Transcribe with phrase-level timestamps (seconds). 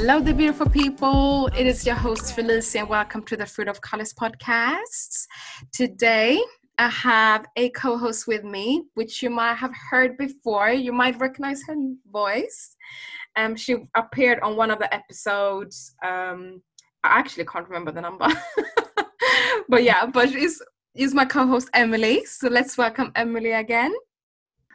[0.00, 1.48] Hello, the beautiful people.
[1.58, 5.26] It is your host, Felicia, and welcome to the Fruit of Colors podcast.
[5.72, 6.40] Today,
[6.78, 10.70] I have a co host with me, which you might have heard before.
[10.70, 11.74] You might recognize her
[12.12, 12.76] voice.
[13.34, 15.96] Um, she appeared on one of the episodes.
[16.04, 16.62] Um,
[17.02, 18.28] I actually can't remember the number.
[19.68, 20.62] but yeah, but she's,
[20.96, 22.24] she's my co host, Emily.
[22.24, 23.92] So let's welcome Emily again.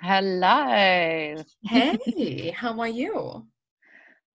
[0.01, 1.41] Hello.
[1.63, 3.47] Hey, how are you?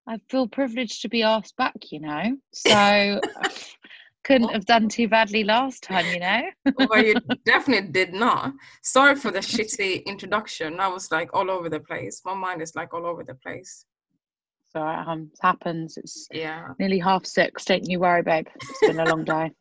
[0.09, 2.37] I feel privileged to be asked back, you know.
[2.55, 3.21] So
[4.25, 6.43] couldn't have done too badly last time, you know.
[6.89, 8.55] well, you definitely did not.
[8.83, 10.81] Sorry for the shitty introduction.
[10.81, 12.23] I was like all over the place.
[12.25, 13.85] My mind is like all over the place.
[14.71, 15.99] So um, it happens.
[15.99, 16.69] It's Yeah.
[16.79, 17.67] nearly half six.
[17.67, 18.47] Don't you worry, babe.
[18.57, 19.53] It's been a long day.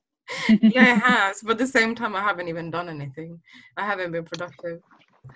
[0.62, 1.40] Yeah, it has.
[1.42, 3.40] But at the same time, I haven't even done anything.
[3.78, 4.82] I haven't been productive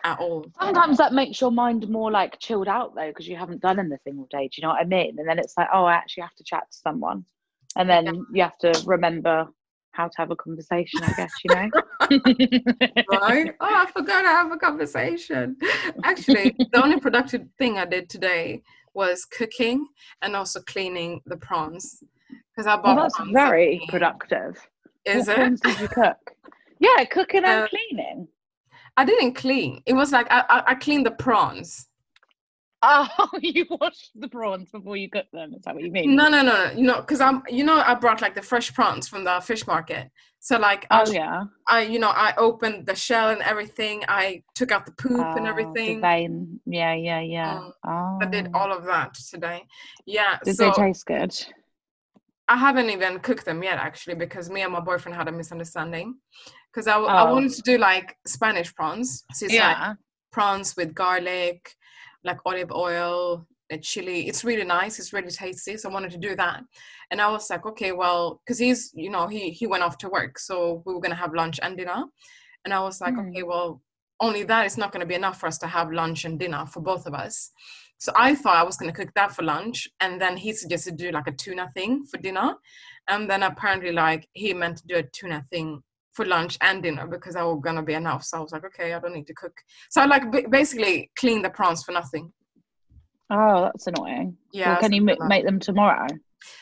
[0.04, 0.46] at all.
[0.60, 4.18] Sometimes that makes your mind more like chilled out though, because you haven't done anything
[4.20, 4.48] all day.
[4.48, 5.18] Do you know what I mean?
[5.20, 7.26] And then it's like, oh, I actually have to chat to someone,
[7.76, 9.48] and then you have to remember
[9.92, 11.04] how to have a conversation.
[11.04, 11.70] I guess you know.
[13.22, 13.54] right?
[13.60, 15.58] Oh, I forgot to have a conversation.
[16.04, 19.88] Actually, the only productive thing I did today was cooking
[20.22, 22.04] and also cleaning the prawns.
[22.30, 24.58] Because I bought Well, that's very productive.
[25.06, 25.36] Is what it?
[25.36, 26.18] prawns did you cook?
[26.80, 28.28] Yeah, cooking and Uh, cleaning.
[28.98, 29.82] I didn't clean.
[29.86, 31.88] It was like I, I, I cleaned the prawns.
[32.84, 33.08] Oh,
[33.42, 35.54] you washed the prawns before you cook them.
[35.54, 36.16] Is that what you mean?
[36.16, 36.72] No, no, no, no.
[36.72, 39.68] You know, because I'm, you know, I brought like the fresh prawns from the fish
[39.68, 40.10] market.
[40.40, 41.44] So like, I, Oh yeah.
[41.68, 44.04] I, you know, I opened the shell and everything.
[44.08, 46.60] I took out the poop and Oh, the everything.
[46.66, 47.60] Yeah, yeah, yeah.
[47.60, 48.20] Mm, Oh.
[48.22, 49.64] I did all of that today.
[50.08, 50.38] Yeah.
[50.44, 51.36] Did so they taste good?
[52.52, 56.16] I haven't even cooked them yet, actually, because me and my boyfriend had a misunderstanding.
[56.70, 57.34] Because I, Oh.
[57.34, 59.24] wanted to do like Spanish prawns.
[59.34, 59.94] So it's like Yeah.
[60.34, 61.76] prawns with garlic,
[62.26, 64.28] like olive oil, and chili.
[64.28, 65.00] It's really nice.
[65.00, 65.78] It's really tasty.
[65.78, 66.60] So I wanted to do that.
[67.10, 70.10] And I was like, okay, well, because he's, you know, he he went off to
[70.10, 72.04] work, so we were gonna have lunch and dinner.
[72.66, 73.30] And I was like, Mm.
[73.30, 73.82] okay, well,
[74.20, 76.82] only that is not gonna be enough for us to have lunch and dinner for
[76.82, 77.52] both of us.
[78.02, 81.12] So I thought I was gonna cook that for lunch, and then he suggested do
[81.12, 82.56] like a tuna thing for dinner.
[83.08, 87.06] And then apparently, like he meant to do a tuna thing for lunch and dinner
[87.06, 88.24] because I was gonna be enough.
[88.24, 89.54] So I was like, okay, I don't need to cook.
[89.92, 92.34] So I like ba- basically clean the prawns for nothing.
[93.30, 94.36] Oh, that's annoying.
[94.52, 95.30] Yeah, Well, can you something ma- like that.
[95.30, 96.08] make them tomorrow?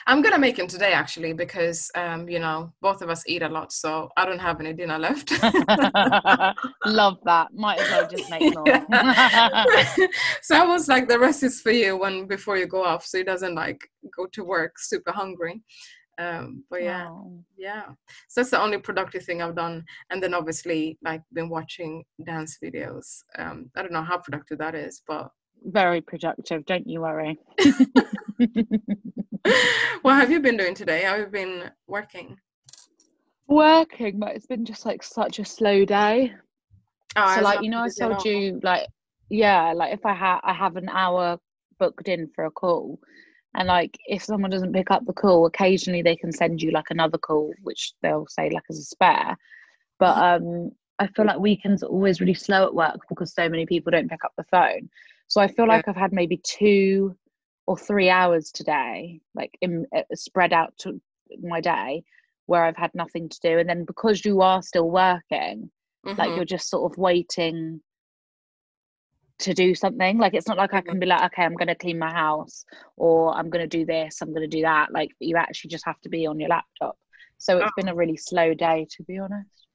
[0.08, 3.50] I'm gonna make him today actually because um, you know both of us eat a
[3.50, 5.32] lot, so I don't have any dinner left.
[6.86, 7.48] Love that.
[7.54, 8.66] Might as well just make more.
[10.42, 13.18] so I was like, the rest is for you when before you go off, so
[13.18, 13.82] he doesn't like
[14.16, 15.62] go to work super hungry.
[16.18, 17.42] Um, but yeah, Oh.
[17.58, 17.86] yeah.
[18.28, 22.58] So that's the only productive thing I've done, and then obviously like been watching dance
[22.64, 23.24] videos.
[23.38, 25.30] Um, I don't know how productive that is, but
[25.64, 26.66] Very productive.
[26.66, 27.38] Don't you worry.
[30.02, 31.04] what have you been doing today?
[31.04, 32.38] How have you been working?
[33.48, 36.34] Working, but it's been just like such a slow day.
[37.16, 38.88] Oh, so like you know i told you like
[39.30, 41.38] yeah like if i have i have an hour
[41.80, 43.00] booked in for a call
[43.56, 46.90] and like if someone doesn't pick up the call occasionally they can send you like
[46.90, 49.36] another call which they'll say like as a spare
[49.98, 53.66] but um i feel like weekends are always really slow at work because so many
[53.66, 54.88] people don't pick up the phone
[55.28, 57.16] so i feel like i've had maybe two
[57.70, 61.00] or three hours today like in uh, spread out to
[61.40, 62.04] my day
[62.48, 65.70] where i've had nothing to do and then because you are still working
[66.18, 66.36] like Mhm.
[66.36, 67.80] you're just sort of waiting
[69.38, 70.86] to do something like it's not like i Mhm.
[70.90, 72.66] can be like okay i'm going to clean my house
[72.98, 75.86] or i'm going to do this i'm going to do that like you actually just
[75.86, 76.98] have to be on your laptop
[77.38, 77.82] so it's Oh.
[77.84, 79.68] been a really slow day to be honest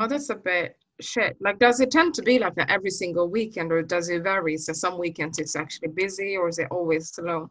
[0.00, 1.36] Oh, that's a bit shit.
[1.40, 4.56] Like, does it tend to be like that every single weekend, or does it vary?
[4.56, 7.50] So some weekends it's actually busy, or is it always slow?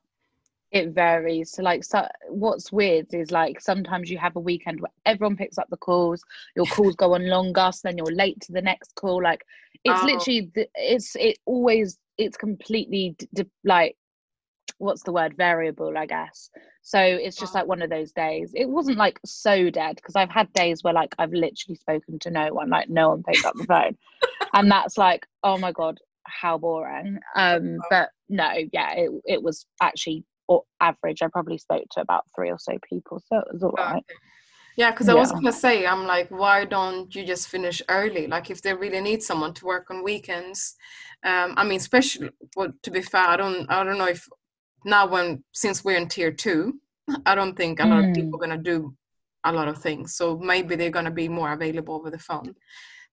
[0.72, 4.91] it varies so like so what's weird is like sometimes you have a weekend where
[5.06, 6.24] everyone picks up the calls
[6.56, 9.46] your calls go on longer so then you're late to the next call like
[9.84, 10.05] it's Oh.
[10.05, 13.97] literally it's it always it's completely d- d- like
[14.78, 16.49] what's the word variable i guess
[16.81, 17.59] so it's just Oh.
[17.59, 18.51] like one of those days.
[18.55, 22.31] It wasn't like so dead because i've had days where like i've literally spoken to
[22.31, 23.97] no one like no one picked up the phone.
[24.53, 27.19] And that's like oh my god how boring.
[27.35, 30.23] Um but no yeah it, it was actually
[30.81, 31.22] average.
[31.22, 34.01] I probably spoke to about three or so people so it was all Oh, okay.
[34.77, 38.27] Yeah, because I was gonna say, I'm like, why don't you just finish early?
[38.27, 40.75] Like, if they really need someone to work on weekends,
[41.23, 44.27] um, I mean, especially, well, to be fair, I don't, I don't know if
[44.85, 46.79] now when since we're in tier two,
[47.25, 48.95] I don't think a lot of people are gonna do
[49.43, 50.16] a lot of things.
[50.16, 52.55] So maybe they're gonna be more available over the phone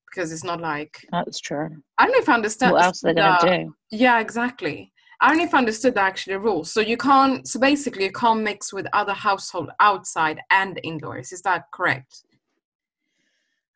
[0.07, 1.69] because it's not like that's true
[1.99, 2.73] I don't know if I understand.
[2.73, 4.93] what else they're gonna the- do Yeah, exactly.
[5.21, 6.73] I don't know if I understood the actual rules.
[6.73, 7.47] So you can't.
[7.49, 11.33] So basically, you can't mix with other household outside and indoors.
[11.33, 12.23] Is that correct?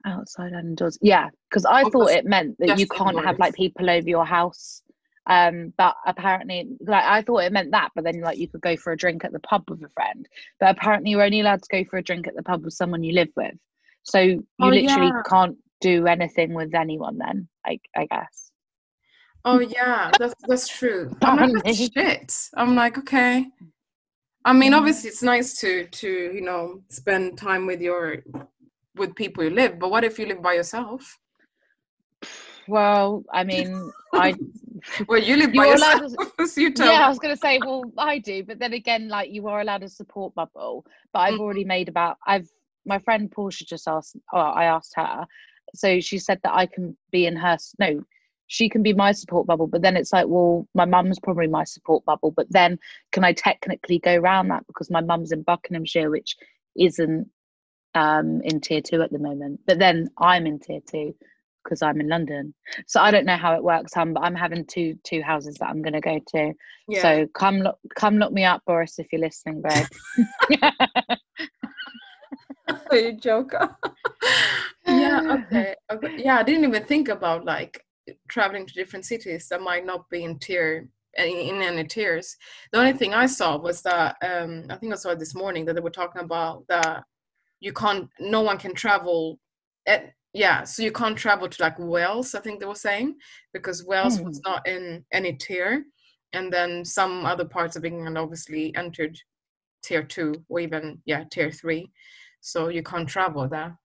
[0.04, 0.98] Outside and indoors.
[1.02, 4.24] Yeah, because I Oh, thought it meant that you can't have like people over your
[4.24, 4.81] house.
[5.26, 8.76] Um, but apparently, like I thought it meant that, but then like you could go
[8.76, 10.28] for a drink at the pub with a friend.
[10.58, 13.04] But apparently, you're only allowed to go for a drink at the pub with someone
[13.04, 13.54] you live with.
[14.02, 15.22] So you Oh, literally yeah.
[15.28, 17.19] can't do anything with anyone.
[17.19, 18.50] Then, I I guess.
[19.44, 21.16] Oh yeah, that's that's true.
[21.22, 22.34] I'm like, shit.
[22.54, 23.46] I'm like, okay.
[24.44, 24.78] I mean, Mm.
[24.78, 28.24] obviously, it's nice to to you know spend time with your
[28.96, 29.78] with people you live.
[29.78, 31.19] But what if you live by yourself?
[32.68, 34.34] Well, I mean, I
[35.08, 36.12] Well, you live by yourself.
[36.46, 39.46] so you yeah, I was gonna say, well, I do, but then again, like you
[39.48, 40.84] are allowed a support bubble.
[41.12, 41.40] But I've Mhm.
[41.40, 42.48] already made about I've
[42.84, 45.26] my friend Portia just asked oh I asked her.
[45.74, 48.02] So she said that I can be in her no,
[48.46, 51.64] she can be my support bubble, but then it's like, well, my mum's probably my
[51.64, 52.78] support bubble, but then
[53.12, 56.36] can I technically go around that because my mum's in Buckinghamshire, which
[56.76, 57.28] isn't
[57.94, 59.60] um in tier two at the moment.
[59.66, 61.14] But then I'm in tier two
[61.62, 62.54] because I'm in London.
[62.86, 65.68] So I don't know how it works, um, but I'm having two two houses that
[65.68, 66.52] I'm gonna go to.
[66.88, 67.02] Yeah.
[67.02, 69.86] So come look come look me up, Boris, if you're listening, babe.
[72.92, 73.76] you joker.
[74.86, 75.44] yeah.
[75.46, 75.74] Okay.
[75.90, 76.16] okay.
[76.18, 77.84] Yeah, I didn't even think about like
[78.28, 80.88] traveling to different cities that might not be in tier
[81.18, 82.36] in in any tiers.
[82.72, 85.64] The only thing I saw was that um, I think I saw it this morning
[85.66, 87.04] that they were talking about that
[87.62, 89.38] you can't, no one can travel.
[89.86, 92.34] At, yeah, so you can't travel to like Wales.
[92.34, 93.17] I think they were saying
[93.52, 95.84] because Wales was not in any tier,
[96.32, 99.19] and then some other parts of England obviously entered
[99.82, 101.90] tier two or even yeah tier three,
[102.40, 103.79] so you can't travel there.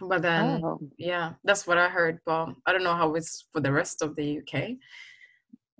[0.00, 0.80] But then oh.
[0.98, 2.18] yeah, that's what I heard.
[2.26, 4.54] But I don't know how it's for the rest of the UK.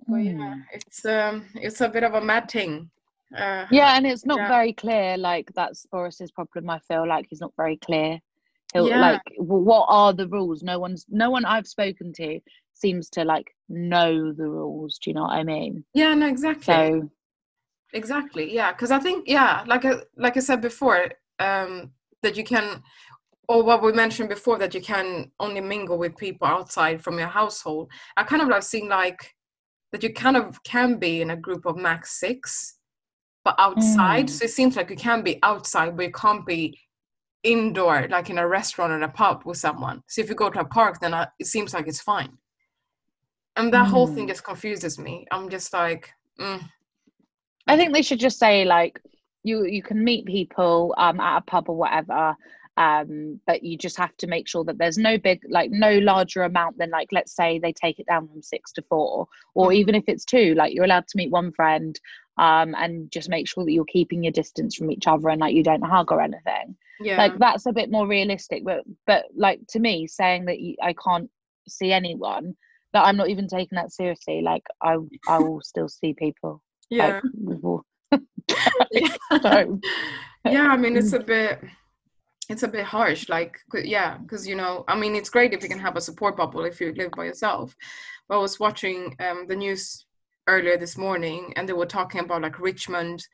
[0.07, 0.63] Yeah, mm.
[0.71, 2.89] it's um, it's a bit of a mad thing.
[3.35, 4.47] Uh, Yeah, and it's not Yeah.
[4.47, 5.17] very clear.
[5.17, 6.69] Like that's Boris's problem.
[6.69, 8.19] I feel like he's not very clear.
[8.75, 8.99] Yeah.
[8.99, 10.63] Like, what are the rules?
[10.63, 12.39] No one's, no one I've spoken to
[12.73, 14.97] seems to like know the rules.
[14.97, 15.83] Do you know what I mean?
[15.93, 16.73] yeah, no, exactly.
[16.73, 17.09] So
[17.93, 18.53] Exactly.
[18.53, 21.91] Yeah, because I think yeah, like I, like I said before, um,
[22.23, 22.81] that you can,
[23.47, 27.27] or what we mentioned before, that you can only mingle with people outside from your
[27.27, 27.89] household.
[28.17, 29.35] I kind of like seeing like
[29.91, 32.79] that you kind of can be in a group of max six,
[33.45, 34.25] but outside.
[34.25, 34.29] Mm.
[34.31, 36.79] So it seems like you can be outside, but you can't be
[37.43, 40.01] indoor, like in a restaurant or a pub with someone.
[40.07, 42.37] So if you go to a park, then I, it seems like it's fine.
[43.55, 44.29] And that whole thing Mm.
[44.29, 45.27] just confuses me.
[45.31, 46.61] I'm just like, mm,
[47.67, 48.99] I think they should just say like
[49.43, 52.35] you you can meet people um at a pub or whatever
[52.77, 56.43] um but you just have to make sure that there's no big like no larger
[56.43, 59.75] amount than like let's say they take it down from 6 to 4 or Mhm.
[59.75, 61.99] even if it's 2 like you're allowed to meet one friend
[62.37, 65.55] um and just make sure that you're keeping your distance from each other and like
[65.55, 67.17] you don't hug or anything yeah.
[67.17, 70.93] like that's a bit more realistic but but like to me saying that you, I
[70.93, 71.29] can't
[71.67, 72.55] see anyone
[72.93, 74.97] that I'm not even taking that seriously like I
[75.27, 77.19] I will still see people yeah.
[77.35, 77.81] like,
[78.91, 79.15] yeah.
[79.41, 79.79] so,
[80.45, 81.59] yeah i mean it's a bit
[82.49, 85.69] it's a bit harsh like yeah because you know i mean it's great if you
[85.69, 87.75] can have a support bubble if you live by yourself
[88.27, 90.05] but i was watching um, the news
[90.47, 93.25] earlier this morning and they were talking about like richmond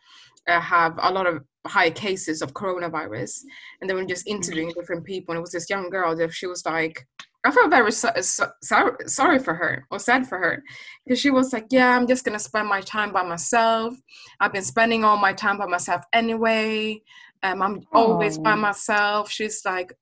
[0.47, 3.41] uh, have a lot of high cases of coronavirus
[3.81, 6.47] and they were just interviewing different people and it was this young girl that she
[6.47, 7.05] was like
[7.45, 10.63] i felt very so, so, sorry, sorry for her or sad for her
[11.05, 13.95] because she was like yeah i'm just gonna spend my time by myself.
[14.39, 17.01] I've been spending all my time by myself anyway.
[17.43, 19.29] Um, i'm always by myself.
[19.29, 19.93] She's like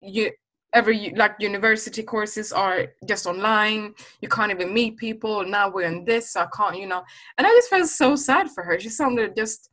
[0.00, 0.30] you
[0.72, 3.94] every like university courses are just online.
[4.20, 5.44] You can't even meet people.
[5.44, 7.02] Now we're in this so i can't you know.
[7.38, 8.78] And i just felt so sad for her.
[8.78, 9.70] She sounded just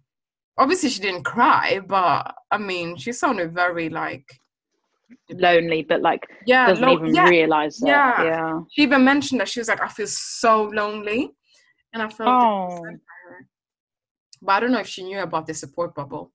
[0.58, 4.26] obviously she didn't cry but i mean she sounded very like
[5.32, 7.88] lonely but like yeah doesn't low- even yeah realize it.
[7.88, 8.24] yeah.
[8.24, 8.60] yeah.
[8.72, 11.32] She even mentioned that she was like i feel so lonely
[11.94, 13.48] and i felt oh sad for her.
[14.42, 16.32] But i don't know if she knew about the support bubble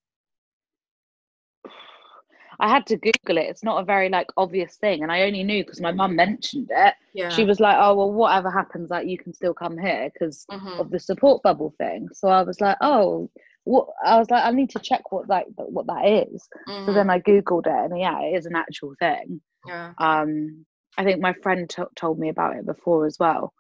[2.61, 3.49] i had to google it.
[3.51, 6.69] It's not a very like obvious thing and i only knew because my mum mentioned
[6.71, 6.95] it.
[7.15, 7.29] Yeah.
[7.29, 10.79] She was like oh well whatever happens like you can still come here because Mhm.
[10.79, 12.09] of the support bubble thing.
[12.13, 13.31] So i was like oh
[13.65, 13.89] what?
[14.05, 16.49] I was like i need to check what that what that is.
[16.85, 16.95] So Mhm.
[16.95, 19.41] then i googled it and yeah it is an actual thing.
[19.67, 19.95] Yeah.
[19.99, 20.65] Um
[20.99, 23.53] i think my friend t- told me about it before as well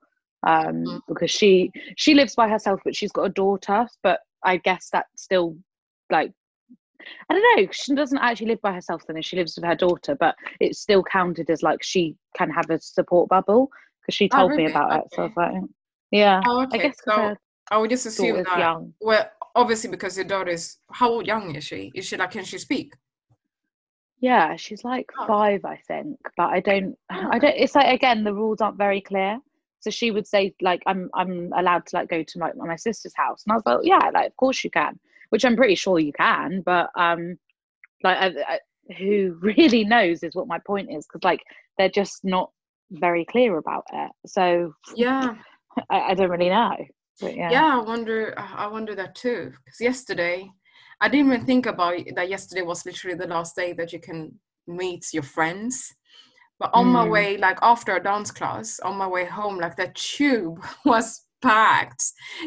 [0.46, 1.00] um Mm.
[1.08, 5.22] because she she lives by herself but she's got a daughter but i guess that's
[5.22, 5.56] still
[6.10, 6.32] like
[7.30, 10.16] i don't know she doesn't actually live by herself then she lives with her daughter
[10.18, 13.70] but it's still counted as like she can have a support bubble
[14.02, 14.72] because she Oh, told me really?
[14.72, 15.52] about it so i was like
[16.10, 16.42] Yeah.
[16.46, 16.78] Oh, I okay.
[16.78, 17.36] guess 'cause So
[17.70, 18.58] I would just assume that.
[18.58, 18.94] young.
[19.00, 21.92] Well, obviously because your daughter is how old young is she?
[21.94, 22.94] Is she like can she speak?
[24.20, 25.26] Yeah, she's like Oh.
[25.26, 26.18] five, I think.
[26.36, 27.38] But I don't I Oh.
[27.38, 29.38] don't it's like again the rules aren't very clear.
[29.80, 33.14] So she would say like I'm I'm allowed to like go to like my sister's
[33.14, 33.44] house.
[33.46, 34.98] And I was like, yeah, like of course you can.
[35.30, 37.38] Which I'm pretty sure you can, but um
[38.02, 38.58] like I, I,
[38.98, 41.42] who really knows is what my point is because like
[41.76, 42.50] they're just not
[42.90, 44.10] very clear about it.
[44.26, 45.34] So Yeah.
[45.90, 46.76] I, I don't really know.
[47.20, 47.50] But yeah.
[47.50, 48.34] Yeah, I wonder.
[48.36, 49.52] I wonder that too.
[49.64, 50.50] Because yesterday,
[51.00, 52.28] I didn't even think about it, that.
[52.28, 55.94] Yesterday was literally the last day that you can meet your friends.
[56.58, 57.10] But on my Mm.
[57.10, 62.02] way, like after a dance class, on my way home, like the tube was packed.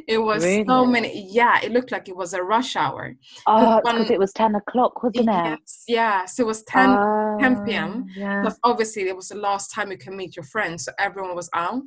[0.07, 1.27] It was so many.
[1.31, 3.15] Yeah, it looked like it was a rush hour.
[3.47, 5.59] Oh, because it was ten o'clock, wasn't it?
[5.59, 6.25] Yes, yeah.
[6.25, 6.89] So it was 10
[7.39, 8.03] 10 p.m.
[8.05, 8.41] Oh, Yeah.
[8.41, 11.49] Because obviously it was the last time you can meet your friends, so everyone was
[11.53, 11.83] out.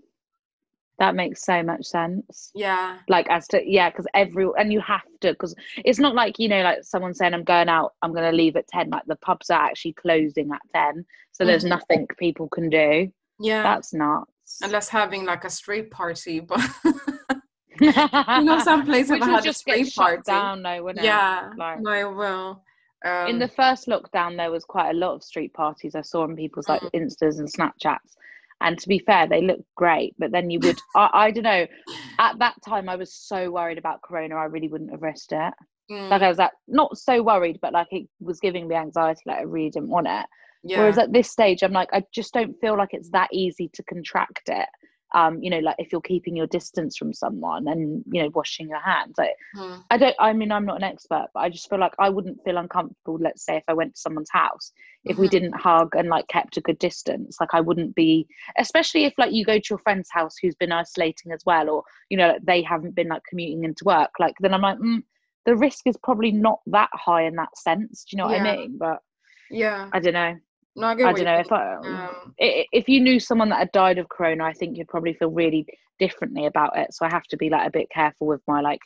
[1.00, 2.52] That makes so much sense.
[2.54, 5.52] Yeah, Like as to yeah, because every and you have to because
[5.84, 8.54] it's not like you know like someone saying I'm going out, I'm going to leave
[8.56, 8.90] at ten.
[8.90, 11.70] Like the pubs are actually closing at ten, so there's Mhm.
[11.70, 13.10] nothing people can do.
[13.40, 13.64] yeah.
[13.64, 14.30] That's nuts.
[14.62, 16.60] Unless having like a street party, but
[17.80, 20.22] you know, some places have had a just get street shut party.
[20.26, 21.08] down though, wouldn't it?
[21.08, 22.62] yeah, Like- it will.
[23.04, 26.22] Um, In the first lockdown, there was quite a lot of street parties I saw
[26.22, 26.90] on people's like Mm.
[26.94, 28.14] instas and Snapchats.
[28.62, 30.14] And to be fair, they looked great.
[30.18, 31.66] But then you would, I, I don't know.
[32.18, 35.52] At that time, I was so worried about Corona, I really wouldn't have risked it.
[35.90, 39.20] mm, Like I was like, not so worried, but like it was giving me anxiety.
[39.26, 40.24] Like I really didn't want it.
[40.64, 43.68] Yeah, Whereas at this stage, I'm like, I just don't feel like it's that easy
[43.74, 44.68] to contract it.
[45.14, 48.68] Um, you know, like if you're keeping your distance from someone and you know washing
[48.68, 50.16] your hands, like mm, I don't.
[50.18, 53.18] I mean, I'm not an expert, but I just feel like I wouldn't feel uncomfortable.
[53.20, 54.72] Let's say if I went to someone's house,
[55.04, 58.26] if we mhm, didn't hug and like kept a good distance, like I wouldn't be.
[58.58, 61.84] Especially if like you go to your friend's house who's been isolating as well, or
[62.10, 64.10] you know like, they haven't been like commuting into work.
[64.18, 65.02] Like then I'm like, mm,
[65.46, 68.04] the risk is probably not that high in that sense.
[68.04, 68.38] Do you know what Yeah.
[68.40, 68.78] I mean?
[68.78, 68.98] But
[69.50, 69.92] yeah.
[69.92, 70.36] I don't know.
[70.76, 71.74] No, I I don't know if I.
[71.76, 75.30] Um, if you knew someone that had died of corona i think you'd probably feel
[75.30, 75.66] really
[75.98, 78.80] differently about it so i have to be like a bit careful with my like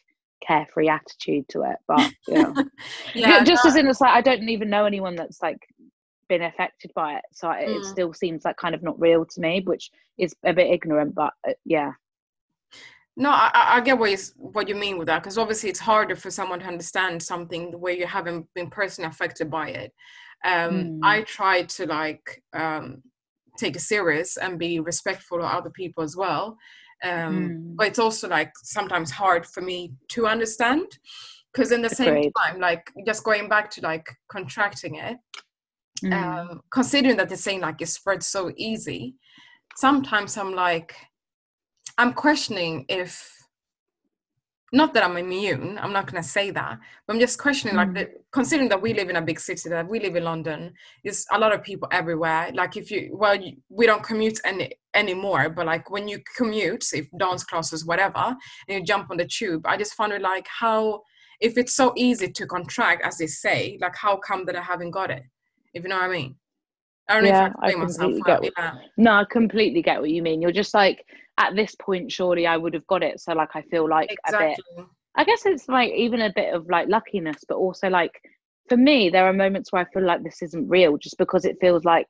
[0.46, 2.52] carefree attitude to it but yeah,
[3.14, 5.58] yeah, just no, as in it's like i don't even know anyone that's like
[6.28, 7.84] been affected by it so I- it Mm.
[7.84, 11.32] still seems like kind of not real to me which is a bit ignorant but
[11.48, 11.92] uh, yeah
[13.16, 15.80] No, I, I I get what you, what you mean with that because obviously it's
[15.80, 19.92] harder for someone to understand something where you haven't been personally affected by it.
[20.44, 21.00] Um, Mm.
[21.02, 23.02] I try to like um,
[23.58, 26.56] take it serious and be respectful of other people as well.
[27.04, 27.76] Um, Mm.
[27.76, 30.86] But it's also like sometimes hard for me to understand
[31.52, 32.32] because in the same Agreed.
[32.36, 35.18] time, like just going back to like contracting it,
[36.04, 36.12] Mm.
[36.12, 39.16] um, considering that they're saying like it spreads so easy,
[39.76, 40.94] sometimes I'm like,
[41.98, 43.32] I'm questioning if,
[44.72, 47.88] not that I'm immune, I'm not going to say that, but I'm just questioning like,
[47.88, 47.94] Mm.
[47.94, 51.24] the, considering that we live in a big city, that we live in London, there's
[51.32, 52.50] a lot of people everywhere.
[52.54, 56.84] Like if you, well, you, we don't commute any anymore, but like when you commute,
[56.92, 58.18] if dance classes, whatever,
[58.68, 61.02] and you jump on the tube, I just found it like how,
[61.40, 64.90] if it's so easy to contract as they say, like how come that I haven't
[64.90, 65.22] got it?
[65.72, 66.34] If you know what I mean.
[67.08, 67.98] I don't know Yeah, if I I myself.
[68.12, 68.74] completely well, get yeah.
[68.98, 71.06] no i completely get what you mean you're just like
[71.38, 74.32] at this point surely i would have got it so like i feel like a
[74.36, 74.58] bit
[75.18, 78.12] I guess it's like even a bit of like luckiness, but also like
[78.68, 81.58] for me, there are moments where I feel like this isn't real just because it
[81.60, 82.06] feels like,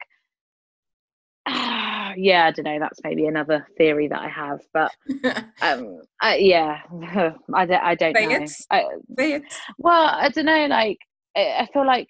[1.46, 2.78] ah, yeah, I don't know.
[2.78, 4.92] That's maybe another theory that I have, but
[5.62, 6.80] um, I, yeah,
[7.54, 8.42] I don't, I don't Say know.
[8.42, 8.52] it.
[8.70, 8.84] I,
[9.16, 9.54] Say it.
[9.78, 10.66] well, I don't know.
[10.66, 10.98] Like,
[11.34, 12.08] I I feel like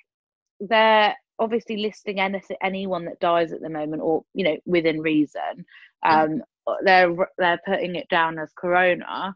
[0.59, 5.65] they're obviously listing anything, anyone that dies at the moment, or you know, within reason.
[6.05, 6.43] Um,
[6.85, 9.35] they're they're putting it down as corona,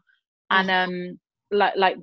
[0.49, 1.19] and um,
[1.51, 1.97] like like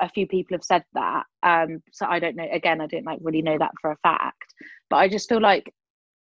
[0.00, 1.24] a few people have said that.
[1.42, 2.48] Um, so I don't know.
[2.52, 4.54] Again, I don't like really know that for a fact,
[4.90, 5.72] but I just feel like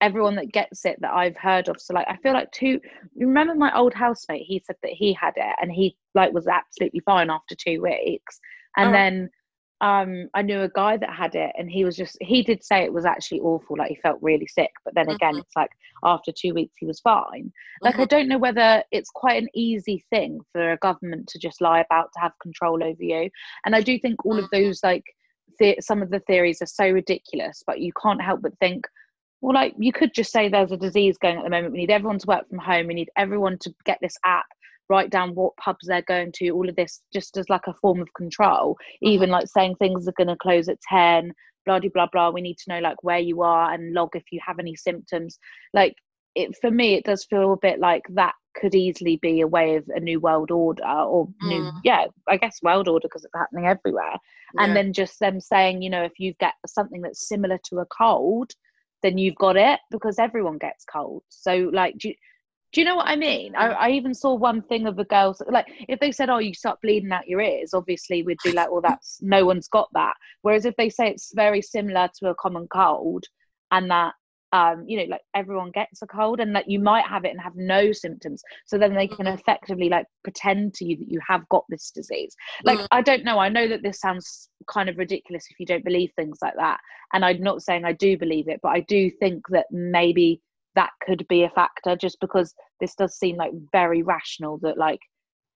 [0.01, 1.79] everyone that gets it that I've heard of.
[1.81, 2.81] So like, I feel like two.
[3.17, 4.47] Remember my old housemate?
[4.47, 8.41] He said that he had it, and he like was absolutely fine after two weeks,
[8.77, 8.93] and Oh.
[8.93, 9.31] then
[9.81, 12.83] um i knew a guy that had it and he was just he did say
[12.85, 15.41] it was actually awful like he felt really sick but then again Mhm.
[15.41, 15.71] it's like
[16.05, 17.51] after two weeks he was fine
[17.83, 18.09] like i Mhm.
[18.09, 22.11] don't know whether it's quite an easy thing for a government to just lie about
[22.13, 23.31] to have control over you
[23.65, 24.51] and i do think all of Mhm.
[24.53, 25.05] those like
[25.59, 28.87] the, some of the theories are so ridiculous but you can't help but think
[29.41, 31.91] well like you could just say there's a disease going at the moment we need
[31.91, 34.47] everyone to work from home we need everyone to get this app
[34.91, 38.01] write down what pubs they're going to all of this just as like a form
[38.01, 38.77] of control.
[39.01, 41.33] Even like saying things are going to close at 10
[41.67, 42.31] blah blah blah.
[42.31, 45.39] We need to know like where you are and log if you have any symptoms.
[45.73, 45.95] Like
[46.35, 49.77] it for me it does feel a bit like that could easily be a way
[49.77, 51.73] of a new world order or new Mm.
[51.85, 54.17] yeah i guess world order because it's happening everywhere.
[54.59, 57.87] And then just them saying you know if you get something that's similar to a
[57.87, 58.51] cold
[59.03, 61.23] then you've got it because everyone gets cold.
[61.29, 62.15] So like do you,
[62.73, 63.69] do you know what i mean I.
[63.69, 66.81] I even saw one thing of a girl like if they said oh you start
[66.83, 70.65] bleeding out your ears obviously we'd be like well that's no one's got that whereas
[70.65, 73.25] if they say it's very similar to a common cold
[73.71, 74.15] and that
[74.53, 77.41] um, you know, like everyone gets a cold and that you might have it and
[77.41, 78.43] have no symptoms.
[78.67, 82.35] So then they can effectively like pretend to you that you have got this disease.
[82.65, 82.87] Like, Mm.
[82.91, 83.39] I don't know.
[83.39, 86.81] I know that this sounds kind of ridiculous if you don't believe things like that.
[87.13, 90.41] And I'm not saying I do believe it, but I do think that maybe
[90.81, 95.01] that could be a factor just because this does seem like very rational that like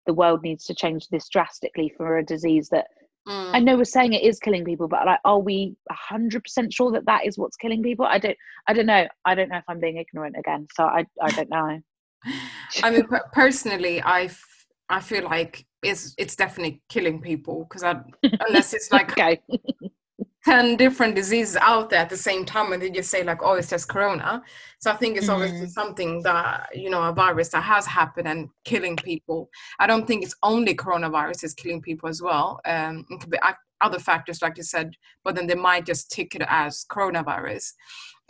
[0.06, 2.86] the world needs to change this drastically for a disease that
[3.26, 3.54] Mm.
[3.54, 6.92] I know we're saying it is killing people, but like, are we hundred percent sure
[6.92, 8.04] that that is what's killing people?
[8.04, 8.36] I don't,
[8.68, 9.08] I don't know.
[9.24, 11.80] I don't know if I'm being ignorant again, so I, I don't know.
[12.82, 17.82] I mean, per- personally, I, f- I feel like it's it's definitely killing people because
[17.82, 17.98] I,
[18.46, 19.40] unless it's like Okay.
[20.44, 23.54] 10 different diseases out there at the same time and they just say like oh
[23.54, 24.42] it's just corona.
[24.78, 25.70] So i think it's obviously Mm.
[25.70, 29.48] something that you know a virus that has happened and killing people.
[29.78, 32.60] I don't think it's only coronavirus is killing people as well.
[32.66, 34.88] Um it could be ac- other factors like you said
[35.24, 37.72] but then they might just tick it as coronavirus.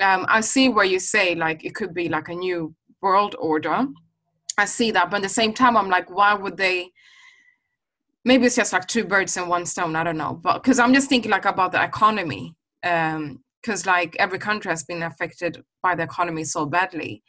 [0.00, 3.86] Um i see where you say like it could be like a new world order.
[4.56, 6.90] I see that but at the same time i'm like why would they
[8.24, 10.94] maybe it's just like two birds in one stone i don't know but because i'm
[10.94, 12.54] just thinking like about the economy
[12.84, 17.22] um because like every country has been affected by the economy so badly.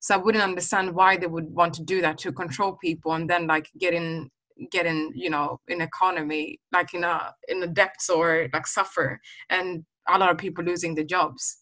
[0.00, 3.28] So i wouldn't understand why they would want to do that to control people and
[3.28, 4.30] then like get in
[4.70, 9.20] get in you know in economy like in a in the depths or like suffer
[9.48, 11.58] and a lot of people losing their jobs.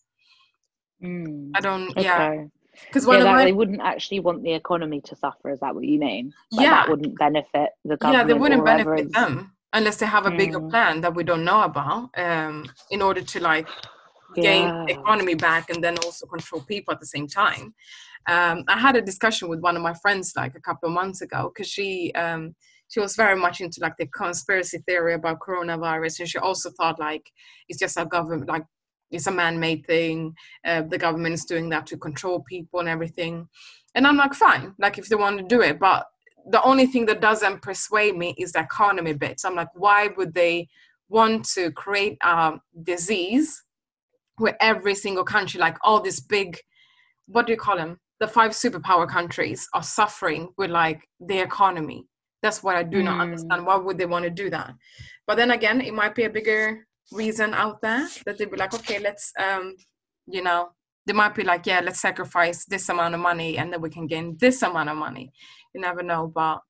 [1.02, 2.30] Mm, i don't yeah.
[2.30, 2.44] Okay.
[2.86, 5.50] Because Yeah, of they wouldn't actually want the economy to suffer.
[5.50, 6.32] Is that what you mean?
[6.52, 8.28] Like, yeah that wouldn't benefit the government.
[8.28, 10.70] yeah they wouldn't benefit it's- them unless they have a bigger Mm.
[10.70, 12.54] plan that we don't know about um
[12.90, 13.68] in order to like
[14.34, 14.86] gain Yeah.
[14.96, 17.74] economy back and then also control people at the same time.
[18.28, 21.20] Um, I had a discussion with one of my friends like a couple of months
[21.22, 22.54] ago because she um,
[22.88, 26.98] she was very much into like the conspiracy theory about coronavirus and she also thought
[26.98, 27.24] like
[27.68, 28.64] it's just a government like
[29.10, 30.34] it's a man-made thing.
[30.64, 33.48] Uh, the government is doing that to control people and everything.
[33.94, 36.06] And I'm like, fine, like if they want to do it, but
[36.48, 39.40] the only thing that doesn't persuade me is the economy bit.
[39.40, 40.68] So I'm like, why would they
[41.08, 43.62] want to create a disease
[44.38, 46.56] where every single country, like all these big,
[47.26, 47.98] what do you call them?
[48.20, 52.06] The five superpower countries are suffering with like the economy.
[52.42, 53.22] That's what I do not Mm.
[53.22, 53.66] understand.
[53.66, 54.74] Why would they want to do that?
[55.26, 58.74] But then again, it might be a bigger reason out there that they'd be like,
[58.74, 59.74] okay, let's, um,
[60.26, 60.70] you know,
[61.06, 64.06] they might be like, yeah, let's sacrifice this amount of money and then we can
[64.06, 65.32] gain this amount of money.
[65.74, 66.30] You never know.
[66.32, 66.60] But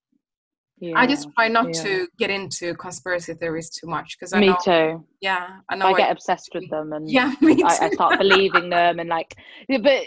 [0.95, 1.83] I just try not yeah.
[1.83, 5.05] to get into conspiracy theories too much because I Me know, too.
[5.21, 5.87] yeah, I know.
[5.87, 7.35] I I- get obsessed with them and yeah.
[7.43, 9.37] I, I start believing them and like
[9.69, 10.05] yeah, but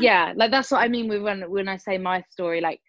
[0.00, 2.80] yeah like that's what i mean with when when i say my story like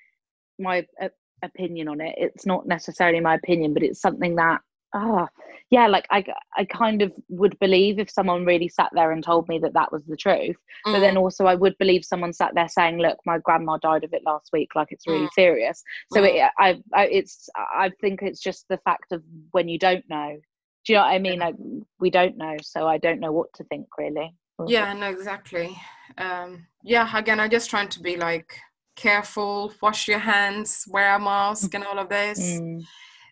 [0.60, 1.10] my uh,
[1.44, 4.62] opinion on it it's not necessarily my opinion but it's something that
[4.96, 5.28] ah
[5.70, 6.24] yeah like i
[6.58, 9.92] i kind of would believe if someone really sat there and told me that that
[9.92, 10.56] was the truth
[10.86, 14.04] but then Mm, also i would believe someone sat there saying look my grandma died
[14.04, 15.34] of it last week like it's really Mm.
[15.34, 16.36] serious so Mm.
[16.36, 20.38] it, I, I it's i think it's just the fact of when you don't know
[20.86, 21.46] do you know what i mean Yeah.
[21.48, 21.56] like
[22.00, 24.34] we don't know so i don't know what to think really
[24.68, 25.76] yeah, no, exactly.
[26.18, 28.58] Um, yeah, again, I'm just trying to be like
[28.96, 32.40] careful, wash your hands, wear a mask, and all of this.
[32.40, 32.84] Mm.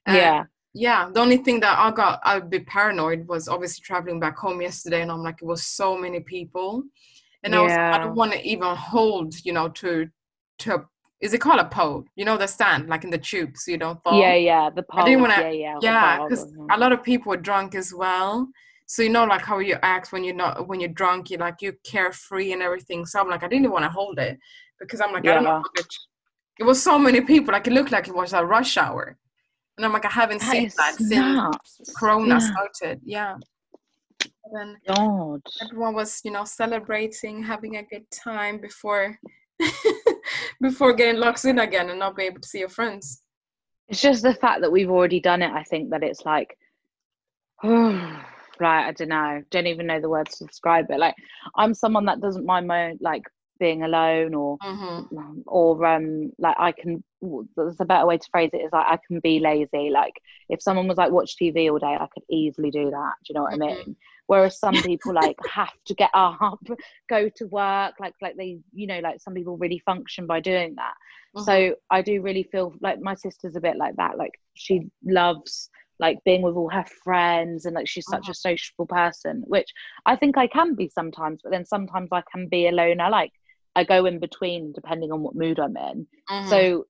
[0.06, 3.82] Uh, yeah yeah the only thing that i got i would be paranoid was obviously
[3.84, 6.84] traveling back home yesterday and i'm like it was so many people.
[7.44, 10.10] And i was i don't want to even hold you know to
[10.60, 10.86] to
[11.22, 12.04] is it called a pole?
[12.18, 14.20] You know the stand like in the tube so you don't fall?
[14.20, 16.68] Yeah yeah the pole I didn't wanna- yeah yeah yeah because mhm.
[16.76, 18.50] a lot of people were drunk as well.
[18.88, 21.62] So you know like how you act when you're not when you're drunk you're like
[21.62, 23.06] you're carefree and everything.
[23.06, 24.38] So i'm like i didn't want to hold it
[24.80, 25.94] because i'm like i don't know how much
[26.60, 29.18] it was so many people like it looked like it was a rush hour
[29.78, 32.40] and i'm like i haven't That seen that since corona Yeah.
[32.40, 33.36] started yeah
[34.54, 35.42] then God.
[35.62, 39.18] everyone was you know celebrating having a good time before
[40.62, 43.24] before getting locked in again and not be able to see your friends
[43.90, 45.52] It's just the fact that we've already done it.
[45.52, 46.58] I think that it's like,
[47.64, 48.88] right.
[48.88, 49.44] I don't know.
[49.52, 51.00] Don't even know the words to describe it.
[51.00, 51.16] Like,
[51.56, 53.24] I'm someone that doesn't mind my own, like
[53.60, 57.04] being alone or hmm or um like I can.
[57.56, 58.58] There's a better way to phrase it.
[58.58, 59.90] Is like I can be lazy.
[59.92, 60.14] Like
[60.50, 63.14] if someone was like watch TV all day, I could easily do that.
[63.24, 63.64] Do you know what Mhm.
[63.64, 63.96] I mean?
[64.28, 66.60] whereas some people like have to get up
[67.10, 70.76] go to work like like they you know like some people really function by doing
[70.76, 70.94] that
[71.36, 71.44] mm-hmm.
[71.44, 75.70] so i do really feel like my sister's a bit like that like she loves
[76.00, 79.70] like being with all her friends and like she's such a sociable person which
[80.06, 83.32] i think i can be sometimes but then sometimes i can be alone i like
[83.76, 86.50] i go in between depending on what mood i'm in mm-hmm.
[86.50, 86.86] so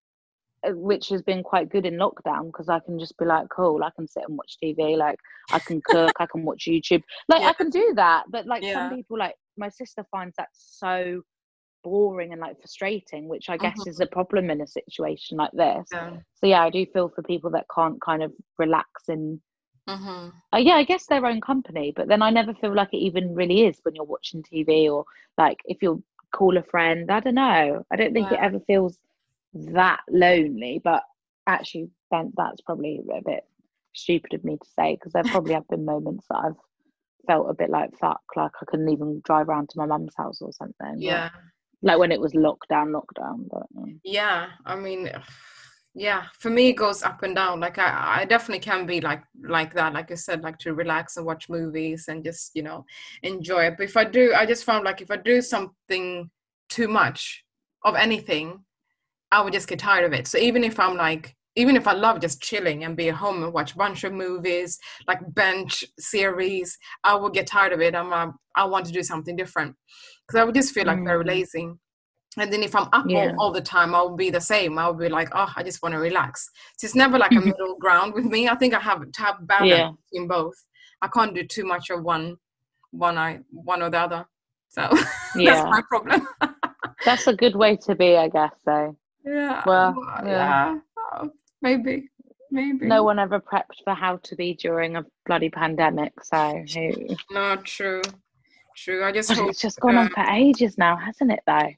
[0.66, 3.84] uh, which has been quite good in lockdown because I can just be like, cool,
[3.84, 5.20] I can sit and watch TV, like
[5.52, 7.50] I can cook, I can watch YouTube, like yeah.
[7.50, 8.24] I can do that.
[8.30, 8.74] But like yeah.
[8.74, 11.22] some people, like my sister finds that so
[11.84, 13.90] boring and like frustrating, which I guess mm-hmm.
[13.90, 15.86] is a problem in a situation like this.
[15.92, 16.18] Yeah.
[16.36, 19.42] So yeah, I do feel for people that can't kind of relax in.
[19.90, 20.30] Mm-hmm.
[20.54, 23.36] Uh, yeah, I guess their own company, but then I never feel like it even
[23.36, 25.04] really is when you're watching TV or
[25.38, 26.02] like if you
[26.34, 27.10] call a friend.
[27.12, 27.86] I don't know.
[27.92, 28.98] I don't think it ever feels
[29.54, 31.04] that lonely, but
[31.48, 33.46] actually, then that's probably a bit
[33.94, 36.56] stupid of me to say because there probably have been moments that I've
[37.28, 40.42] felt a bit like fuck, like I couldn't even drive around to my mum's house
[40.42, 40.96] or something.
[40.98, 41.30] Yeah.
[41.34, 41.42] But,
[41.84, 43.48] like when it was lockdown, lockdown.
[43.50, 44.00] But um.
[44.04, 45.10] yeah, I mean,
[45.96, 47.60] yeah, for me it goes up and down.
[47.60, 49.94] Like I, I definitely can be like like that.
[49.94, 52.86] Like I said, like to relax and watch movies and just you know
[53.22, 53.76] enjoy it.
[53.78, 56.30] But if I do, I just found like if I do something
[56.70, 57.44] too much
[57.86, 58.64] of anything,
[59.32, 60.28] I would just get tired of it.
[60.28, 63.44] So even if I'm like, even if I love just chilling and be at home
[63.44, 67.94] and watch a bunch of movies, like bench series, I will get tired of it.
[67.96, 69.76] I'm, uh, I want to do something different
[70.28, 71.06] because I would just feel like mm.
[71.06, 71.70] very lazy.
[72.38, 73.34] And then if I'm up yeah.
[73.38, 74.78] all, all, the time, I'll be the same.
[74.78, 76.50] I'll be like, oh, I just want to relax.
[76.78, 78.50] So it's never like a middle ground with me.
[78.50, 79.92] I think I have to have balance yeah.
[80.12, 80.56] between both.
[81.02, 82.38] I can't do too much of one,
[82.92, 84.26] one I one or the other.
[84.70, 84.90] So
[85.36, 85.54] yeah.
[85.54, 86.28] that's my problem.
[87.06, 88.54] that's a good way to be, I guess.
[88.66, 89.62] So yeah.
[89.66, 90.26] Well, yeah.
[90.26, 90.80] yeah.
[90.98, 91.30] Oh,
[91.62, 92.10] maybe.
[92.52, 92.86] Maybe.
[92.86, 97.16] No one ever prepped for how to be during a bloody pandemic, so who?
[97.32, 98.04] No, true.
[98.76, 99.04] True.
[99.04, 101.70] I just hope, it's just gone uh, on for ages now, hasn't it though?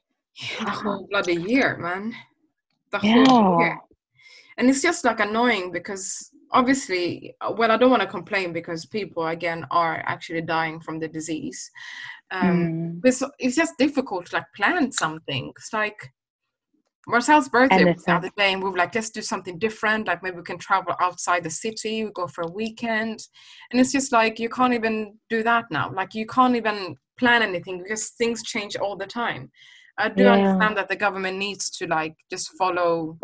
[0.60, 2.14] The whole bloody year, man.
[2.92, 3.24] The yeah.
[3.26, 3.78] whole year.
[4.58, 9.26] And it's just like annoying because obviously well i don't want to complain because people
[9.26, 11.70] again are actually dying from the disease
[12.30, 13.00] um mm.
[13.04, 16.12] it's, it's just difficult to like plan something it's like
[17.08, 20.08] Marcel's birthday was the other day, and we were like, let's do something different.
[20.08, 23.28] Like maybe we can travel outside the city, we go for a weekend.
[23.70, 25.92] And it's just like you can't even do that now.
[25.92, 29.52] Like you can't even plan anything because things change all the time.
[29.98, 30.32] I do yeah.
[30.34, 33.18] understand that the government needs to like just follow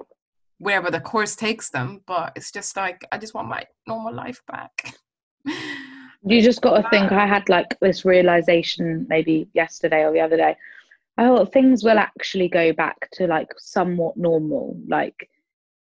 [0.59, 4.41] wherever the course takes them, but it's just like I just want my normal life
[4.47, 4.97] back.
[6.25, 7.13] you just got to think.
[7.13, 10.57] I had like this realization maybe yesterday or the other day
[11.19, 15.29] oh things will actually go back to like somewhat normal like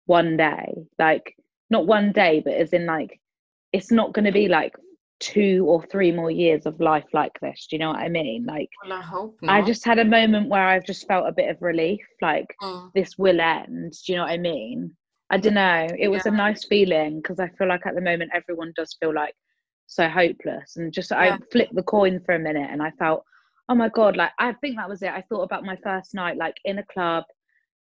[0.06, 1.36] one day like
[1.70, 3.20] not one day but as in like
[3.72, 4.74] it's not going to be like
[5.20, 8.44] two or three more years of life like this do you know what i mean
[8.44, 9.54] like well, I, hope not.
[9.54, 12.90] I just had a moment where i've just felt a bit of relief like mm.
[12.94, 14.94] this will end do you know what i mean
[15.30, 16.32] i don't know it was yeah.
[16.32, 19.34] a nice feeling because i feel like at the moment everyone does feel like
[19.86, 21.18] so hopeless and just yeah.
[21.18, 23.22] i flipped the coin for a minute and i felt
[23.68, 26.36] oh my god like i think that was it i thought about my first night
[26.36, 27.24] like in a club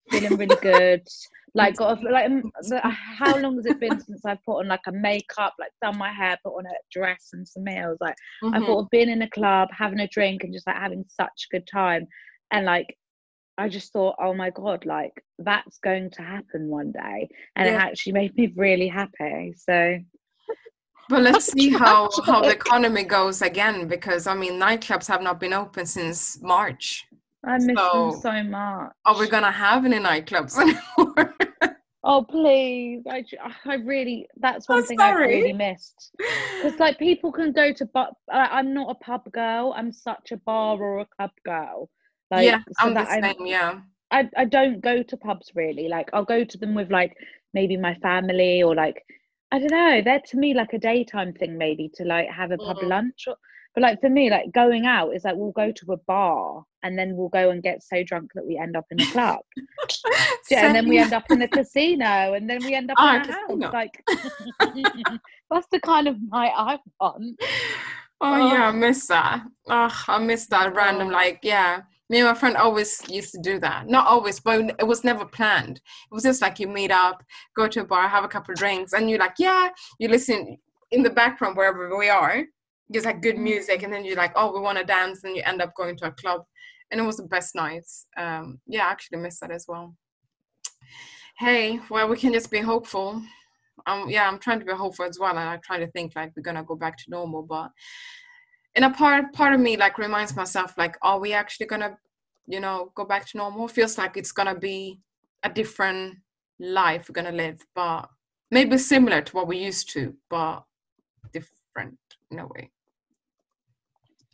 [0.09, 1.07] feeling really good
[1.55, 2.31] like got like
[2.83, 6.11] how long has it been since i've put on like a makeup like done my
[6.11, 8.55] hair put on a dress and some nails like mm-hmm.
[8.55, 11.47] i thought of being in a club having a drink and just like having such
[11.47, 12.07] a good time
[12.51, 12.87] and like
[13.55, 17.75] I just thought, oh my god, like that's going to happen one day, and yeah.
[17.75, 19.53] it actually made me really happy.
[19.55, 19.99] So
[21.09, 25.39] but let's see how how the economy goes again because I mean nightclubs have not
[25.39, 27.05] been open since March.
[27.43, 28.91] I miss so, them so much.
[29.05, 31.35] Are we gonna have any nightclubs anymore?
[32.03, 33.03] oh please!
[33.09, 33.23] I,
[33.65, 37.85] I really that's one I'm thing I really missed because like people can go to
[37.85, 39.73] but I'm not a pub girl.
[39.75, 41.89] I'm such a bar or a club girl.
[42.31, 43.23] Like, yeah, so I'm the same.
[43.23, 43.79] I'm, yeah.
[44.09, 45.87] I, I don't go to pubs really.
[45.87, 47.15] Like I'll go to them with like
[47.53, 49.03] maybe my family or like
[49.51, 50.01] I don't know.
[50.03, 52.87] They're to me like a daytime thing, maybe to like have a pub mm.
[52.87, 53.25] lunch.
[53.27, 53.35] Or,
[53.73, 56.97] but like for me, like going out is like we'll go to a bar and
[56.97, 59.39] then we'll go and get so drunk that we end up in a club.
[60.51, 63.15] yeah, and then we end up in a casino and then we end up oh,
[63.15, 63.71] in a casino.
[63.71, 63.73] house.
[63.73, 64.03] Like
[65.51, 67.39] that's the kind of night I want.
[68.21, 69.43] Oh, oh, yeah, I miss that.
[69.67, 71.11] Oh, I miss that random oh.
[71.11, 73.87] like yeah me and my friend always used to do that.
[73.87, 75.77] Not always, but it was never planned.
[75.77, 77.23] It was just like you meet up,
[77.55, 80.57] go to a bar, have a couple of drinks, and you're like, yeah, you listen
[80.91, 82.43] in the background wherever we are,
[82.93, 85.43] just like good music, and then you're like, oh, we want to dance, and you
[85.45, 86.43] end up going to a club,
[86.91, 88.05] and it was the best nights.
[88.17, 89.95] Um, yeah, I actually miss that as well.
[91.37, 93.21] Hey, well, we can just be hopeful.
[93.87, 96.31] Um, yeah, I'm trying to be hopeful as well, and I'm trying to think like
[96.35, 97.71] we're gonna go back to normal, but
[98.75, 101.97] and a part part of me like reminds myself like are we actually gonna
[102.47, 104.99] you know go back to normal feels like it's gonna be
[105.43, 106.17] a different
[106.59, 108.09] life we're gonna live but
[108.51, 110.63] maybe similar to what we used to but
[111.31, 111.97] different
[112.31, 112.69] in a way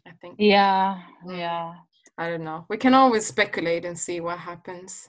[0.09, 1.37] i think Yeah, Mm.
[1.37, 1.73] yeah.
[2.17, 5.07] i don't know we can always speculate and see what happens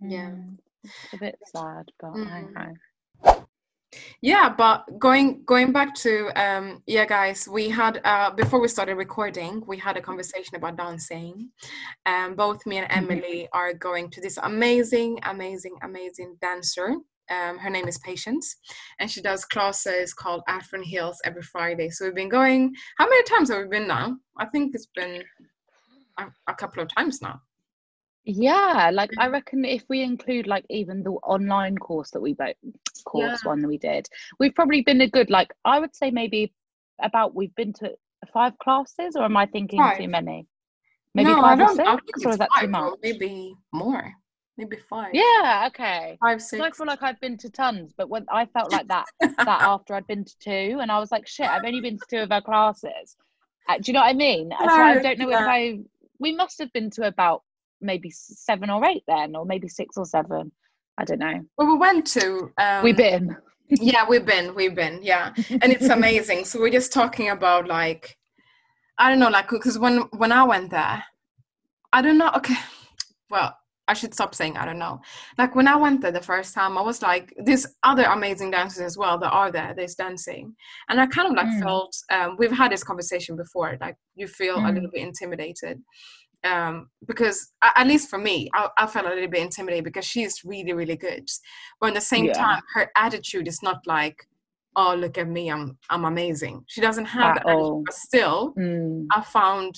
[0.00, 0.30] Yeah.
[0.30, 2.74] Mm, It's a bit sad, but I know.
[4.20, 8.94] yeah but going going back to um yeah guys we had uh before we started
[8.96, 11.50] recording we had a conversation about dancing
[12.06, 12.96] um both me and Mhm.
[13.00, 16.88] emily are going to this amazing amazing amazing dancer
[17.30, 18.56] um her name is patience
[18.98, 23.22] and she does classes called afron hills every friday so we've been going how many
[23.24, 25.22] times have we been now i think it's been
[26.18, 27.40] a, a couple of times now
[28.24, 32.54] Yeah, like I reckon if we include like even the online course that we both
[33.06, 33.48] course Yeah.
[33.50, 34.06] one that we did,
[34.38, 36.52] we've probably been a good like I would say maybe
[37.02, 37.92] about we've been to
[38.32, 39.98] five classes, or am I thinking Five.
[39.98, 40.46] too many?
[41.14, 41.76] Maybe no, I five or don't.
[41.76, 42.98] six, I think or is that five, too or much?
[43.02, 44.12] maybe more,
[44.58, 45.14] maybe five.
[45.14, 46.18] Yeah, okay.
[46.20, 46.62] five, six.
[46.62, 49.94] I feel like I've been to tons, but when I felt like that that after
[49.94, 52.30] I'd been to two, and I was like, shit, I've only been to two of
[52.30, 53.16] her classes.
[53.68, 54.50] Uh, do you know what I mean?
[54.58, 55.36] So I don't know if.
[55.36, 55.78] I.
[56.20, 57.42] We must have been to about
[57.80, 60.50] maybe seven or eight then, or maybe six or seven.
[60.98, 61.44] I don't know.
[61.56, 62.52] well, we went to.
[62.58, 63.36] Um, We've been.
[63.68, 66.46] yeah, we've been, we've been, yeah, and it's amazing.
[66.46, 68.16] so we're just talking about like,
[68.96, 71.04] I don't know, like, because when when I went there,
[71.92, 72.30] I don't know.
[72.34, 72.56] Okay,
[73.28, 73.57] well,
[73.88, 75.00] I should stop saying I don't know.
[75.38, 78.82] Like when I went there the first time, I was like, there's other amazing dancers
[78.82, 79.72] as well that are there.
[79.76, 80.54] There's dancing,
[80.88, 81.62] and I kind of like Mm.
[81.62, 81.96] felt.
[82.12, 83.76] Um, we've had this conversation before.
[83.80, 84.74] Like you feel a Mm.
[84.74, 85.82] little bit intimidated.
[86.44, 90.44] Um, because at least for me, I, I felt a little bit intimidated because she's
[90.44, 91.26] really, really good.
[91.80, 92.34] But at the same Yeah.
[92.34, 94.16] time, her attitude is not like,
[94.76, 98.54] "Oh, look at me, I'm I'm amazing." She doesn't have At that attitude, but still,
[98.58, 99.06] Mm.
[99.16, 99.74] I found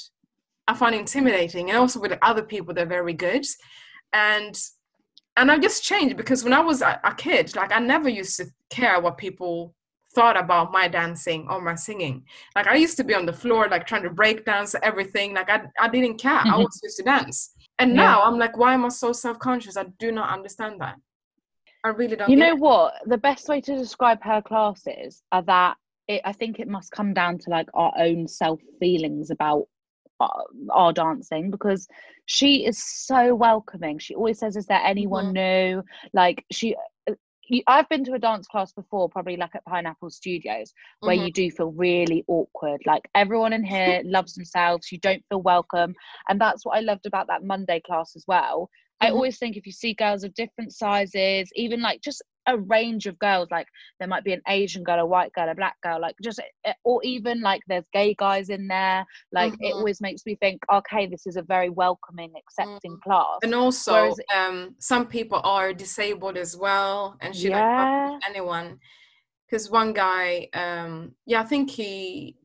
[0.69, 3.45] I found intimidating, and also with other people, they're very good,
[4.13, 4.59] and
[5.37, 8.37] and I just changed because when I was a, a kid, like I never used
[8.39, 9.75] to care what people
[10.15, 12.25] thought about my dancing or my singing.
[12.57, 15.35] Like I used to be on the floor, like trying to break dance everything.
[15.35, 16.41] Like I I didn't care.
[16.41, 16.65] I Mhm.
[16.65, 17.97] was used to dance, and Yeah.
[18.03, 19.77] now I'm like, why am I so self conscious?
[19.77, 20.97] I do not understand that.
[21.85, 22.29] I really don't.
[22.29, 22.59] You know it.
[22.59, 22.95] what?
[23.07, 25.77] The best way to describe her classes are that
[26.09, 29.69] it, I think it must come down to like our own self feelings about
[30.21, 31.89] our, our dancing because
[32.27, 33.99] she is so welcoming.
[33.99, 36.77] She always says, "Is there anyone new?" Like she.
[37.09, 37.15] uh,
[37.67, 41.25] I've been to a dance class before, probably like at Pineapple Studios, where Mhm.
[41.27, 42.81] you do feel really awkward.
[42.87, 45.95] Like everyone in here loves themselves, you don't feel welcome.
[46.29, 48.71] And that's what I loved about that Monday class as well.
[49.01, 49.13] I Mhm.
[49.15, 53.19] always think if you see girls of different sizes, even like just a range of
[53.19, 53.67] girls, like
[53.99, 56.73] there might be an Asian girl, a white girl, a black girl, like just, eh,
[56.85, 59.05] or even like there's gay guys in there.
[59.33, 59.79] Like it Mhm.
[59.79, 63.03] always makes me think, okay, this is a very welcoming, accepting Mm.
[63.03, 63.39] class.
[63.43, 67.77] And also, Whereas- um, some people are disabled as well, and she like Yeah.
[67.77, 68.81] welcomes anyone.
[69.47, 72.37] Because one guy, um, yeah, I think he,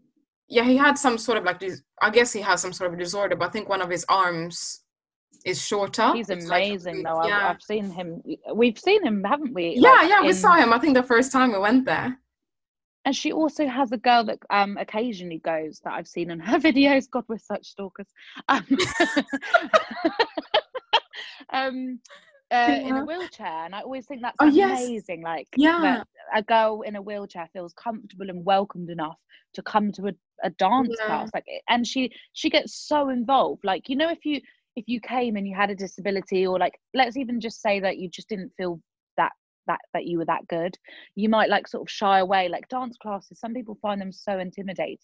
[0.48, 1.62] yeah, he had some sort of like,
[2.02, 4.82] I guess he has some sort of disorder, but I think one of his arms
[5.46, 6.14] is shorter.
[6.14, 7.20] He's It's like amazing though.
[7.20, 8.22] I've, I've seen him.
[8.54, 9.76] We've seen him, haven't we?
[9.78, 10.22] yeah, Like, yeah.
[10.22, 10.74] We in- saw him.
[10.74, 12.18] I think the first time we went there.
[13.06, 16.58] And she also has a girl that um occasionally goes that I've seen in her
[16.70, 17.10] videos.
[17.10, 18.08] God, we're such stalkers.
[18.50, 18.66] Um,
[21.54, 22.00] um
[22.52, 24.80] uh, in a wheelchair, and I always think that's Oh, yes.
[24.84, 25.24] amazing.
[25.24, 26.04] Like Yeah.
[26.34, 29.18] a girl in a wheelchair feels comfortable and welcomed enough
[29.56, 30.12] to come to a,
[30.44, 31.06] a dance Yeah.
[31.08, 31.30] class.
[31.34, 33.64] Like, and she she gets so involved.
[33.64, 34.42] Like you know, if you
[34.76, 37.98] if you came and you had a disability, or like let's even just say that
[37.98, 38.80] you just didn't feel
[39.18, 39.32] that
[39.68, 40.78] that that you were that good
[41.16, 44.38] you might like sort of shy away like dance classes some people find them so
[44.38, 45.00] intimidating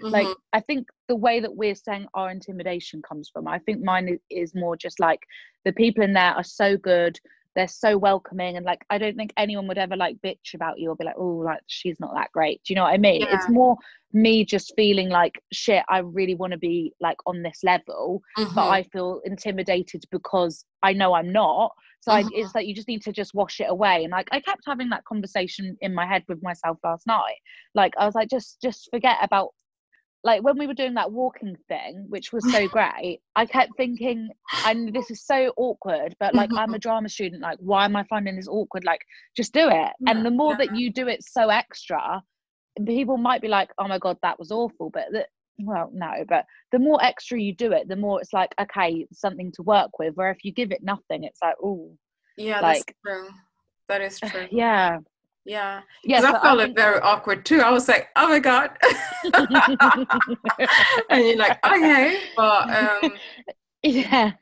[0.00, 0.34] like Mhm.
[0.54, 4.54] i think the way that we're saying our intimidation comes from i think mine is
[4.54, 5.20] more just like
[5.64, 7.18] the people in there are so good
[7.58, 10.88] they're so welcoming and like i don't think anyone would ever like bitch about you
[10.90, 13.20] or be like oh like she's not that great do you know what i mean
[13.22, 13.34] Yeah.
[13.34, 13.76] it's more
[14.12, 18.64] me just feeling like shit i really want to be like on this level but
[18.68, 18.70] Mhm.
[18.78, 21.72] I feel intimidated because I know I'm not.
[22.00, 24.04] So I, it's like you just need to just wash it away.
[24.04, 27.34] And like I kept having that conversation in my head with myself last night.
[27.74, 29.48] Like I was like, just just forget about
[30.24, 33.20] like when we were doing that walking thing, which was so great.
[33.36, 34.30] I kept thinking,
[34.66, 37.42] and this is so awkward, but like I'm a drama student.
[37.42, 38.84] Like why am I finding this awkward?
[38.84, 39.00] Like
[39.36, 39.72] just do it.
[39.72, 42.22] Yeah, and the more that you do it so extra,
[42.84, 44.90] people might be like, oh my god, that was awful.
[44.90, 45.26] But the,
[45.60, 49.52] well, no, but the more extra you do it, the more it's like, okay, something
[49.52, 50.14] to work with.
[50.14, 51.92] Where if you give it nothing, it's like, oh,
[52.36, 53.28] yeah, like- that's true.
[53.88, 54.46] That is true.
[54.50, 54.98] yeah.
[55.48, 55.80] Yeah.
[56.04, 57.60] Yeah, Because so I felt I it very awkward too.
[57.60, 58.70] I was like, oh my God.
[61.10, 62.20] and you're like, okay.
[62.36, 63.12] But um,
[63.82, 64.32] yeah.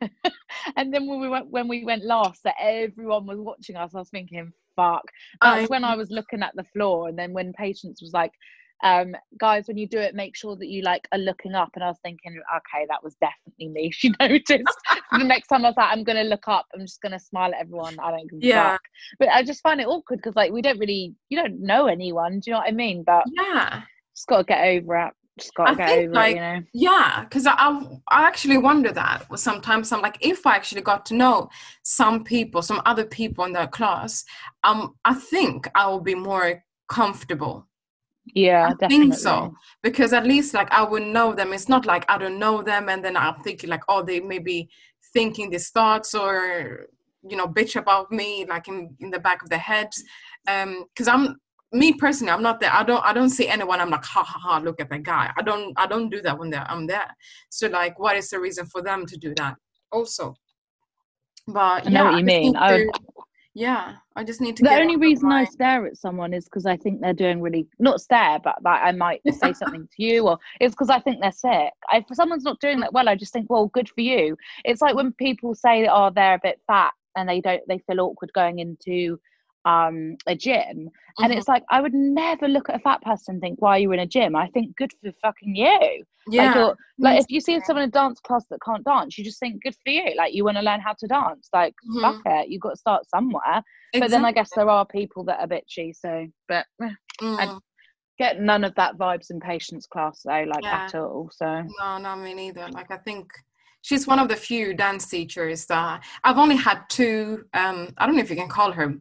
[0.77, 3.99] and then when we went when we went last, that everyone was watching us, I
[4.01, 5.03] was thinking, fuck.
[5.41, 8.33] That's I- when I was looking at the floor, and then when patience was like,
[8.83, 11.71] um, guys, when you do it, make sure that you like are looking up.
[11.75, 13.91] And I was thinking, okay, that was definitely me.
[13.97, 14.79] She noticed.
[15.13, 16.67] the next time I was like, I'm gonna look up.
[16.75, 17.97] I'm just gonna smile at everyone.
[17.99, 18.73] I don't give Yeah.
[18.73, 18.83] fuck.
[19.19, 22.41] But I just find it awkward because like we don't really, you don't know anyone.
[22.41, 23.03] Do you know what I mean?
[23.05, 23.83] But yeah.
[24.15, 25.13] just gotta get over it.
[25.39, 26.39] Just gotta I get think, over like, it.
[26.39, 26.63] You know.
[26.75, 31.07] Yeah, because I, I I actually wonder that sometimes I'm like if I actually got
[31.07, 31.49] to know
[31.83, 34.25] some people, some other people in that class,
[34.65, 37.67] um, I think I will be more comfortable
[38.35, 38.99] Yeah, I definitely.
[38.99, 41.53] think so because at least like I would know them.
[41.53, 44.39] It's not like I don't know them and then I'm thinking like oh they may
[44.39, 44.69] be
[45.13, 46.87] thinking these thoughts or
[47.29, 50.03] you know bitch about me like in in the back of their heads.
[50.49, 51.37] Um, because I'm
[51.73, 52.73] me personally I'm not there.
[52.73, 53.81] I don't I don't see anyone.
[53.81, 55.31] I'm like ha ha ha look at that guy.
[55.39, 57.15] I don't I don't do that when they're, I'm there.
[57.51, 59.57] So like what is the reason for them to do that
[59.93, 60.35] also?
[61.47, 62.57] But I know yeah, what you just mean.
[62.57, 63.26] I would-
[63.57, 64.65] yeah, I just need to.
[64.65, 68.03] the only reason I stare at someone is because I think they're doing really not
[68.03, 71.33] stare, but like I might say something to you, or it's because I think they're
[71.33, 71.73] sick.
[71.91, 74.37] I, if someone's not doing that well, I just think, well, good for you.
[74.67, 78.01] It's like when people say, oh, they're a bit fat, and they don't, they feel
[78.01, 79.19] awkward going into
[79.67, 83.41] um a gym, and it's like I would never look at a fat person and
[83.43, 84.35] think, why are you in a gym?
[84.37, 86.05] I think good for fucking you.
[86.31, 86.55] yeah.
[86.55, 89.39] Like, like if you see someone in a dance class that can't dance, you just
[89.41, 90.15] think, good for you.
[90.17, 91.49] Like you want to learn how to dance.
[91.53, 92.01] Like Mhm.
[92.01, 93.63] fuck it, You've got to start somewhere.
[93.93, 95.95] But then I guess there are people that are bitchy.
[95.95, 97.61] So, but eh, Mm.
[98.19, 100.85] get none of that vibes in Patience class though, like Yeah.
[100.87, 101.31] at all.
[101.33, 101.47] So
[101.81, 102.69] No, not me neither.
[102.69, 103.31] Like I think
[103.83, 107.45] she's one of the few dance teachers that I've only had two.
[107.55, 108.95] Um, I don't know if you can call her.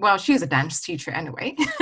[0.00, 1.54] Well, she's a dance teacher anyway.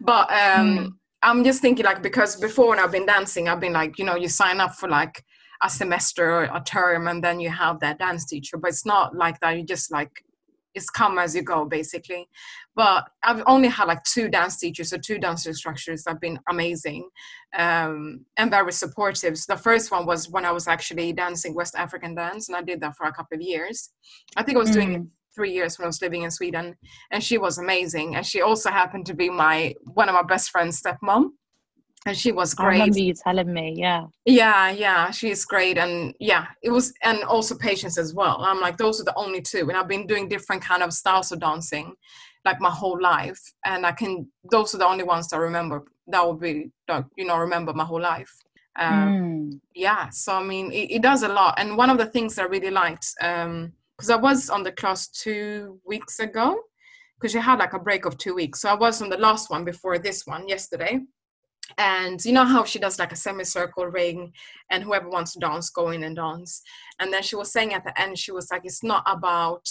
[0.00, 0.90] but um, Mm.
[1.22, 4.16] I'm just thinking like because before when I've been dancing, I've been like you know
[4.16, 5.24] you sign up for like
[5.62, 8.58] a semester or a term and then you have that dance teacher.
[8.58, 9.56] But it's not like that.
[9.56, 10.10] You just like
[10.74, 12.28] it's come as you go basically.
[12.74, 16.40] But I've only had like two dance teachers or two dance instructors that have been
[16.50, 17.08] amazing
[17.56, 19.38] um, and very supportive.
[19.38, 22.62] So the first one was when I was actually dancing West African dance, and I
[22.62, 23.90] did that for a couple of years.
[24.36, 25.08] I think I was doing it Mm.
[25.34, 26.76] Three years when I was living in Sweden,
[27.10, 28.16] and she was amazing.
[28.16, 31.30] And she also happened to be my one of my best friend's stepmom,
[32.06, 32.68] and she was great.
[32.68, 34.04] I remember you telling me, yeah.
[34.26, 38.38] Yeah, yeah, she's great, and yeah, it was, and also Patience as well.
[38.40, 41.30] I'm like, those are the only two, and I've been doing different kind of styles
[41.32, 41.94] of dancing,
[42.44, 44.28] like my whole life, and I can.
[44.50, 45.84] Those are the only ones I remember.
[46.06, 48.32] That would be, like, you know, remember my whole life.
[48.76, 49.10] Um,
[49.44, 49.60] Mm.
[49.74, 52.42] yeah so i mean it, it does a lot and one of the things i
[52.44, 56.58] really liked um because i was on the class two weeks ago
[57.24, 58.60] because she had like a break of two weeks.
[58.60, 61.00] So i was on the last one before this one yesterday.
[61.78, 64.34] And you know how she does like a semicircle ring
[64.70, 66.60] and whoever wants to dance go in and dance.
[67.00, 69.66] And then she was saying at the end she was like it's not about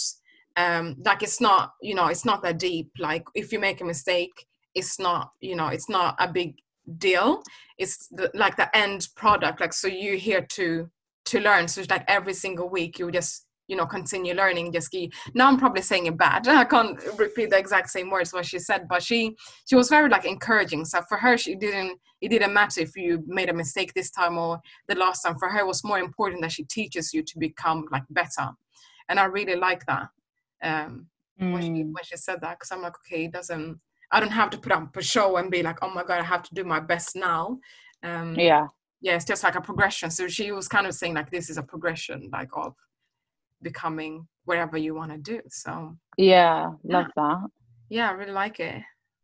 [0.56, 2.90] um like it's not you know it's not that deep.
[2.98, 6.56] Like if you make a mistake it's not you know it's not a big
[6.98, 7.40] deal.
[7.78, 9.60] It's the, like the end product.
[9.60, 10.90] Like so you're here to
[11.26, 11.68] to learn.
[11.68, 15.48] So it's like every single week you just you know continue learning just keep now
[15.48, 16.46] i'm probably saying it bad.
[16.62, 19.36] I can't repeat the exact same words what she said but she
[19.68, 20.84] she was very like encouraging.
[20.84, 24.38] So for her she didn't it didn't matter if you made a mistake this time
[24.38, 25.36] or the last time.
[25.38, 28.50] For her it was more important that she teaches you to become like better.
[29.08, 30.08] And i really like that
[30.62, 31.06] um
[31.38, 31.92] when she Mm.
[31.92, 33.80] when she said that because i'm like okay it doesn't
[34.12, 36.22] i don't have to put up a show and be like oh my god i
[36.22, 37.58] have to do my best now
[38.04, 38.68] um Yeah.
[39.00, 40.10] yeah it's just like a progression.
[40.10, 42.74] So she was kind of saying like this is a progression like of
[43.64, 45.96] becoming wherever you want to do so.
[46.16, 46.72] Yeah.
[46.84, 47.40] Love that.
[47.96, 48.80] yeah i really like it.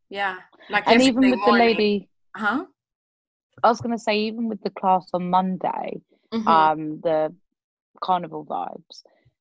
[0.09, 0.35] Yeah
[0.69, 2.65] like And even with the lady huh?
[3.63, 6.01] I was gonna say, even with the class on Monday,
[6.33, 7.19] Mhm, um, the
[8.07, 8.95] carnival vibes,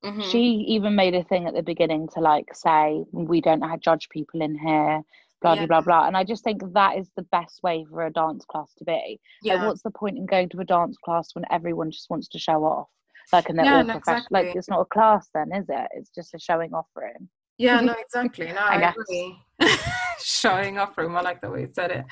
[0.04, 0.22] mhm.
[0.30, 0.42] she
[0.76, 4.42] even made a thing at the beginning to like say we don't have judge people
[4.48, 5.02] in here
[5.42, 5.66] blah Yeah.
[5.66, 6.00] blah blah.
[6.00, 8.84] Blah and i just think that is the best way for a dance class to
[8.84, 9.02] be.
[9.42, 9.54] Yeah.
[9.54, 12.38] like what's the point in going to a dance class when everyone just wants to
[12.46, 12.88] show off
[13.32, 15.88] like and they're Yeah, all no, professional like it's not a class then is it
[15.92, 17.28] it's just a showing off room
[17.58, 18.46] Yeah, no, exactly.
[18.46, 19.38] No, I I, agree.
[20.22, 21.16] Showing off room.
[21.16, 22.04] I like the way you said it.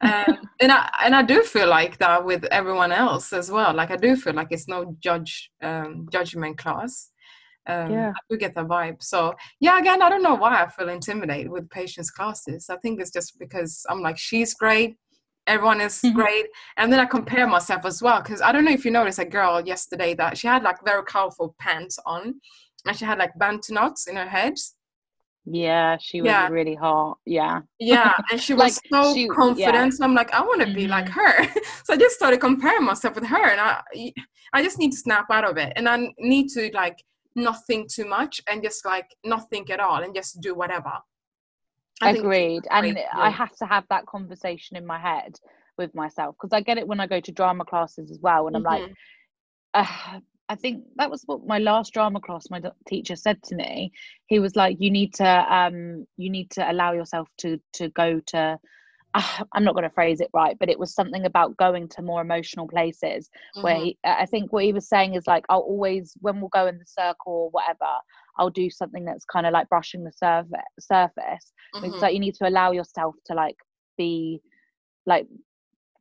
[0.00, 3.74] Um, and I and I do feel like that with everyone else as well.
[3.74, 7.10] Like I do feel like it's no judge um, judgment class.
[7.66, 8.12] Um, Yeah.
[8.14, 9.02] I do get the vibe.
[9.02, 12.68] So yeah, again, I don't know why I feel intimidated with Patience classes.
[12.70, 14.96] I think it's just because I'm like she's great.
[15.46, 16.14] Everyone is Mhm.
[16.14, 19.18] great, and then I compare myself as well because I don't know if you noticed
[19.20, 22.40] a girl yesterday that she had like very colorful pants on,
[22.86, 24.54] and she had like bantu knots in her head,
[25.48, 26.48] Yeah, she was Yeah.
[26.48, 27.18] really hot.
[27.24, 27.60] Yeah.
[27.78, 29.74] Yeah, and she was Like, so she- confident.
[29.76, 29.90] yeah.
[29.90, 31.10] So I'm like, I want to be like Mhm.
[31.20, 31.34] her.
[31.84, 33.80] so I just started comparing myself with her, and I,
[34.52, 36.98] I just need to snap out of it, and I need to like
[37.36, 40.94] not think too much and just like not think at all and just do whatever.
[42.02, 42.66] I Agreed.
[42.70, 45.38] And great, I have to have that conversation in my head
[45.78, 48.46] with myself because I get it when I go to drama classes as well.
[48.46, 48.82] And I'm like,
[49.74, 53.92] uh, I think that was what my last drama class my teacher said to me.
[54.26, 58.20] He was like, "You need to, um, you need to allow yourself to to go
[58.28, 58.58] to."
[59.14, 59.22] Uh,
[59.52, 62.20] I'm not going to phrase it right, but it was something about going to more
[62.20, 63.28] emotional places.
[63.54, 63.82] Where Mhm.
[63.84, 66.78] he, I think what he was saying is like, I'll always when we'll go in
[66.78, 67.90] the circle or whatever,
[68.38, 70.60] I'll do something that's kind of like brushing the surface.
[70.80, 71.52] Surface.
[71.82, 72.02] It's Mhm.
[72.02, 73.56] like you need to allow yourself to like
[73.96, 74.40] be
[75.06, 75.26] like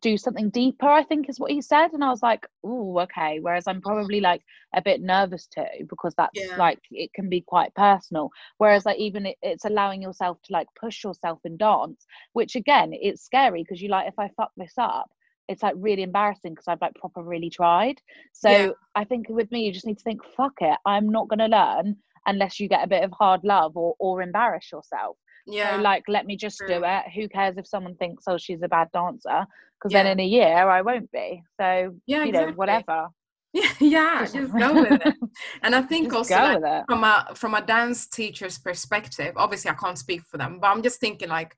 [0.02, 3.40] do something deeper i think is what he said and i was like oh okay
[3.42, 4.42] whereas i'm probably like
[4.76, 6.58] a bit nervous too because that's Yeah.
[6.58, 10.68] like it can be quite personal whereas like even it, it's allowing yourself to like
[10.80, 14.74] push yourself in dance which again it's scary because you like if i fuck this
[14.78, 15.10] up
[15.48, 18.00] it's like really embarrassing because i've like proper really tried
[18.34, 18.72] so Yeah.
[18.96, 21.48] i think with me you just need to think fuck it i'm not going to
[21.48, 25.76] learn unless you get a bit of hard love or or embarrass yourself yeah.
[25.76, 27.04] so like, let me just do it.
[27.14, 29.46] Who cares if someone thinks, oh, she's a bad dancer?
[29.80, 31.44] Because then in a year I won't be.
[31.60, 33.08] So yeah, you know, whatever.
[33.56, 35.16] Yeah, yeah, just go with it.
[35.64, 39.76] And I think Just also like, from a from a dance teacher's perspective, obviously I
[39.76, 41.56] can't speak for them, but I'm just thinking like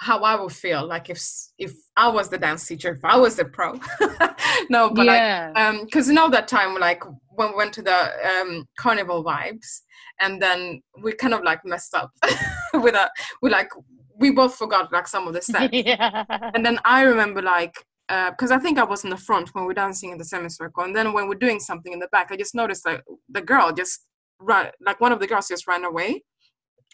[0.00, 1.22] how I would feel like if
[1.58, 3.74] if I was the dance teacher, if I was the pro.
[4.70, 5.52] no, but like yeah.
[5.54, 7.98] um because you know that time like when we went to the
[8.30, 9.80] um carnival vibes
[10.20, 12.10] and then we kind of like messed up
[12.74, 13.10] with a
[13.42, 13.70] we like
[14.18, 16.24] we both forgot like some of the steps yeah.
[16.54, 17.74] and then i remember like
[18.30, 20.84] because i think i was in the front when we are dancing in the semicircle
[20.84, 23.72] and then when we're doing something in the back i just noticed like the girl
[23.72, 24.06] just
[24.38, 26.22] run like one of the girls just ran away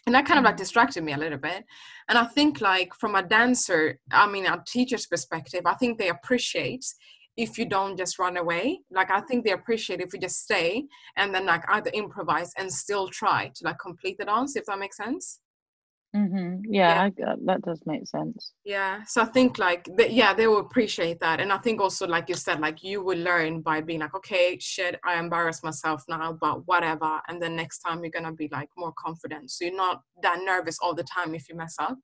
[0.07, 0.59] and that kind of like Mhm.
[0.59, 1.65] distracted me a little bit.
[2.09, 6.09] And i think like from a dancer i mean a teacher's perspective i think they
[6.09, 6.85] appreciate
[7.35, 8.79] if you don't just run away.
[8.89, 10.85] Like i think they appreciate if you just stay
[11.17, 14.79] and then like either improvise and still try to like complete the dance if that
[14.79, 15.39] makes sense
[16.17, 17.25] hmm yeah, Yeah.
[17.27, 18.39] I, uh, that does make sense.
[18.75, 21.37] yeah so i think like th- yeah they will appreciate that.
[21.43, 24.47] And i think also like you said like you will learn by being like okay
[24.59, 27.11] shit i embarrass myself now but whatever.
[27.27, 29.45] And then next time you're gonna be like more confident.
[29.51, 31.97] So you're not that nervous all the time if you mess up.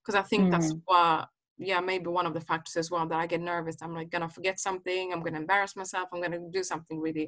[0.00, 1.28] Because i think that's what
[1.70, 3.76] yeah maybe one of the factors as well that i get nervous.
[3.82, 5.04] I'm like gonna forget something.
[5.12, 6.06] I'm gonna embarrass myself.
[6.12, 7.26] I'm gonna do something really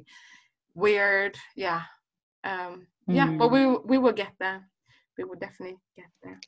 [0.83, 1.33] weird.
[1.55, 1.81] Yeah.
[2.51, 2.73] Um
[3.19, 3.61] yeah but we
[3.91, 4.61] we will get there
[5.17, 6.39] we will definitely get there.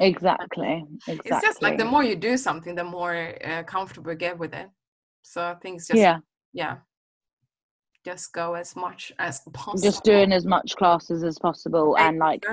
[0.00, 0.84] Exactly.
[1.06, 1.30] Exactly.
[1.30, 4.54] it's just like the more you do something the more uh, comfortable you get with
[4.54, 4.68] it.
[5.22, 6.18] So i think it's just yeah,
[6.54, 6.78] yeah,
[8.04, 9.82] just go as much as possible.
[9.82, 12.44] Just doing as much classes as possible and like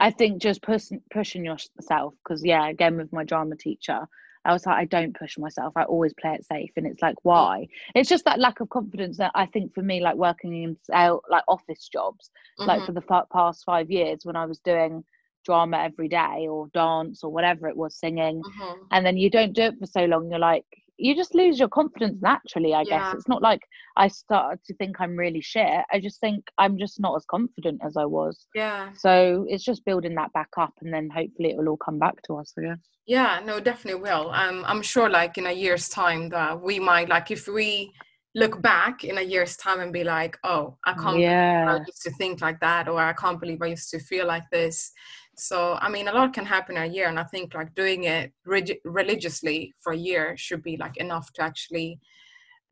[0.00, 4.06] I think just pushing pushing yourself because yeah, again with my drama teacher,
[4.46, 5.72] I was like, I don't push myself.
[5.76, 7.66] I always play it safe, and it's like, why?
[7.94, 11.22] It's just that lack of confidence that I think for me, like working in sale,
[11.30, 12.30] like office jobs,
[12.66, 12.86] like Mhm.
[12.86, 15.04] for the past five years when I was doing
[15.44, 18.86] drama every day or dance or whatever it was, singing, Mhm.
[18.90, 20.66] and then you don't do it for so long, you're like,
[20.98, 22.74] you just lose your confidence naturally.
[22.74, 22.98] I Yeah.
[23.00, 23.60] guess it's not like
[23.96, 25.66] I started to think I'm really shit.
[25.92, 28.46] I just think I'm just not as confident as I was.
[28.54, 31.98] yeah So it's just building that back up, and then hopefully it will all come
[31.98, 32.52] back to us.
[32.58, 32.78] I guess.
[33.06, 34.30] Yeah, no, definitely will.
[34.32, 37.92] Um, I'm sure, like in a year's time, that we might like if we
[38.34, 42.02] look back in a year's time and be like, "Oh, I can't believe I used
[42.02, 44.92] to think like that," or "I can't believe I used to feel like this."
[45.38, 48.04] So, I mean, a lot can happen in a year, and I think like doing
[48.04, 52.00] it religiously for a year should be like enough to actually.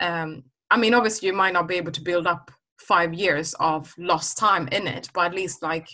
[0.01, 3.93] Um, I mean, obviously, you might not be able to build up five years of
[3.99, 5.89] lost time in it, but at least like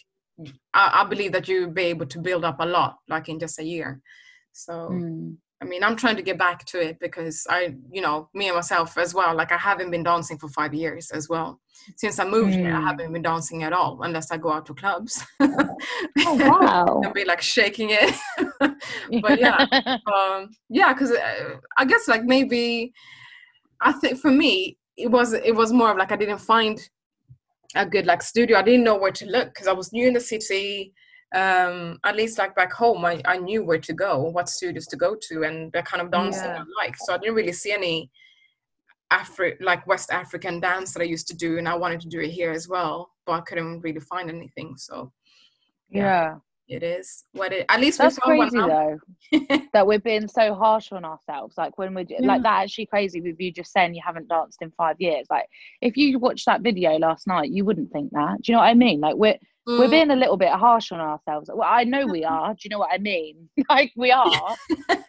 [0.72, 3.58] I, I believe that you'll be able to build up a lot, like in just
[3.58, 4.00] a year.
[4.52, 4.72] So.
[4.72, 5.36] Mm.
[5.62, 8.56] I mean, I'm trying to get back to it because I, you know, me and
[8.56, 9.34] myself as well.
[9.36, 11.60] Like, I haven't been dancing for five years as well.
[11.96, 12.84] Since I moved here, I Mm.
[12.84, 15.22] haven't been dancing at all unless I go out to clubs.
[15.40, 15.76] Oh
[16.26, 17.00] wow.
[17.04, 18.14] and be like shaking it.
[19.22, 19.66] but yeah,
[20.14, 22.92] um, yeah, because uh, I guess like maybe
[23.80, 26.78] I think for me it was it was more of like I didn't find
[27.74, 28.58] a good like studio.
[28.58, 30.92] I didn't know where to look because I was new in the city.
[31.32, 34.96] Um, at least like back home, I, I knew where to go, what studios to
[34.96, 36.64] go to, and the kind of dancing Yeah.
[36.64, 36.96] I like.
[36.96, 38.10] So I didn't really see any
[39.12, 42.20] Afri- like West African dance that I used to do, and I wanted to do
[42.20, 44.74] it here as well, but I couldn't really find anything.
[44.76, 45.12] So
[45.88, 46.36] yeah.
[46.68, 47.66] it is what it.
[47.68, 49.66] At least That's we found one crazy though.
[49.72, 51.56] that we're being so harsh on ourselves.
[51.58, 52.18] Like when we Yeah.
[52.26, 55.26] like that actually crazy with you just saying you haven't danced in five years.
[55.28, 55.46] Like
[55.80, 58.42] if you watched that video last night, you wouldn't think that.
[58.42, 59.00] Do you know what I mean?
[59.00, 59.38] Like we're
[59.68, 59.78] mm.
[59.78, 61.50] we're being a little bit harsh on ourselves.
[61.52, 62.52] Well, I know we are.
[62.54, 63.48] Do you know what I mean?
[63.68, 64.56] like we are.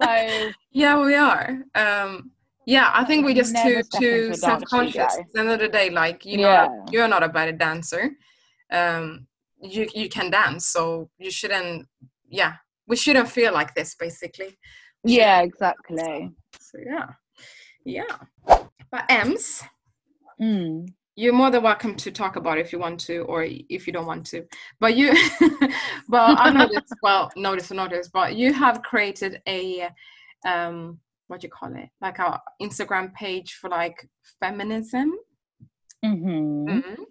[0.02, 1.64] so yeah, we are.
[1.76, 2.32] Um,
[2.66, 5.18] yeah, I think we just too too self conscious.
[5.18, 6.70] At the end of the day, like you know, yeah.
[6.91, 8.12] you're not a bad dancer.
[8.72, 9.28] Um,
[9.62, 11.88] you you can dance, so you shouldn't.
[12.30, 12.54] Yeah,
[12.88, 14.58] we shouldn't feel like this, basically.
[15.04, 16.32] Yeah, exactly.
[16.60, 17.08] So, so yeah,
[17.84, 18.18] yeah.
[18.91, 19.64] But Ems,
[20.39, 20.88] mm.
[21.16, 23.93] You're more than welcome to talk about it if you want to, or if you
[23.93, 24.45] don't want to.
[24.80, 25.12] But you,
[26.09, 26.93] well, I noticed.
[27.03, 29.89] well, notice or notice, but you have created a
[30.45, 34.09] um what do you call it like our instagram page for like
[34.39, 35.14] feminism
[36.03, 36.68] mm-hmm.
[36.68, 36.93] Mm-hmm.
[36.95, 37.03] do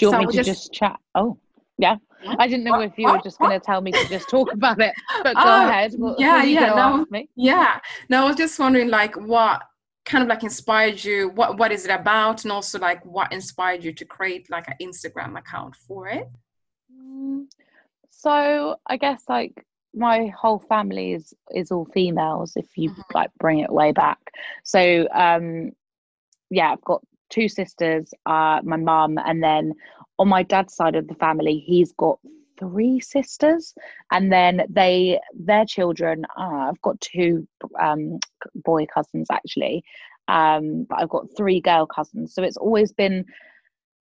[0.00, 0.48] you want me to just...
[0.48, 1.38] just chat oh
[1.78, 1.96] yeah
[2.38, 2.88] i didn't know what?
[2.88, 3.16] if you what?
[3.16, 4.92] were just going to tell me to just talk about it
[5.22, 7.80] but go uh, ahead what, yeah yeah no, yeah
[8.10, 9.62] no i was just wondering like what
[10.04, 12.44] kind of like inspired you what what is it about?
[12.44, 16.28] And also like what inspired you to create like an instagram account for it?
[16.92, 17.46] Mm,
[18.10, 23.00] so i guess like my whole family is is all females if you mm-hmm.
[23.14, 24.18] like bring it way back.
[24.64, 25.72] So um
[26.50, 29.72] yeah i've got two sisters uh my mum and then
[30.18, 32.18] on my dad's side of the family he's got
[32.64, 33.74] three sisters
[34.12, 37.46] and then they their children uh, i've got two
[37.80, 38.18] um
[38.64, 39.82] boy cousins actually
[40.28, 42.34] um but i've got three girl cousins.
[42.34, 43.24] So it's always been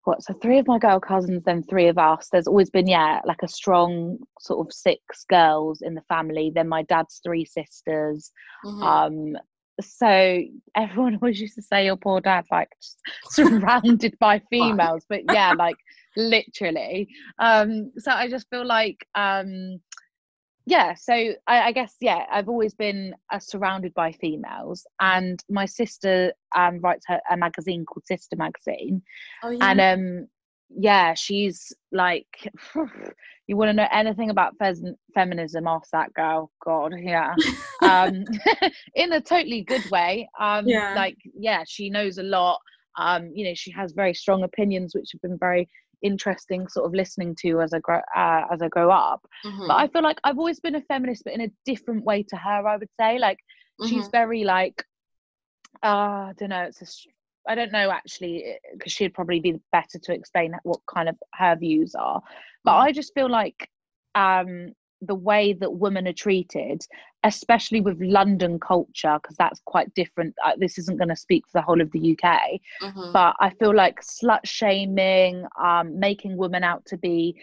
[0.04, 2.28] what so three of my girl cousins then three of us.
[2.30, 6.50] There's always been yeah like a strong sort of six girls in the family.
[6.54, 8.32] Then my dad's three sisters.
[8.64, 8.82] Mm-hmm.
[8.82, 9.36] um
[9.80, 10.42] so
[10.76, 12.70] everyone always used to say your poor dad like
[13.30, 15.76] surrounded by females but yeah like
[16.16, 17.08] literally.
[17.38, 19.80] Um so i just feel like um
[20.66, 25.64] yeah so I, I, guess yeah i've always been uh, surrounded by females and my
[25.64, 29.02] sister um writes her a magazine called sister magazine.
[29.42, 29.70] Oh, yeah.
[29.70, 30.28] and um
[30.76, 32.26] yeah she's like
[33.46, 34.82] you want to know anything about fes-
[35.14, 37.34] feminism ask that girl god yeah
[37.82, 38.24] um
[38.94, 40.94] in a totally good way um yeah.
[40.94, 42.58] like yeah she knows a lot
[42.98, 45.68] um you know she has very strong opinions which have been very
[46.02, 49.24] interesting sort of listening to as I grow uh, as I grow up.
[49.44, 49.68] Mm-hmm.
[49.68, 52.36] But I feel like I've always been a feminist, but in a different way to
[52.36, 52.66] her.
[52.66, 53.38] I would say like
[53.80, 53.88] mm-hmm.
[53.88, 54.84] she's very like
[55.82, 56.62] uh, I don't know.
[56.62, 56.86] It's a
[57.48, 61.56] I don't know actually because she'd probably be better to explain what kind of her
[61.56, 62.22] views are.
[62.64, 62.82] But mm-hmm.
[62.82, 63.68] I just feel like
[64.14, 64.72] um
[65.02, 66.80] the way that women are treated,
[67.24, 70.34] especially with London culture, because that's quite different.
[70.44, 73.12] Uh, this isn't going to speak for the whole of the UK, mm-hmm.
[73.12, 77.36] but I feel like slut shaming, um, making women out to be.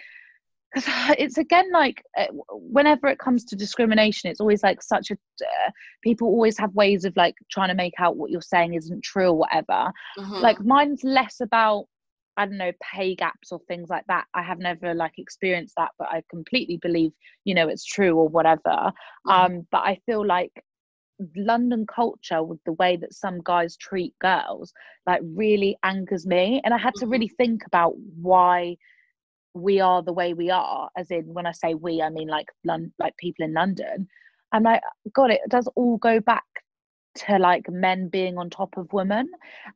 [0.74, 5.16] Because it's again like uh, whenever it comes to discrimination, it's always like such a.
[5.42, 5.72] Uh,
[6.04, 9.30] people always have ways of like trying to make out what you're saying isn't true
[9.30, 9.92] or whatever.
[10.18, 10.36] Mm-hmm.
[10.36, 11.86] Like mine's less about
[12.40, 14.24] I don't know, pay gaps or things like that.
[14.34, 17.12] I have never like experienced that, but I completely believe,
[17.44, 18.62] you know, it's true or whatever.
[18.68, 19.30] Mm-hmm.
[19.30, 20.64] Um, but I feel like
[21.36, 24.72] London culture with the way that some guys treat girls
[25.06, 26.62] like really angers me.
[26.64, 27.12] And I had to mm-hmm.
[27.12, 28.78] really think about why
[29.54, 32.48] we are the way we are, as in when I say we, I mean like
[32.64, 34.08] London, like people in London.
[34.52, 34.82] I'm like,
[35.14, 36.44] God, it does all go back
[37.16, 39.30] to like men being on top of women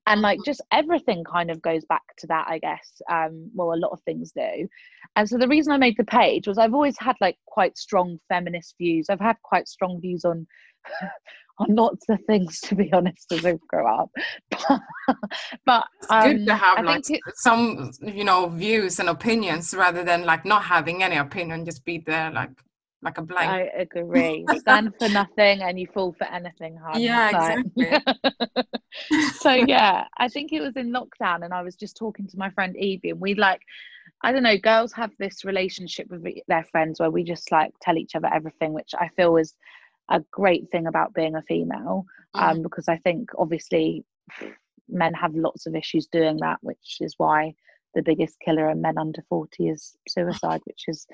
[0.08, 3.80] and like just everything kind of goes back to that i guess um well a
[3.80, 4.68] lot of things do
[5.16, 8.20] and so the reason i made the page was i've always had like quite strong
[8.30, 10.46] feminist views i've had quite strong views on
[11.60, 14.10] on lots of things to be honest as i grow up
[15.66, 19.74] but, it's um, good to have I like it, some you know views and opinions
[19.74, 22.52] rather than like not having any opinion just be there like
[23.04, 23.50] like a blank.
[23.50, 24.46] I agree.
[24.60, 26.78] Stand for nothing and you fall for anything.
[26.78, 28.64] Hard yeah, exactly.
[29.34, 32.50] so yeah, I think it was in lockdown, and I was just talking to my
[32.52, 33.62] friend Evie, and we like,
[34.24, 37.98] I don't know, girls have this relationship with their friends where we just like tell
[37.98, 39.54] each other everything, which I feel is
[40.10, 42.64] a great thing about being a female, um, mm.
[42.64, 44.04] because I think obviously
[44.90, 47.54] men have lots of issues doing that, which is why
[47.96, 51.08] the biggest killer in men under 40 is suicide, which is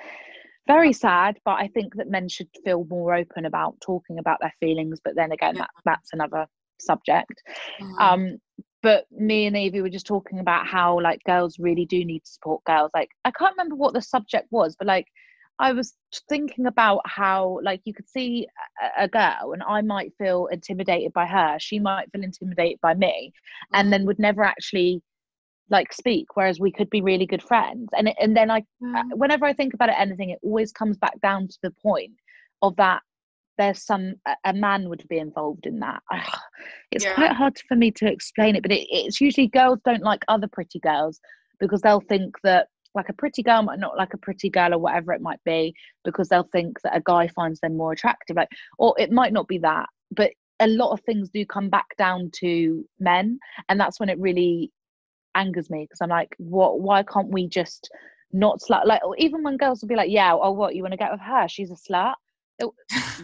[0.69, 4.53] very sad but i think that men should feel more open about talking about their
[4.59, 6.45] feelings but then again that, that's another
[6.79, 7.41] subject
[7.81, 7.97] mm-hmm.
[7.99, 8.37] um
[8.81, 12.31] but me and Evie were just talking about how like girls really do need to
[12.31, 15.07] support girls like i can't remember what the subject was but like
[15.59, 15.93] i was
[16.27, 18.47] thinking about how like you could see
[18.81, 22.93] a, a girl and i might feel intimidated by her she might feel intimidated by
[22.93, 23.31] me
[23.73, 23.91] and mm-hmm.
[23.91, 25.01] then would never actually
[25.69, 29.03] like speak whereas we could be really good friends and and then i mm.
[29.13, 32.13] whenever i think about it anything it always comes back down to the point
[32.61, 33.01] of that
[33.57, 36.01] there's some a man would be involved in that
[36.91, 37.13] it's yeah.
[37.13, 40.47] quite hard for me to explain it but it, it's usually girls don't like other
[40.47, 41.19] pretty girls
[41.59, 44.79] because they'll think that like a pretty girl might not like a pretty girl or
[44.79, 45.73] whatever it might be
[46.03, 49.47] because they'll think that a guy finds them more attractive like or it might not
[49.47, 53.99] be that but a lot of things do come back down to men and that's
[53.99, 54.71] when it really
[55.35, 57.89] angers me because i'm like what why can't we just
[58.31, 60.97] not slut like even when girls will be like yeah oh what you want to
[60.97, 61.47] get with her?
[61.47, 62.13] She's a slut?
[62.59, 62.67] It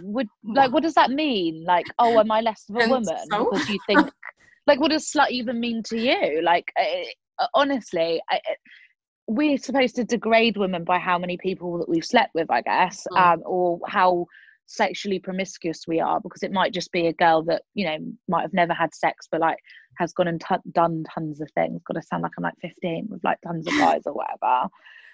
[0.01, 1.63] would like what does that mean?
[1.63, 3.49] Like oh am i less of a woman so?
[3.51, 4.09] because you think
[4.67, 6.41] like what does slut even mean to you?
[6.41, 7.15] Like it,
[7.53, 8.57] honestly I, it,
[9.27, 13.05] we're supposed to degrade women by how many people that we've slept with i guess
[13.11, 13.19] mm.
[13.19, 14.25] um, or how
[14.67, 17.97] sexually promiscuous we are because it might just be a girl that you know
[18.27, 19.59] might have never had sex but like
[19.97, 23.07] has gone and t- done tons of things got to sound like i'm like 15
[23.09, 24.67] with like tons of guys or whatever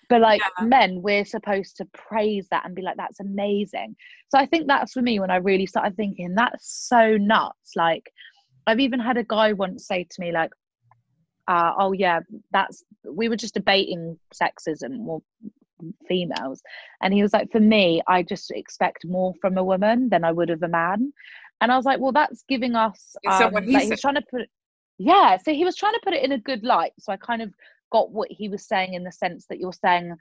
[0.10, 0.66] but like yeah.
[0.66, 3.96] men we're supposed to praise that and be like that's amazing
[4.30, 8.10] so i think that's for me when i really started thinking that's so nuts like
[8.68, 10.52] i've even had a guy once say to me like
[11.48, 12.20] uh, oh yeah
[12.52, 15.22] that's we were just debating sexism or
[16.08, 16.62] females.
[17.02, 20.32] And he was like for me i just expect more from a woman than i
[20.32, 21.14] would of a man.
[21.60, 24.24] And i was like well that's giving us um, he like he was trying to
[24.30, 24.48] put
[24.98, 26.94] yeah so he was trying to put it in a good light.
[27.00, 27.54] So i kind of
[27.92, 30.16] got what he was saying in the sense that you're saying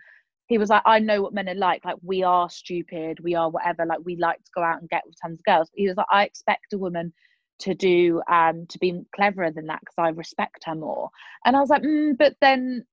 [0.48, 3.48] he was like i know what men are like like we are stupid we are
[3.48, 5.70] whatever like we like to go out and get with tons of girls.
[5.74, 7.12] He was like i expect a woman
[7.60, 11.10] to do um to be cleverer than that because i respect her more
[11.44, 12.84] and i was like mm, but then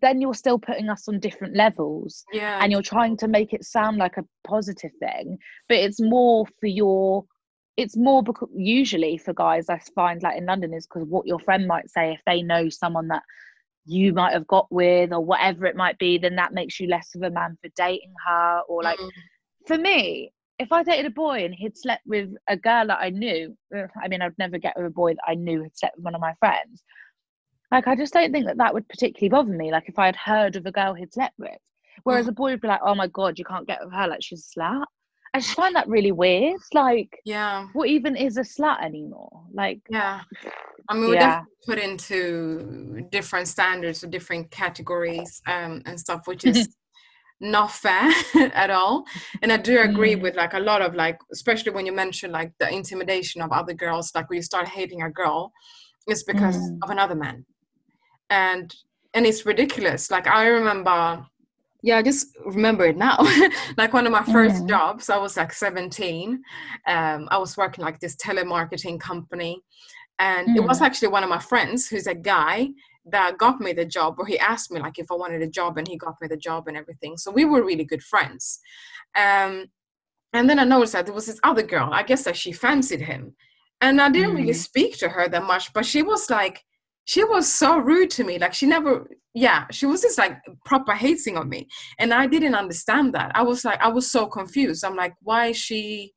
[0.00, 3.64] then you're still putting us on different levels yeah and you're trying to make it
[3.64, 5.36] sound like a positive thing
[5.68, 7.24] but it's more for your
[7.76, 11.38] it's more because usually for guys i find like in london is because what your
[11.40, 13.22] friend might say if they know someone that
[13.86, 17.14] you might have got with or whatever it might be then that makes you less
[17.14, 19.10] of a man for dating her or like mm.
[19.66, 23.10] for me if i dated a boy and he'd slept with a girl that i
[23.10, 23.56] knew
[24.02, 26.14] i mean i'd never get with a boy that i knew had slept with one
[26.14, 26.84] of my friends
[27.70, 29.70] like, I just don't think that that would particularly bother me.
[29.70, 31.56] Like, if I had heard of a girl he'd slept with,
[32.02, 32.30] whereas mm.
[32.30, 34.08] a boy would be like, "Oh my god, you can't get with her.
[34.08, 34.84] Like, she's a slut."
[35.32, 36.60] I just find that really weird.
[36.72, 39.44] Like, yeah, what even is a slut anymore?
[39.52, 40.22] Like, yeah,
[40.88, 41.42] I mean, we yeah.
[41.44, 46.76] definitely put into different standards or different categories um, and stuff, which is
[47.40, 48.10] not fair
[48.54, 49.04] at all.
[49.42, 50.22] And I do agree mm.
[50.22, 53.74] with like a lot of like, especially when you mention like the intimidation of other
[53.74, 55.52] girls, like when you start hating a girl,
[56.06, 56.78] it's because mm.
[56.82, 57.44] of another man
[58.30, 58.74] and
[59.14, 61.24] and it's ridiculous like i remember
[61.82, 63.18] yeah i just remember it now
[63.76, 64.68] like one of my first mm.
[64.68, 66.42] jobs i was like 17
[66.86, 69.60] um, i was working like this telemarketing company
[70.18, 70.86] and it was mm.
[70.86, 72.68] actually one of my friends who's a guy
[73.06, 75.78] that got me the job or he asked me like if i wanted a job
[75.78, 77.16] and he got me the job and everything.
[77.16, 78.60] So we were really good friends.
[79.16, 79.66] Um,
[80.32, 83.00] and then i noticed that there was this other girl i guess that she fancied
[83.00, 83.34] him.
[83.80, 84.38] And i didn't mm.
[84.38, 86.62] really speak to her that much but she was like
[87.04, 90.92] she was so rude to me like she never yeah she was just like proper
[90.92, 91.68] hating on me.
[91.98, 93.32] And i didn't understand that.
[93.34, 94.84] I was like i was so confused.
[94.84, 96.12] I'm like why is she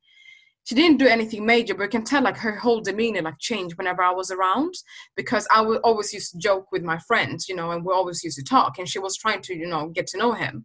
[0.64, 3.76] she didn't do anything major but you can tell like her whole demeanor like changed
[3.76, 4.74] whenever i was around
[5.16, 8.24] because i would always used to joke with my friends you know and we always
[8.24, 10.64] used to talk and she was trying to you know get to know him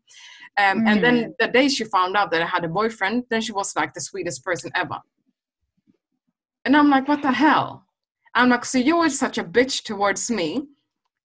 [0.58, 0.88] um, mm.
[0.88, 1.34] and then mm.
[1.40, 4.02] the day she found out that i had a boyfriend then she was like the
[4.02, 5.00] sweetest person ever
[6.66, 7.86] and i'm like what the hell
[8.34, 10.68] I'm like, so you were such a bitch towards me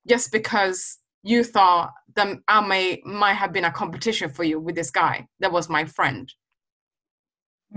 [0.09, 4.75] just because you thought that I may might have been a competition for you with
[4.75, 6.33] this guy that was my friend.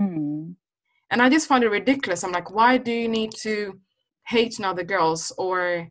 [0.00, 0.54] Mm.
[1.10, 2.22] And I just find it ridiculous.
[2.22, 3.80] I'm like, why do you need to
[4.26, 5.88] hate another girls or,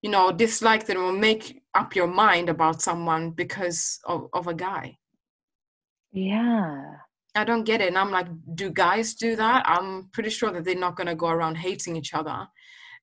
[0.00, 4.54] you know, dislike them or make up your mind about someone because of, of a
[4.54, 4.96] guy?
[6.12, 6.84] Yeah.
[7.34, 7.88] I don't get it.
[7.88, 9.64] And I'm like, do guys do that?
[9.66, 12.46] I'm pretty sure that they're not gonna go around hating each other.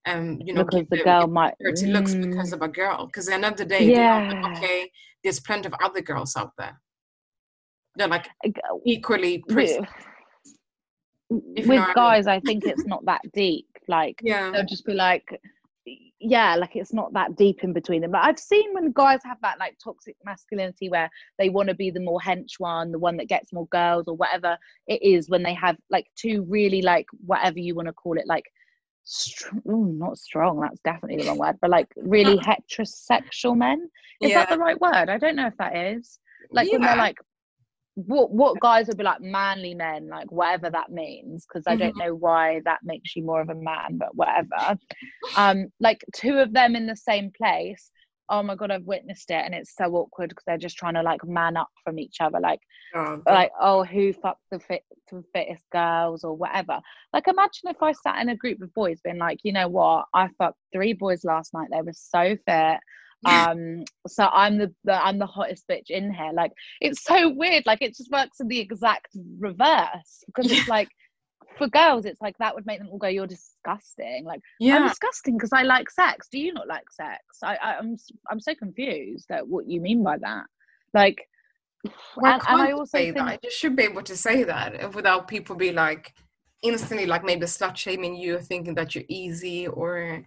[0.05, 1.93] Um, you know, because the girl might dirty mm.
[1.93, 3.07] looks because of a girl.
[3.07, 4.32] Because at the end of the day, yeah.
[4.41, 4.91] Like, okay,
[5.24, 6.80] there's plenty of other girls out there.
[7.95, 8.30] They're like
[8.86, 9.80] equally pretty.
[11.30, 12.36] With, with guys, I.
[12.36, 13.67] I think it's not that deep.
[13.88, 15.39] Like, yeah, they'll just be like,
[16.19, 18.11] yeah, like it's not that deep in between them.
[18.11, 21.91] But I've seen when guys have that like toxic masculinity where they want to be
[21.91, 24.57] the more hench one, the one that gets more girls or whatever
[24.88, 28.27] it is, when they have like two really like whatever you want to call it,
[28.27, 28.45] like
[29.05, 33.89] strong, ooh, not strong, that's definitely the wrong word, but like really heterosexual men.
[34.21, 34.39] Is yeah.
[34.39, 35.09] that the right word?
[35.09, 36.19] I don't know if that is.
[36.51, 36.73] Like yeah.
[36.73, 37.17] when they're like
[38.07, 41.89] what what guys would be like manly men, like whatever that means, because I don't
[41.89, 41.99] mm-hmm.
[41.99, 44.77] know why that makes you more of a man, but whatever.
[45.35, 47.91] Um, like two of them in the same place.
[48.31, 51.01] Oh my god, I've witnessed it, and it's so awkward because they're just trying to
[51.01, 52.59] like man up from each other, like,
[52.95, 56.79] oh, like oh, who fucked the fit the fittest girls or whatever.
[57.11, 60.05] Like, imagine if I sat in a group of boys, being like, you know what,
[60.13, 61.69] I fucked three boys last night.
[61.71, 62.79] They were so fit.
[63.26, 66.32] Um so i'm the, the i'm the hottest bitch in here.
[66.34, 66.51] Like
[66.82, 67.65] it's so weird.
[67.65, 69.09] Like it just works in the exact
[69.39, 70.89] reverse because it's like
[71.57, 74.24] for girls it's like that would make them all go you're disgusting.
[74.26, 74.78] Like yeah.
[74.78, 76.28] i'm disgusting because i like sex.
[76.32, 77.22] Do you not like sex?
[77.43, 77.97] I, I am I'm,
[78.32, 80.45] I'm so confused at what you mean by that.
[80.93, 81.28] Like
[82.17, 84.93] well, and, and i also say think, that you should be able to say that
[84.93, 86.13] without people be like
[86.61, 90.26] instantly like maybe slut shaming you thinking that you're easy or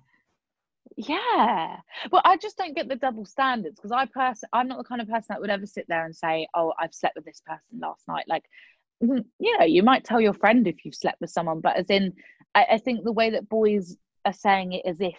[0.96, 1.76] yeah.
[2.10, 5.00] Well i just don't get the double standards because i person i'm not the kind
[5.00, 7.80] of person that would ever sit there and say oh i've slept with this person
[7.80, 8.24] last night.
[8.28, 8.44] Like
[9.02, 11.86] mm, you know you might tell your friend if you've slept with someone but as
[11.88, 12.12] in
[12.54, 15.16] I, I think the way that boys are saying it as if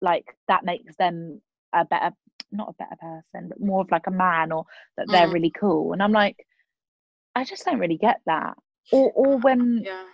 [0.00, 1.40] like that makes them
[1.72, 2.14] a better
[2.52, 4.64] not a better person but more of like a man or
[4.96, 5.32] that they're mm.
[5.32, 6.36] really cool and i'm like
[7.36, 8.56] i just don't really get that.
[8.92, 10.04] Or or when yeah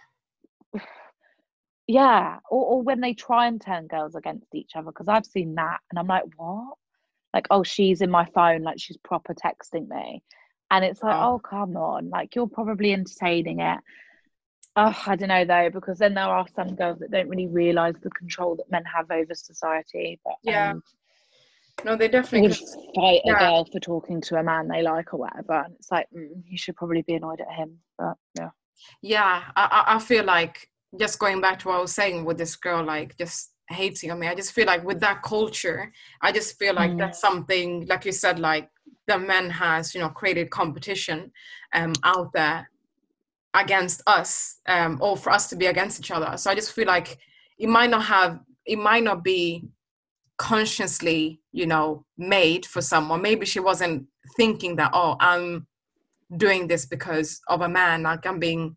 [1.87, 5.55] yeah or, or when they try and turn girls against each other because i've seen
[5.55, 6.75] that and i'm like what?
[7.37, 10.23] Like oh she's in my phone like she's proper texting me.
[10.71, 13.79] And it's like oh, oh come on like you're probably entertaining it.
[14.75, 17.95] Oh i don't know though because then there are some girls that don't really realize
[18.03, 20.71] the control that men have over society but yeah.
[20.71, 20.83] um,
[21.85, 22.57] no they definitely
[22.95, 23.37] fight yeah.
[23.37, 26.29] a girl for talking to a man they like or whatever and it's like mm,
[26.47, 28.51] you should probably be annoyed at him but yeah.
[29.03, 32.57] Yeah I, I feel like just going back to what I was saying with this
[32.57, 34.29] girl, like just hating on me.
[34.29, 36.99] I just feel like with that culture, I just feel like mm.
[36.99, 38.71] that's something, like you said, like
[39.07, 41.33] the men has, you know, created competition
[41.73, 42.71] um, out there
[43.55, 46.37] against us, um, or for us to be against each other.
[46.37, 47.19] So I just feel like
[47.59, 49.65] it might not have, it might not be
[50.37, 53.23] consciously, you know, made for someone.
[53.23, 55.67] Maybe she wasn't thinking that, oh, I'm
[56.37, 58.77] doing this because of a man, like I'm being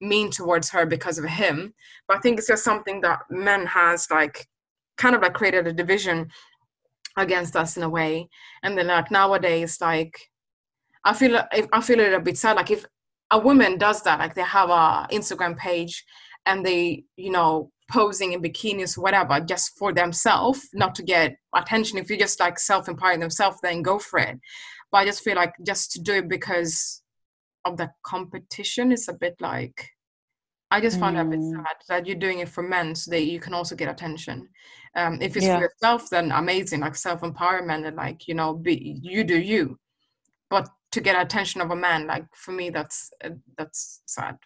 [0.00, 1.74] mean towards her because of him.
[2.08, 4.48] But i think it's just something that men has like
[4.96, 6.30] kind of like created a division
[7.16, 8.28] against us in a way.
[8.62, 10.30] And then like nowadays like
[11.04, 11.42] i feel
[11.72, 12.56] i feel it a bit sad.
[12.56, 12.84] Like if
[13.30, 16.04] a woman does that like they have a instagram page
[16.46, 21.36] and they you know posing in bikinis or whatever just for themselves not to get
[21.54, 21.98] attention.
[21.98, 24.38] If you just like self-empowering themselves then go for it.
[24.90, 26.99] But i just feel like just to do it because
[27.64, 29.90] of the competition is a bit like
[30.70, 31.20] I just found mm.
[31.20, 31.52] it a bit mm.
[31.52, 34.48] sad that you're doing it for men so that you can also get attention.
[34.94, 35.56] Um, if it's yeah.
[35.56, 39.78] for yourself, then amazing, like self empowerment and like you know, be you do you.
[40.48, 44.36] But to get attention of a man, like for me, that's uh, that's sad.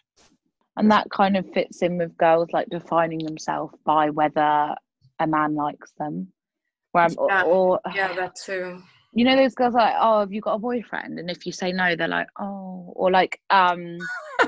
[0.77, 4.75] And that kind of fits in with girls like defining themselves by whether
[5.19, 6.27] a man likes them.
[6.91, 7.43] Where I'm, yeah.
[7.43, 8.81] Or, or yeah, that too
[9.15, 11.71] you know those girls like oh have you got a boyfriend and if you say
[11.71, 13.97] no they're like oh or like um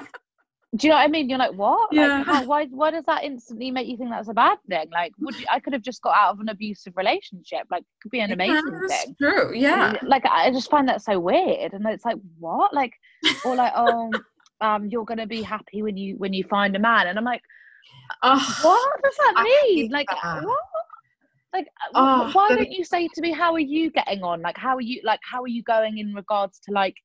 [0.75, 1.29] do you know what I mean?
[1.29, 1.89] You're like, what?
[1.93, 2.17] Yeah.
[2.17, 2.65] Like, how, why?
[2.65, 4.87] Why does that instantly make you think that's a bad thing?
[4.91, 7.61] Like, would you, I could have just got out of an abusive relationship?
[7.71, 9.15] Like, could be an amazing yeah, thing.
[9.19, 9.55] True.
[9.55, 9.93] Yeah.
[10.03, 12.73] Like, I just find that so weird, and it's like, what?
[12.73, 12.93] Like,
[13.45, 14.11] or like, oh,
[14.59, 17.43] um, you're gonna be happy when you when you find a man, and I'm like,
[18.23, 19.89] oh, what does that mean?
[19.89, 20.43] Like, that.
[20.43, 20.59] what?
[21.57, 24.41] Like oh, why don't you say to me how are you getting on?
[24.41, 26.95] Like how are you like how are you going in regards to like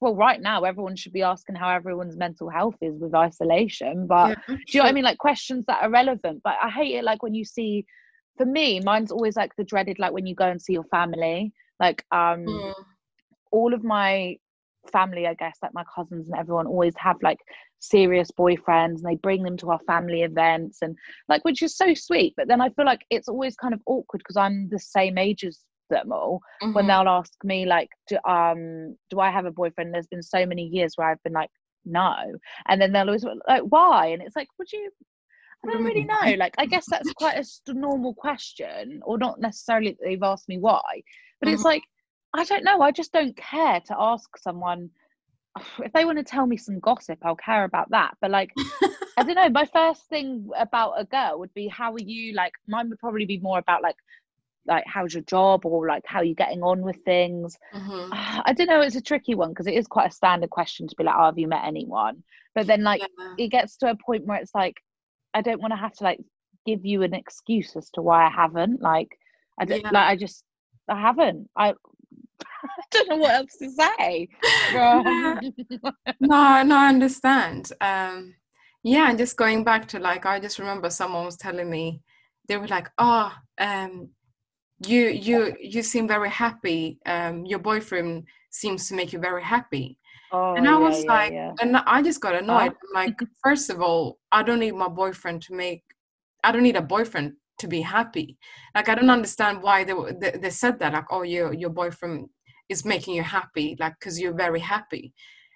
[0.00, 4.28] well right now everyone should be asking how everyone's mental health is with isolation but
[4.28, 5.04] yeah, do you know what i mean?
[5.04, 7.86] Like questions that are relevant but i hate it like when you see
[8.36, 11.52] for me mine's always like the dreaded like when you go and see your family
[11.78, 12.74] like um mm.
[13.50, 14.36] all of my
[14.88, 17.38] family i guess like my cousins and everyone always have like
[17.80, 20.96] serious boyfriends and they bring them to our family events and
[21.28, 24.18] like which is so sweet but then i feel like it's always kind of awkward
[24.18, 25.60] because i'm the same age as
[25.90, 26.72] them all mm-hmm.
[26.72, 30.46] when they'll ask me like do, um do i have a boyfriend there's been so
[30.46, 31.50] many years where i've been like
[31.84, 32.14] no
[32.68, 34.90] and then they'll always like why and it's like would you
[35.62, 36.34] I don't really know.
[36.38, 40.58] Like, I guess that's quite a normal question, or not necessarily that they've asked me
[40.58, 40.80] why,
[41.40, 41.54] but mm-hmm.
[41.54, 41.82] it's like,
[42.34, 42.80] I don't know.
[42.80, 44.90] I just don't care to ask someone
[45.84, 48.16] if they want to tell me some gossip, I'll care about that.
[48.20, 48.52] But like,
[49.16, 49.48] I don't know.
[49.48, 52.34] My first thing about a girl would be, how are you?
[52.34, 53.96] Like, mine would probably be more about like,
[54.66, 57.58] like how's your job or like how are you getting on with things.
[57.74, 58.10] Mm-hmm.
[58.12, 58.80] I don't know.
[58.80, 61.26] It's a tricky one because it is quite a standard question to be like, oh,
[61.26, 62.22] have you met anyone?
[62.54, 63.34] But then like, yeah.
[63.38, 64.76] it gets to a point where it's like,
[65.34, 66.20] I don't want to have to like
[66.66, 68.82] give you an excuse as to why I haven't.
[68.82, 69.08] Like,
[69.58, 69.90] I don't yeah.
[69.92, 70.08] like.
[70.08, 70.44] I just
[70.88, 71.48] I haven't.
[71.56, 71.74] I
[72.40, 74.28] I don't know what else to say.
[76.20, 77.72] no, no, I understand.
[77.80, 78.34] Um,
[78.82, 82.02] yeah, and just going back to like, I just remember someone was telling me,
[82.48, 84.10] they were like, "Oh, um,
[84.86, 86.98] you, you, you seem very happy.
[87.06, 89.98] Um, your boyfriend seems to make you very happy."
[90.32, 91.52] Oh, and I was yeah, like, yeah.
[91.60, 92.72] and I just got annoyed.
[92.72, 92.88] Oh.
[92.94, 95.82] like, first of all, I don't need my boyfriend to make.
[96.42, 98.28] I don't need a boyfriend to be happy.
[98.76, 102.28] Like i don't understand why they they, they said that like oh your your boyfriend
[102.72, 105.04] is making you happy like because you're very happy.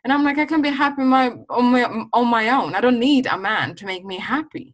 [0.02, 1.26] And i'm like i can be happy my
[1.58, 1.84] on my
[2.18, 2.70] on my own.
[2.74, 4.68] I don't need a man to make me happy.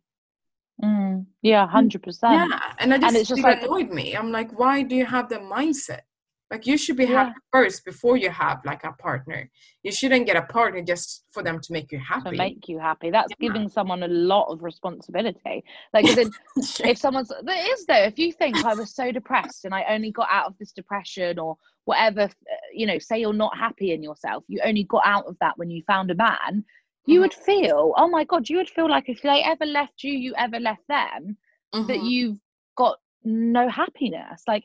[0.83, 2.47] Mm, yeah 100% yeah
[2.81, 4.07] and i just, And it's just just like- annoyed me.
[4.19, 6.05] I'm like why do you have that mindset
[6.51, 7.25] like you should be Yeah.
[7.25, 9.49] happy first before you have like a partner
[9.83, 12.31] you shouldn't get a partner just for them to make you happy.
[12.31, 13.49] to make you happy that's Yeah.
[13.49, 16.33] giving someone a lot of responsibility like in,
[16.85, 20.11] if someone's there is though if you think i was so depressed and i only
[20.11, 22.29] got out of this depression or whatever uh,
[22.75, 25.71] you know say you're not happy in yourself you only got out of that when
[25.71, 26.65] you found a man
[27.07, 27.23] you Mhm.
[27.23, 30.35] would feel oh my god you would feel like if they ever left you you
[30.37, 31.37] ever left them
[31.73, 32.11] that Mhm.
[32.11, 32.39] you've
[32.77, 34.65] got no happiness like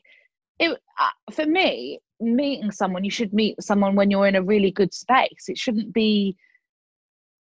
[0.58, 4.70] it uh, for me meeting someone you should meet someone when you're in a really
[4.70, 6.36] good space it shouldn't be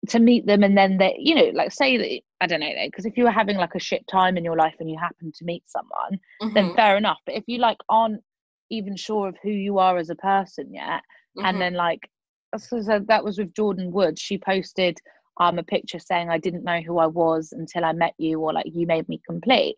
[0.08, 3.06] to meet them and then they you know like say that i don't know because
[3.06, 5.44] if you were having like a shit time in your life and you happen to
[5.44, 6.18] meet someone
[6.54, 6.76] then Mhm.
[6.76, 8.22] fair enough but if you like aren't
[8.70, 11.02] even sure of who you are as a person yet
[11.36, 11.44] Mhm.
[11.44, 12.10] and then like
[12.56, 14.98] so, so that was with Jordyn Woods she posted
[15.40, 18.52] um a picture saying i didn't know who i was until i met you or
[18.52, 19.76] like you made me complete.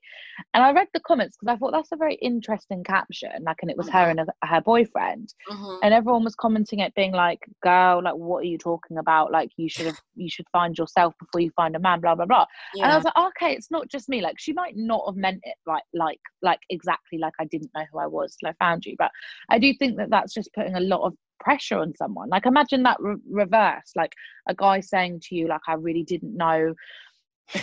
[0.54, 3.70] And i read the comments because i thought that's a very interesting caption like and
[3.70, 4.11] it was her Mhm.
[4.11, 5.32] and a, her boyfriend.
[5.50, 5.78] Mhm.
[5.82, 9.32] and everyone was commenting it being like girl like what are you talking about?
[9.32, 12.26] Like you should have you should find yourself before you find a man blah blah
[12.26, 12.46] blah.
[12.82, 15.40] And i was like okay it's not just me like she might not have meant
[15.44, 18.84] it right like like exactly like i didn't know who i was till i found
[18.84, 19.11] you but
[19.50, 22.82] i do think that that's just putting a lot of pressure on someone like imagine
[22.82, 24.12] that re- reverse like
[24.49, 26.72] a guy saying to you like i really didn't know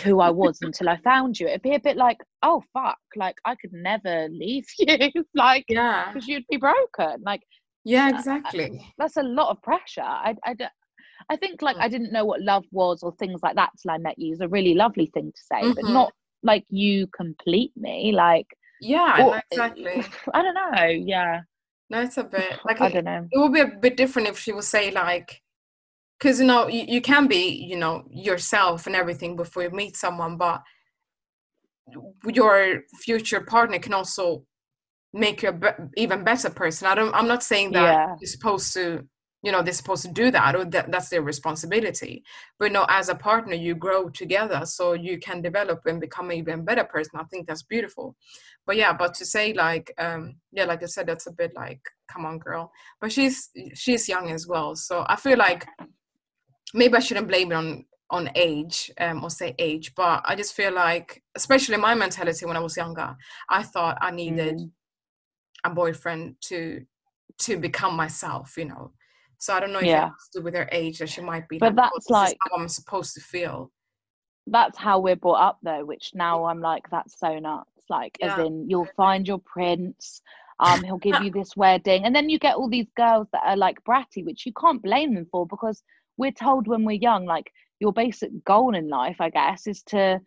[0.02, 3.36] who i was until i found you it'd be a bit like oh fuck like
[3.44, 7.42] i could never leave you like yeah because you'd be broken like
[7.84, 10.02] yeah uh, exactly that's a lot of pressure.
[10.02, 10.54] i i
[11.30, 11.80] I think like Mm.
[11.82, 14.40] I didn't know what love was or things like that till I met you is
[14.40, 15.92] a really lovely thing to say, but Mhm.
[15.94, 16.12] not
[16.42, 18.12] like you complete me.
[18.12, 18.46] Like,
[18.80, 20.02] yeah or- exactly
[20.34, 20.86] I don't know.
[20.88, 21.40] Yeah,
[21.94, 23.28] no it's a bit like I don't know.
[23.30, 25.40] it would be a bit different if she would say like
[26.18, 29.96] because you know you, you can be you know yourself and everything before you meet
[29.96, 30.62] someone but
[32.26, 34.44] your future partner can also
[35.12, 38.16] make you a be- even better person i don't i'm not saying that Yeah.
[38.20, 39.06] you're supposed to
[39.44, 42.14] you know they're supposed to do that or that that's their responsibility.
[42.58, 46.36] But no as a partner you grow together so you can develop and become an
[46.38, 47.20] even better person.
[47.20, 48.16] I think that's beautiful.
[48.66, 50.22] But yeah but to say like um
[50.56, 51.80] yeah like i said that's a bit like
[52.12, 52.72] come on girl.
[53.00, 55.66] But she's she's young as well so i feel like
[56.72, 60.54] maybe i shouldn't blame it on on age um, or say age but i just
[60.54, 63.16] feel like especially my mentality when i was younger
[63.48, 64.70] i thought i needed Mm.
[65.64, 66.84] a boyfriend to
[67.38, 68.92] to become myself you know
[69.38, 70.06] so i don't know if Yeah.
[70.06, 72.10] it has to do with her age that she might be But like, oh, that's
[72.10, 73.70] like- how i'm supposed to feel
[74.46, 77.70] That's how we're brought up though, which now I'm like, that's so nuts.
[77.88, 80.20] Like, as in, you'll find your prince.
[80.60, 83.56] Um, he'll give you this wedding, and then you get all these girls that are
[83.56, 85.82] like bratty, which you can't blame them for because
[86.18, 90.20] we're told when we're young, like your basic goal in life, I guess, is to.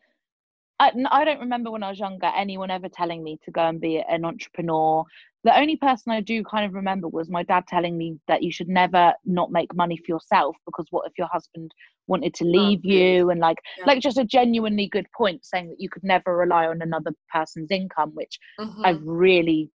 [0.80, 3.80] I, I, don't remember when I was younger anyone ever telling me to go and
[3.82, 5.04] be an entrepreneur.
[5.44, 8.52] The only person I do kind of remember was my dad telling me that you
[8.52, 11.72] should never not make money for yourself because what if your husband
[12.08, 13.86] wanted to leave you and like Yeah.
[13.86, 17.72] like just a genuinely good point saying that you could never rely on another person's
[17.72, 18.84] income, which Mhm.
[18.84, 19.72] I really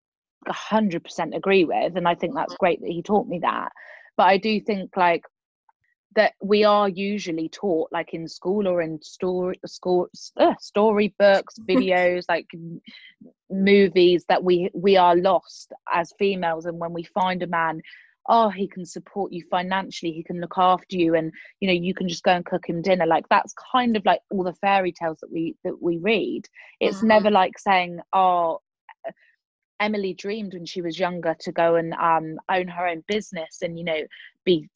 [0.45, 1.95] 100% agree with.
[1.95, 3.69] And I think that's great that he taught me that.
[4.17, 5.23] But I do think like
[6.15, 10.07] that we are usually taught like in school or in story school
[10.37, 12.47] uh, storybooks videos like
[13.49, 16.65] movies that we we are lost as females.
[16.65, 17.81] And when we find a man
[18.27, 21.31] oh he can support you financially he can look after you and
[21.61, 23.05] you know you can just go and cook him dinner.
[23.05, 26.43] Like that's kind of like all the fairy tales that we that we read.
[26.79, 27.07] It's Mhm.
[27.07, 28.61] never like saying oh
[29.79, 33.77] Emily dreamed when she was younger to go and um, own her own business and
[33.77, 34.01] you know
[34.43, 34.67] be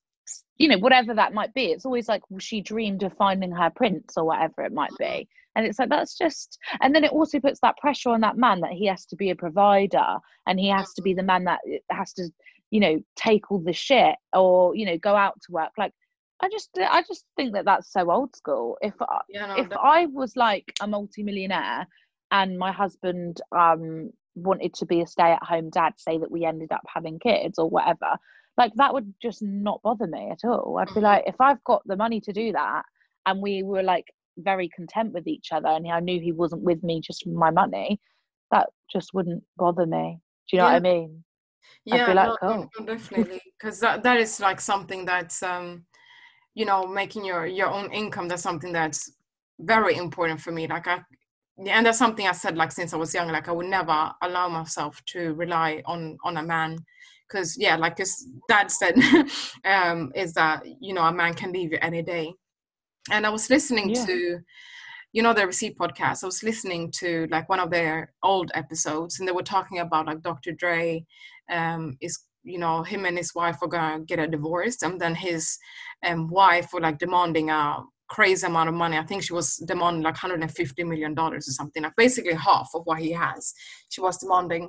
[0.57, 3.69] you know whatever that might be it's always like well, she dreamed of finding her
[3.69, 5.27] prince or whatever it might be.
[5.55, 8.61] And it's like that's just and then it also puts that pressure on that man
[8.61, 11.59] that he has to be a provider and he has to be the man that
[11.91, 12.29] has to
[12.71, 15.71] you know take all the shit or you know go out to work.
[15.77, 15.93] Like
[16.41, 18.77] i just i just think that that's so old school.
[18.81, 18.95] If
[19.29, 21.87] yeah no, if I was like a multimillionaire
[22.31, 26.81] and my husband um wanted to be a stay-at-home dad, say that we ended up
[26.91, 28.17] having kids or whatever,
[28.57, 30.77] like that would just not bother me at all.
[30.79, 32.83] I'd be like, if I've got the money to do that,
[33.25, 34.05] and we were like
[34.37, 37.51] very content with each other, and I knew he wasn't with me just for my
[37.51, 37.99] money,
[38.51, 40.19] that just wouldn't bother me.
[40.49, 41.23] Do you know what I mean?
[41.85, 42.69] Yeah like, no, cool.
[42.79, 45.85] no, definitely because that, that is like something that's um
[46.53, 49.13] you know making your your own income that's something that's
[49.59, 50.99] very important for me like i
[51.57, 53.31] yeah, and that's something I said like since I was young.
[53.31, 56.79] Like I would never allow myself to rely on on a man
[57.33, 58.95] because yeah, like his dad said,
[59.65, 62.33] um, is that you know a man can leave you any day.
[63.11, 64.05] And I was listening yeah.
[64.05, 64.39] to,
[65.11, 66.23] you know, the Receipts podcast.
[66.23, 70.05] I was listening to like one of their old episodes, and they were talking about
[70.05, 70.51] like Dr.
[70.51, 71.05] Dre
[71.51, 75.15] um, is you know him and his wife are gonna get a divorce and then
[75.15, 75.57] his
[76.05, 77.77] um, wife were like demanding a
[78.09, 81.83] crazy amount of money i think she was demanding like 150 million dollars or something
[81.83, 83.53] like basically half of what he has
[83.87, 84.67] she was demanding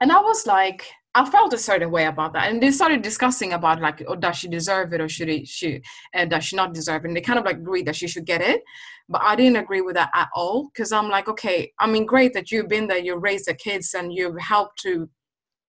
[0.00, 2.48] and i was like i felt a certain way about that.
[2.48, 5.82] And they started discussing about like oh, does she deserve it or should he she
[6.14, 7.08] uh, does she not deserve it?
[7.08, 8.62] And they kind of like agreed that she should get it.
[9.08, 12.32] But i didn't agree with that at all because i'm like okay i mean great
[12.34, 15.08] that you've been there you raised the kids and you've helped to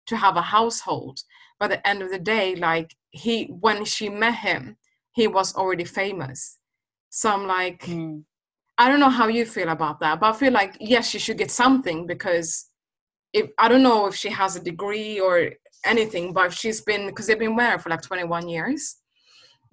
[0.07, 1.19] to have a household.
[1.59, 4.77] But at the end of the day like he when she met him
[5.11, 6.57] he was already famous.
[7.09, 8.23] So i'm like mm.
[8.77, 11.37] i don't know how you feel about that but i feel like yes she should
[11.37, 12.66] get something because
[13.37, 15.51] if i don't know if she has a degree or
[15.85, 18.97] anything but she's been because they've been married for like 21 years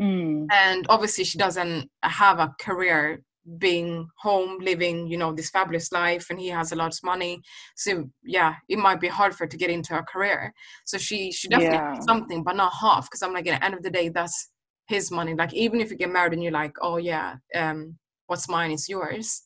[0.01, 0.47] mm.
[0.53, 3.23] and obviously she doesn't have a career
[3.59, 7.43] being home living you know this fabulous life and he has a lot of money
[7.77, 10.53] so yeah it might be hard for her to get into a career
[10.85, 12.01] so she she definitely yeah.
[12.01, 14.51] something but not half because i'm like at the end of the day that's
[14.87, 17.99] his money like even if you get married and you're like oh yeah um
[18.29, 19.43] what's mine is yours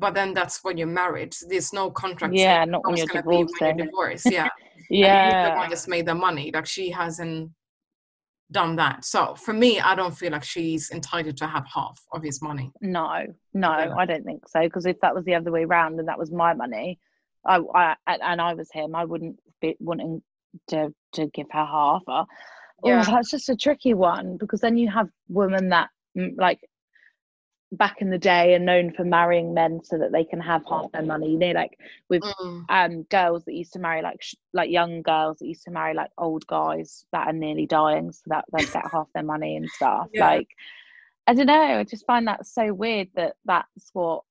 [0.00, 3.78] but then that's when you're married there's no contract yeah not when you're divorced when
[3.78, 4.48] you're divorced yeah
[4.90, 7.50] yeah the one that's made the money like she hasn't
[8.50, 9.04] done that.
[9.04, 12.72] So for me, I don't feel like she's entitled to have half of his money.
[12.80, 13.94] No, no, yeah.
[13.96, 14.60] I don't think so.
[14.60, 16.98] Because if that was the other way around and that was my money,
[17.46, 20.22] I, I and I was him, I wouldn't be wanting
[20.68, 22.02] to to give her half.
[22.06, 22.26] Or,
[22.84, 23.04] yeah.
[23.06, 26.60] Oh, that's just a tricky one because then you have women that mm, like
[27.72, 30.90] back in the day are known for marrying men so that they can have half
[30.92, 31.30] their money.
[31.30, 32.64] You know, like with mm.
[32.68, 35.94] um girls that used to marry like sh- like young girls that used to marry
[35.94, 39.68] like old guys that are nearly dying so that they get half their money and
[39.68, 40.08] stuff.
[40.12, 40.26] Yeah.
[40.26, 40.48] Like
[41.26, 41.78] I don't know.
[41.78, 44.22] I just find that so weird that that's what.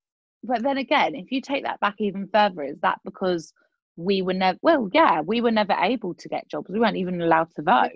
[0.44, 3.54] But then again, if you take that back even further, is that because
[3.96, 6.70] we were never well, yeah, we were never able to get jobs.
[6.70, 7.92] We weren't even allowed to vote.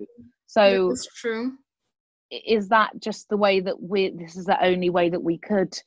[0.48, 1.58] So it's true
[2.46, 5.78] is that just the way that we this is the only way that we could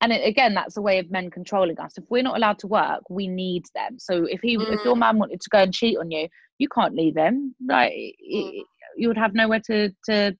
[0.00, 2.66] and it, again that's a way of men controlling us if we're not allowed to
[2.66, 4.72] work we need them so if he mm.
[4.72, 5.00] if your mm.
[5.00, 6.28] man wanted to go and cheat on you
[6.58, 8.62] you can't leave him like mm.
[8.96, 10.34] you would have nowhere to to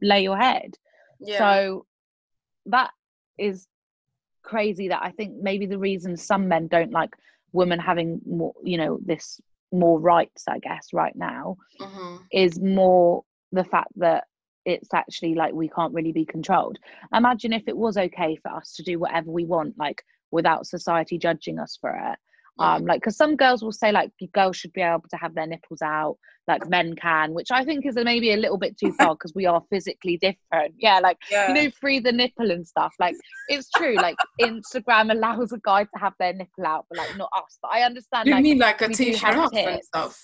[0.00, 0.74] lay your head
[1.20, 1.38] yeah.
[1.38, 1.86] so
[2.66, 2.90] that
[3.38, 3.66] is
[4.42, 7.10] crazy that i think maybe the reason some men don't like
[7.52, 12.16] women having more you know this more rights i guess right now mm-hmm.
[12.32, 13.22] is more
[13.52, 14.24] the fact that
[14.64, 16.78] it's actually like we can't really be controlled.
[17.14, 21.18] Imagine if it was okay for us to do whatever we want, like without society
[21.18, 22.18] judging us for it.
[22.58, 25.46] Um, like because some girls will say like girls should be able to have their
[25.46, 29.14] nipples out like men can, which I think is maybe a little bit too far
[29.14, 30.74] because we are physically different.
[30.78, 31.48] Yeah, like yeah.
[31.48, 32.92] you know, free the nipple and stuff.
[32.98, 33.14] Like
[33.48, 33.94] it's true.
[33.94, 37.58] Like Instagram allows a guy to have their nipple out, but like not us.
[37.62, 38.26] But I understand.
[38.26, 40.18] You like, mean like a t-shirt off and stuff?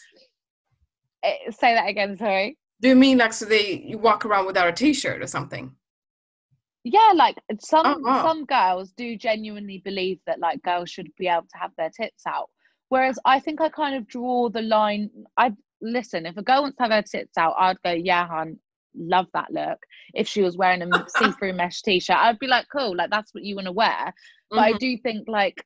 [1.22, 2.16] Eh, say that again.
[2.16, 2.56] Sorry.
[2.80, 5.74] Do you mean like so they you walk around without a t-shirt or something?
[6.84, 8.22] Yeah, like some oh, wow.
[8.22, 12.22] some girls do genuinely believe that like girls should be able to have their tits
[12.26, 12.48] out.
[12.88, 15.10] Whereas I think I kind of draw the line.
[15.36, 18.58] I listen, if a girl wants to have her tits out, I'd go, yeah, hun,
[18.96, 19.78] love that look.
[20.14, 23.44] If she was wearing a see-through mesh t-shirt, I'd be like, cool, like that's what
[23.44, 24.14] you want to wear.
[24.50, 24.74] But mm-hmm.
[24.74, 25.62] I do think like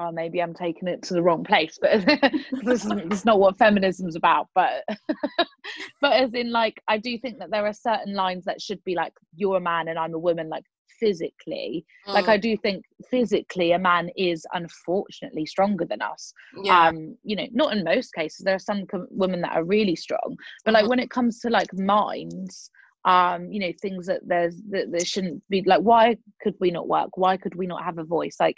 [0.00, 2.04] oh, maybe I'm taking it to the wrong place, but
[2.64, 4.48] this, is, this is not what feminism's about.
[4.54, 4.84] But
[6.00, 8.94] but as in, like, I do think that there are certain lines that should be
[8.94, 10.64] like, you're a man and I'm a woman, like
[10.98, 11.84] physically.
[12.08, 12.14] Mm.
[12.14, 16.32] Like, I do think physically, a man is unfortunately stronger than us.
[16.62, 16.88] Yeah.
[16.88, 18.44] Um, you know, not in most cases.
[18.44, 20.90] There are some com- women that are really strong, but like mm-hmm.
[20.90, 22.70] when it comes to like minds
[23.06, 26.86] um you know things that there's that there shouldn't be like why could we not
[26.86, 28.56] work why could we not have a voice like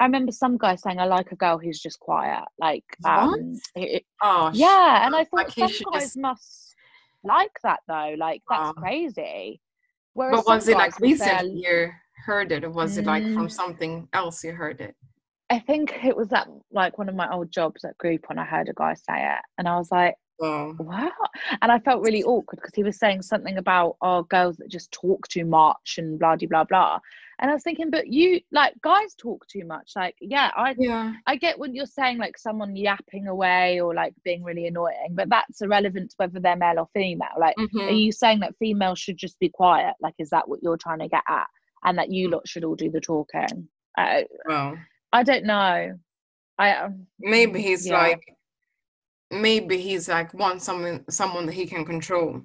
[0.00, 4.04] I remember some guy saying, "I like a girl who's just quiet." Like, um, it,
[4.22, 6.18] oh, yeah, and I thought like some guys just...
[6.18, 6.74] must
[7.22, 8.14] like that though.
[8.18, 8.72] Like, that's oh.
[8.72, 9.60] crazy.
[10.14, 11.90] Whereas but was it like recent you
[12.24, 13.52] heard it, or was mm, it like from mm.
[13.52, 14.96] something else you heard it?
[15.50, 18.38] I think it was at like one of my old jobs at Groupon.
[18.38, 20.74] I heard a guy say it, and I was like, Oh.
[20.78, 21.12] What?
[21.60, 24.70] And I felt really awkward because he was saying something about our oh, girls that
[24.70, 26.98] just talk too much and blah, blah blah blah.
[27.40, 29.92] And I was thinking, but you like guys talk too much.
[29.96, 31.14] Like, yeah, I yeah.
[31.26, 35.30] I get what you're saying, like someone yapping away or like being really annoying, but
[35.30, 37.28] that's irrelevant to whether they're male or female.
[37.38, 37.80] Like, mm-hmm.
[37.80, 39.94] are you saying that females should just be quiet?
[40.02, 41.46] Like, is that what you're trying to get at?
[41.82, 43.66] And that you lot should all do the talking?
[43.96, 44.76] I, Well,
[45.10, 45.98] I don't know.
[46.58, 48.02] I um, maybe he's Yeah.
[48.02, 48.36] like,
[49.30, 52.42] maybe he's like wants someone someone that he can control.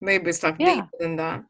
[0.00, 0.76] Maybe it's like Yeah.
[0.76, 1.44] deeper than that.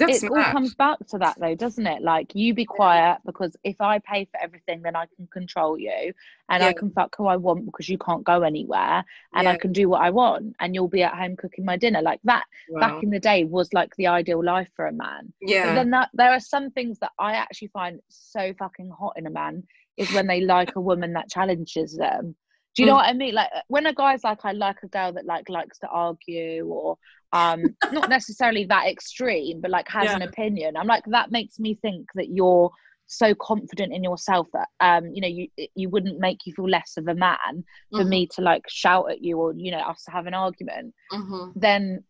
[0.00, 2.02] That's it all comes back to that though, doesn't it?
[2.02, 6.12] Like you be quiet because if I pay for everything, then I can control you
[6.48, 9.72] and I can fuck who I want because you can't go anywhere and I can
[9.72, 12.02] do what I want and you'll be at home cooking my dinner.
[12.02, 12.80] Like that Wow.
[12.80, 15.32] back in the day was like the ideal life for a man.
[15.40, 15.74] But yeah.
[15.74, 19.30] then that there are some things that I actually find so fucking hot in a
[19.30, 19.64] man
[19.96, 22.34] is when they like a woman that challenges them.
[22.74, 22.96] Do you know Mm.
[22.96, 23.34] what I mean?
[23.34, 26.98] Like when a guy's like, I like a girl that like likes to argue or
[27.34, 30.76] um not necessarily that extreme, but like has an opinion.
[30.76, 32.70] I'm like, that makes me think that you're
[33.06, 36.94] so confident in yourself that um you know you you wouldn't make you feel less
[36.96, 37.62] of a man
[37.94, 40.32] for Mhm, me to like shout at you or you know us to have an
[40.32, 41.52] argument mhm.
[41.54, 42.02] then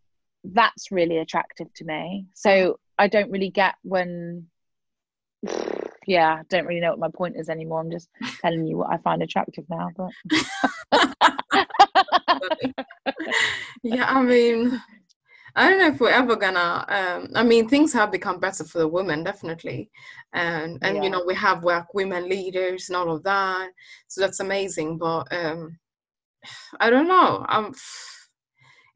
[0.45, 2.27] that's really attractive to me.
[2.35, 4.47] So I don't really get when,
[6.07, 7.81] yeah, I don't really know what my point is anymore.
[7.81, 8.09] I'm just
[8.43, 9.89] telling you what I find attractive now.
[9.97, 10.11] But
[13.83, 14.81] yeah, I mean,
[15.57, 16.85] I don't know if we're ever gonna.
[16.89, 19.91] Um, I mean, things have become better for the women, definitely,
[20.33, 21.03] and and Yeah.
[21.05, 23.69] you know we have work women leaders and all of that,
[24.09, 24.99] so that's amazing.
[24.99, 25.79] But um,
[26.81, 27.45] I don't know.
[27.49, 27.73] I'm.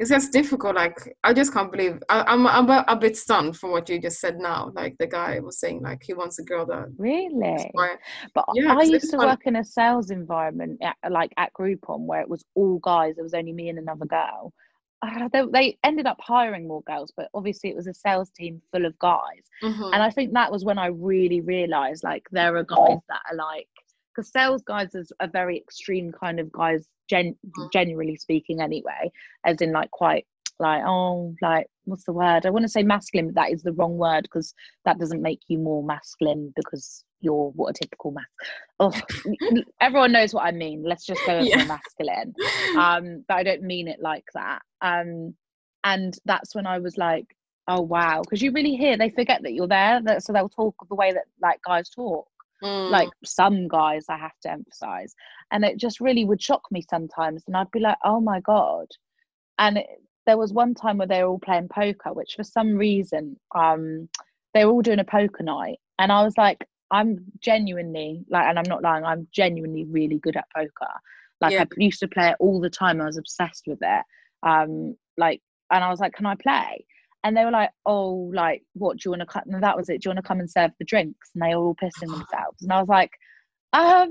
[0.00, 0.76] It's just difficult.
[0.76, 2.00] Like I just can't believe.
[2.08, 4.70] I, I'm I'm a, bit stunned from what you just said now.
[4.74, 7.70] Like the guy was saying, like he wants a girl that really,
[8.32, 12.06] but Yeah, I used to want- work in a sales environment, at, like at Groupon,
[12.06, 13.16] where it was all guys.
[13.16, 14.52] There was only me and another girl.
[15.02, 18.60] Uh, they, they ended up hiring more girls, but obviously it was a sales team
[18.72, 19.44] full of guys.
[19.62, 19.92] Mhm.
[19.92, 23.36] and I think that was when I really realized like there are guys that are
[23.36, 23.68] like
[24.14, 27.72] because sales guys is a very extreme kind of guys gen- Mhm.
[27.72, 29.10] generally speaking anyway
[29.44, 30.26] as in like quite
[30.60, 33.72] like oh like what's the word I want to say masculine but that is the
[33.72, 38.24] wrong word because that doesn't make you more masculine because you're what a typical mas
[38.80, 38.92] oh
[39.80, 40.82] everyone knows what I mean.
[40.84, 41.64] Let's just go Yeah.
[41.64, 42.34] masculine.
[42.78, 44.62] Um but i don't mean it like that.
[44.80, 45.34] Um
[45.84, 47.26] and that's when i was like
[47.66, 48.22] oh wow.
[48.22, 51.12] Because you really hear they forget that you're there that, so they'll talk the way
[51.12, 52.26] that like guys talk.
[52.62, 55.14] Mm, like some guys i have to emphasize.
[55.50, 58.86] And it just really would shock me sometimes and i'd be like oh my god.
[59.58, 59.86] And it,
[60.26, 64.08] there was one time where they were all playing poker which for some reason um
[64.54, 68.58] they were all doing a poker night and i was like i'm genuinely like and
[68.58, 70.92] i'm not lying i'm genuinely really good at poker.
[71.40, 71.64] Like Yeah.
[71.64, 74.04] i used to play it all the time i was obsessed with it.
[74.42, 76.84] Um like and i was like can i play?
[77.24, 79.88] And they were like oh like what do you want to cut and that was
[79.88, 81.30] it do you want to come and serve the drinks?
[81.34, 82.62] And they were all pissing themselves.
[82.62, 83.10] And i was like
[83.72, 84.10] um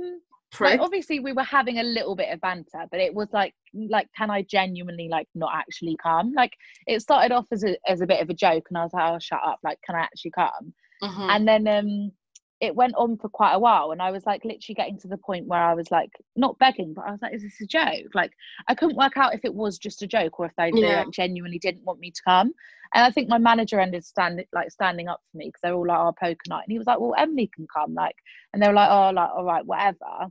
[0.61, 3.53] like obviously we were having a little bit of banter but it was like
[3.89, 6.32] like can i genuinely like not actually come?
[6.34, 6.53] Like
[6.88, 9.11] it started off as a, as a bit of a joke and i was like
[9.11, 10.73] oh shut up like can i actually come?
[11.03, 11.30] Mhm.
[11.36, 12.11] and then um
[12.60, 15.18] it went on for quite a while and i was like literally getting to the
[15.18, 18.08] point where i was like not begging but i was like is this a joke
[18.16, 18.32] like
[18.68, 20.99] i couldn't work out if it was just a joke or if they, Yeah.
[20.99, 22.51] like, genuinely didn't want me to come
[22.93, 25.78] and i think my manager ended stand like standing up for me because they were
[25.78, 28.16] all like oh poker night and he was like well emily can come like
[28.53, 30.28] and they were like oh like all right whatever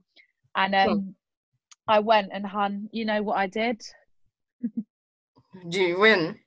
[0.57, 1.05] and um Cool.
[1.87, 3.81] i went and hun you know what i did
[5.68, 6.39] Do you win?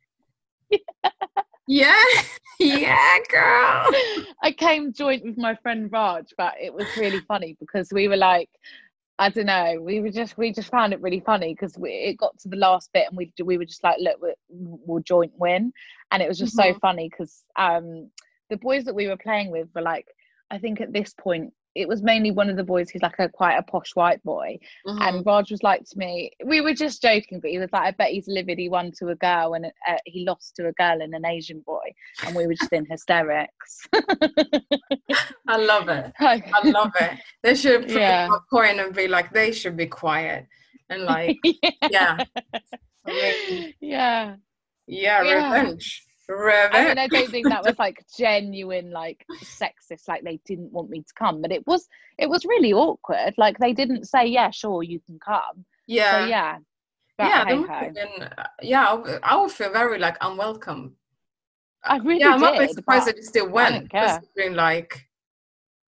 [0.70, 0.78] Yeah,
[1.70, 1.94] yeah,
[2.60, 3.90] Yeah, girl.
[4.44, 8.18] I came joint with my friend Raj, but it was really funny because we were
[8.18, 8.50] like,
[9.18, 12.38] I don't know, we were just we just found it really funny because it got
[12.40, 15.72] to the last bit and we we were just like, look, we- we'll joint win,
[16.12, 16.80] and it was just so Mhm.
[16.82, 18.10] funny because um
[18.50, 20.08] the boys that we were playing with were like,
[20.52, 23.30] I think at this point it was mainly one of the boys who's like a
[23.30, 25.02] quite a posh white boy, Mhm.
[25.08, 27.92] and Raj was like to me, we were just joking, but he was like, I
[27.92, 31.02] bet he's livid he won to a girl and uh, he lost to a girl
[31.02, 31.94] and an Asian boy.
[32.26, 33.88] And we were just in hysterics.
[35.48, 36.12] I love it.
[36.20, 37.20] I love it.
[37.44, 38.30] They should put Yeah.
[38.64, 40.48] and be like, they should be quiet
[40.90, 41.38] and like,
[41.90, 42.24] yeah,
[43.08, 43.74] yeah.
[43.82, 44.36] yeah,
[44.88, 45.22] Yeah.
[45.22, 50.72] revenge, I mean, I don't think that was like genuine, like sexist, like they didn't
[50.72, 51.88] want me to come, but it was,
[52.18, 53.34] it was really awkward.
[53.38, 55.66] Like they didn't say, yeah, sure, you can come.
[55.88, 56.58] yeah, So yeah,
[57.18, 57.76] but yeah, hey they must ho.
[57.80, 58.88] have been- uh, yeah.
[58.90, 60.96] I would- I would feel very like unwelcome.
[61.84, 62.72] I really yeah, I'm not did.
[62.72, 63.90] surprised that you still went.
[63.90, 65.08] Considering like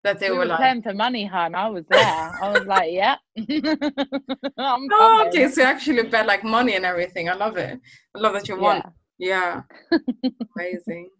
[0.02, 1.54] that they we were, were like, playing for money, hun.
[1.54, 2.00] I was there.
[2.42, 3.16] I was like, yeah.
[3.38, 3.46] I'm
[4.58, 5.28] oh, coming.
[5.28, 7.28] okay, so you actually bet like money and everything.
[7.28, 7.78] I love it.
[8.14, 8.76] I love that you won.
[8.78, 8.90] Yeah.
[9.18, 9.62] Yeah,
[10.56, 11.10] amazing.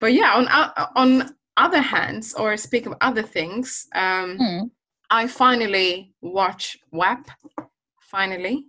[0.00, 0.48] But yeah, on
[0.96, 4.70] on other hands, or speak of other things, um, Mm.
[5.10, 7.28] I finally watch WAP.
[8.00, 8.66] Finally,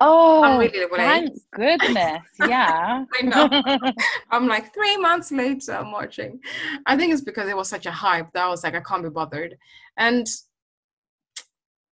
[0.00, 0.90] Oh, I'm really late.
[0.96, 2.22] thank goodness.
[2.38, 3.04] Yeah.
[3.18, 3.48] I know.
[4.30, 6.40] I'm like three months later, I'm watching.
[6.86, 9.02] I think it's because it was such a hype that I was like, I can't
[9.02, 9.56] be bothered.
[9.96, 10.26] And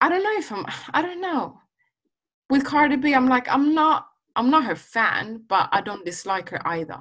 [0.00, 1.58] I don't know if I'm, I don't know.
[2.50, 4.06] With Cardi B, I'm like, I'm not,
[4.36, 7.00] I'm not her fan, but I don't dislike her either.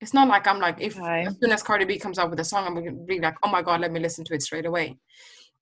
[0.00, 1.26] It's not like I'm like, if Okay.
[1.26, 3.50] as soon as Cardi B comes out with a song, I'm gonna be like, oh
[3.50, 4.98] my God, let me listen to it straight away.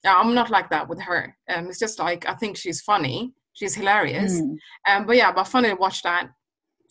[0.04, 1.36] Yeah, I'm not like that with her.
[1.48, 3.32] Um, it's just like, I think she's funny.
[3.54, 4.40] She's hilarious.
[4.40, 4.56] Mm.
[4.88, 6.28] Um, but yeah, but funny to watch that.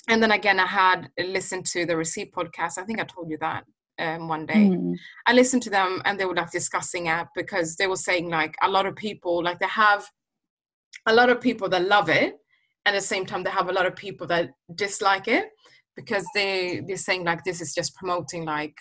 [0.08, 2.78] And then again, I had listened to the Receipt podcast.
[2.78, 3.66] I think I told you that
[4.00, 4.70] um, one day.
[4.70, 4.96] Mm.
[5.28, 8.56] I listened to them and they were like discussing it because they were saying like
[8.62, 10.06] a lot of people, like they have
[11.06, 12.36] a lot of people that love it.
[12.86, 15.50] And at the same time, they have a lot of people that dislike it
[15.96, 18.76] because they, they're saying like this is just promoting like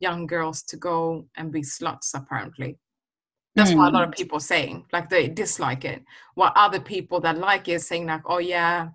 [0.00, 2.78] young girls to go and be sluts, apparently.
[3.54, 4.18] That's what a lot of hmm.
[4.18, 4.84] people are saying.
[4.92, 6.02] Like they dislike it.
[6.34, 8.88] While other people that like it saying like, oh yeah,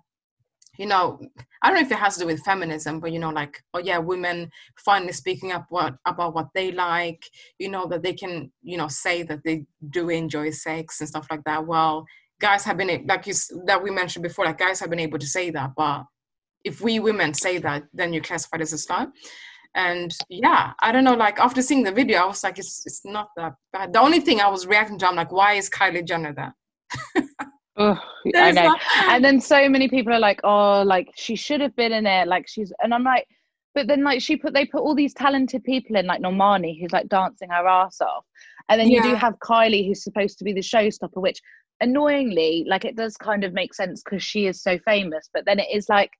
[0.78, 1.18] you know,
[1.62, 3.80] I don't know if it has to do with feminism, but you know, like, oh
[3.80, 7.22] yeah, women finally speaking up what about what they like,
[7.58, 11.26] you know, that they can, you know, say that they do enjoy sex and stuff
[11.30, 11.66] like that.
[11.66, 12.04] Well,
[12.40, 13.34] guys have been like you
[13.66, 16.04] that we mentioned before, like guys have been able to say that, but
[16.64, 19.10] if we women say that, then you're classified as a slut.
[19.74, 21.14] And yeah, I don't know.
[21.14, 23.92] Like after seeing the video, I was like, it's it's not that bad.
[23.92, 26.54] The only thing I was reacting to, I'm like, why is Kylie Jenner there?
[27.76, 27.98] Ugh,
[28.34, 28.62] I know.
[28.64, 32.06] not- And then so many people are like, oh, like she should have been in
[32.06, 32.26] it.
[32.26, 33.26] Like she's, and I'm like,
[33.74, 36.92] but then like she put, they put all these talented people in, like Normani, who's
[36.92, 38.24] like dancing her ass off.
[38.68, 41.40] And then you do have Kylie, who's supposed to be the showstopper, which
[41.80, 45.28] annoyingly, like it does kind of make sense because she is so famous.
[45.32, 46.10] But then it is like,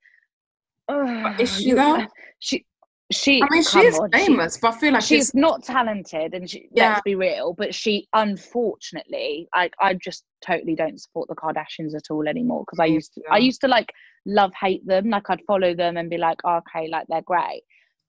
[0.88, 2.06] oh, is she though?
[2.38, 2.64] She,
[3.12, 5.64] she, I mean, come she's on, she- famous, but I feel like she's she's not
[5.64, 6.90] talented and she, Yeah.
[6.90, 12.10] let's be real but she unfortunately I, I just totally don't support the kardashians at
[12.10, 13.90] all anymore because i used to i used to like
[14.26, 17.62] love hate them like i'd follow them and be like oh, okay like they're great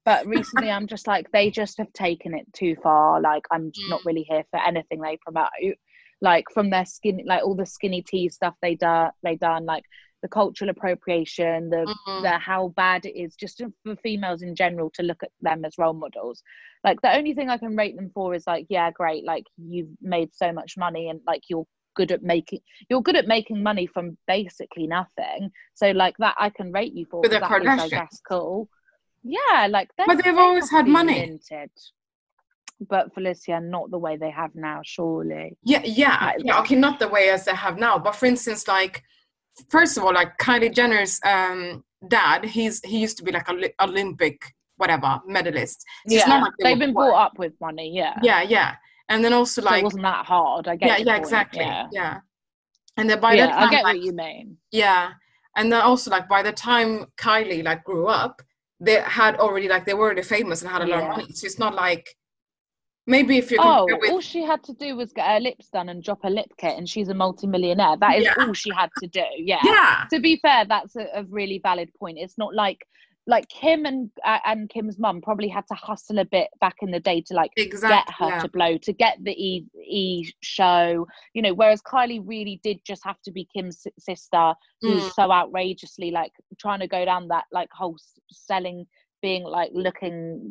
[0.06, 4.02] but recently i'm just like they just have taken it too far like i'm not
[4.02, 4.06] Mm.
[4.06, 5.50] really here for anything they promote
[6.22, 9.84] like from their skin like all the skinny tea stuff they done they done like
[10.22, 12.22] the cultural appropriation the Mhm.
[12.22, 15.78] the how bad it is just for females in general to look at them as
[15.80, 16.44] role models
[16.84, 19.90] like the only thing i can rate them for is like yeah great like you've
[20.02, 21.66] made so much money and like you're
[21.96, 26.50] good at making you're good at making money from basically nothing so like that i
[26.50, 28.70] can rate you for 'cause that is, I guess cool
[29.24, 31.16] yeah like But they've always had money.
[31.16, 31.72] minted.
[32.90, 36.60] But felicia not the way they have now surely Yeah, yeah, Like- yeah.
[36.62, 39.04] Okay, not the way as they have now, but for instance, like
[39.70, 43.52] first of all, like Kylie Jenner's um, dad, he's he used to be like a
[43.52, 44.42] Oli- Olympic
[44.78, 45.86] whatever medalist.
[46.08, 47.10] So yeah like they they've been poor.
[47.12, 48.76] brought up with money yeah Yeah, yeah,
[49.10, 51.60] and then also so it like wasn't that hard i get yeah, yeah, point, exactly,
[51.62, 51.88] yeah.
[51.92, 52.18] yeah,
[52.98, 55.12] And then by yeah that time, i get like, what you mean yeah,
[55.56, 58.42] and then also like by the time Kylie like grew up,
[58.80, 61.10] they had already like they were already famous and had a lot Yeah.
[61.12, 61.34] of money.
[61.34, 62.06] So it's not like
[63.08, 65.90] maybe if you Oh, with all she had to do was get her lips done
[65.90, 67.98] and drop a lip kit, and she's a multimillionaire.
[67.98, 68.34] That is Yeah.
[68.40, 69.24] all she had to do.
[69.38, 69.60] Yeah.
[69.64, 72.18] yeah, To be fair, that's a, a really valid point.
[72.20, 72.86] It's not like
[73.28, 76.90] like Kim and uh, and Kim's mum probably had to hustle a bit back in
[76.90, 78.42] the day to like exactly, get her yeah.
[78.42, 81.06] to blow to get the E E show.
[81.36, 85.14] You know, whereas Kylie really did just have to be Kim's sister, who's Mm.
[85.14, 87.96] so outrageously like trying to go down that like whole
[88.32, 88.88] selling
[89.22, 90.42] being like looking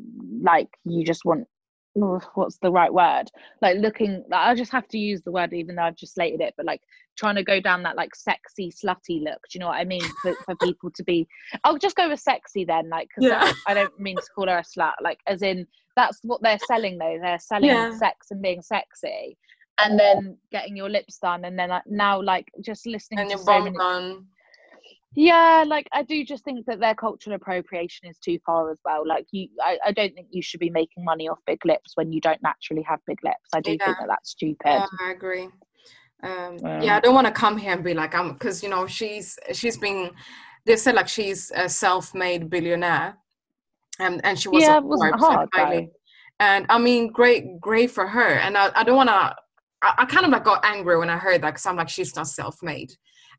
[0.40, 1.48] like you just want
[1.94, 3.24] what's the right word
[3.62, 6.40] like looking like, i just have to use the word even though i've just slated
[6.40, 6.80] it but like
[7.16, 10.02] trying to go down that like sexy slutty look do you know what i mean
[10.22, 11.26] for, for people to be
[11.64, 13.52] i'll just go with sexy then like because Yeah.
[13.66, 16.58] I, I don't mean to call her a slut like as in that's what they're
[16.66, 17.90] selling though they're selling Yeah.
[17.98, 19.36] sex and being sexy
[19.78, 23.34] and then getting your lips done and then like, now like just listening and to
[23.36, 24.26] your so bum many done.
[25.16, 29.06] Yeah like i do just think that their cultural appropriation is too far as well
[29.06, 32.12] like you i, I don't think you should be making money off big lips when
[32.12, 33.86] you don't naturally have big lips i do Yeah.
[33.86, 35.48] think that that's stupid Yeah, I agree.
[36.22, 36.82] Um, Yeah.
[36.82, 39.38] yeah, I don't want to come here and be like I'm because you know she's
[39.52, 40.10] she's been
[40.66, 43.16] they said like she's a self-made billionaire,
[43.98, 45.90] and and she was yeah wasn't hard highly-
[46.38, 49.34] and I mean great great for her, and I, I don't want to.
[49.82, 52.14] I, I kind of like got angry when I heard that because I'm like she's
[52.14, 52.92] not self-made.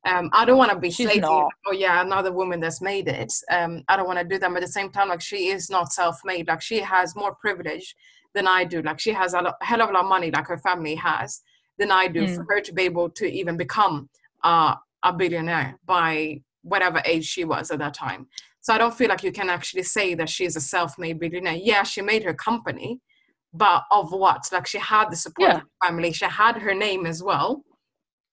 [0.07, 1.22] Um, I don't want to be She's slating.
[1.22, 1.44] not.
[1.44, 3.32] like, Oh yeah, another woman that's made it.
[3.52, 4.49] Um, I don't want to do that.
[4.49, 6.48] But at the same time, like she is not self-made.
[6.48, 7.95] Like she has more privilege
[8.34, 8.82] than I do.
[8.82, 11.41] Like she has a, hell of a lot of money, like her family has,
[11.78, 12.26] than I do.
[12.26, 12.36] Mm.
[12.36, 14.10] For her to be able to even become
[14.44, 18.28] uh, a billionaire by whatever age she was at that time.
[18.61, 21.56] So I don't feel like you can actually say that she's a self-made billionaire.
[21.56, 22.99] Yeah, she made her company,
[23.53, 24.44] but of what?
[24.52, 25.60] Like she had the support of Yeah.
[25.61, 26.11] her family.
[26.14, 27.64] She had her name as well.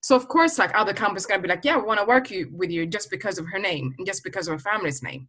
[0.00, 2.50] So of course, like other companies gonna be like, yeah, we want to work you
[2.52, 5.28] with you just because of her name and just because of her family's name,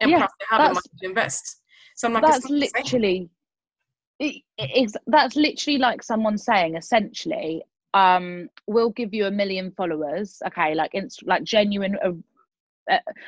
[0.00, 1.60] and Yeah, plus they have the money to invest.
[1.96, 3.28] So I'm like, that's the literally
[4.20, 7.62] it, it's, that's literally like someone saying essentially
[7.94, 11.96] um we'll give you a million followers okay like it's like genuine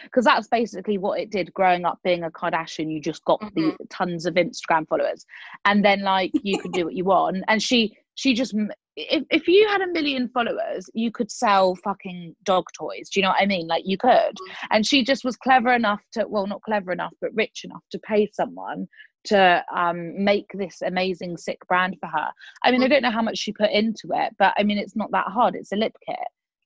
[0.04, 3.72] because that's basically what it did growing up being a kardashian you just got the
[3.72, 3.76] Mhm.
[3.90, 5.24] tons of instagram followers
[5.64, 8.54] and then like you can do what you want and she she just
[8.96, 13.08] if, if you had a million followers you could sell fucking dog toys.
[13.08, 13.68] Do you know what i mean?
[13.68, 14.36] Like you could.
[14.70, 17.98] And she just was clever enough to well not clever enough but rich enough to
[18.00, 18.88] pay someone
[19.24, 22.28] to um, make this amazing sick brand for her.
[22.64, 24.96] I mean i don't know how much she put into it but i mean it's
[24.96, 25.54] not that hard.
[25.54, 26.16] It's a lip kit.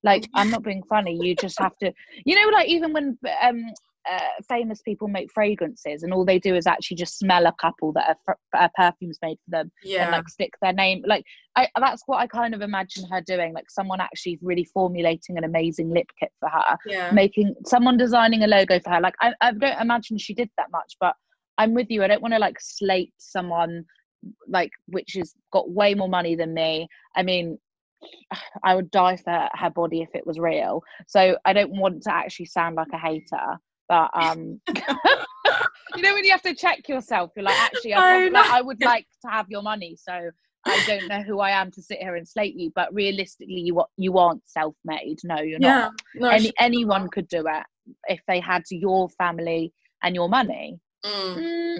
[0.02, 1.18] Like i'm not being funny.
[1.20, 1.92] You just have to
[2.24, 3.64] you know like even when um
[4.10, 7.92] uh, famous people make fragrances and all they do is actually just smell a couple
[7.92, 10.04] that are fr- uh, perfumes made for them Yeah.
[10.04, 11.24] and like stick their name like
[11.56, 15.44] I, that's what i kind of imagine her doing like someone actually really formulating an
[15.44, 17.10] amazing lip kit for her yeah.
[17.12, 20.70] making someone designing a logo for her like I, I don't imagine she did that
[20.72, 21.14] much but
[21.58, 23.84] i'm with you i don't want to like slate someone
[24.48, 27.58] like which has got way more money than me i mean
[28.64, 32.14] i would die for her body if it was real so i don't want to
[32.14, 33.58] actually sound like a hater
[33.90, 34.60] but um
[35.96, 38.40] you know when you have to check yourself you're like actually I I, know.
[38.40, 40.30] like, I would like to have your money so
[40.66, 43.82] I don't know who I am to sit here and slate you, but realistically, you
[43.96, 45.16] you aren't self-made.
[45.24, 45.78] No, you're yeah.
[45.78, 45.92] not.
[46.14, 47.64] No, Any, she- anyone could do it
[48.08, 49.72] if they had your family
[50.02, 50.78] and your money.
[51.04, 51.36] Mm.
[51.36, 51.78] Mm,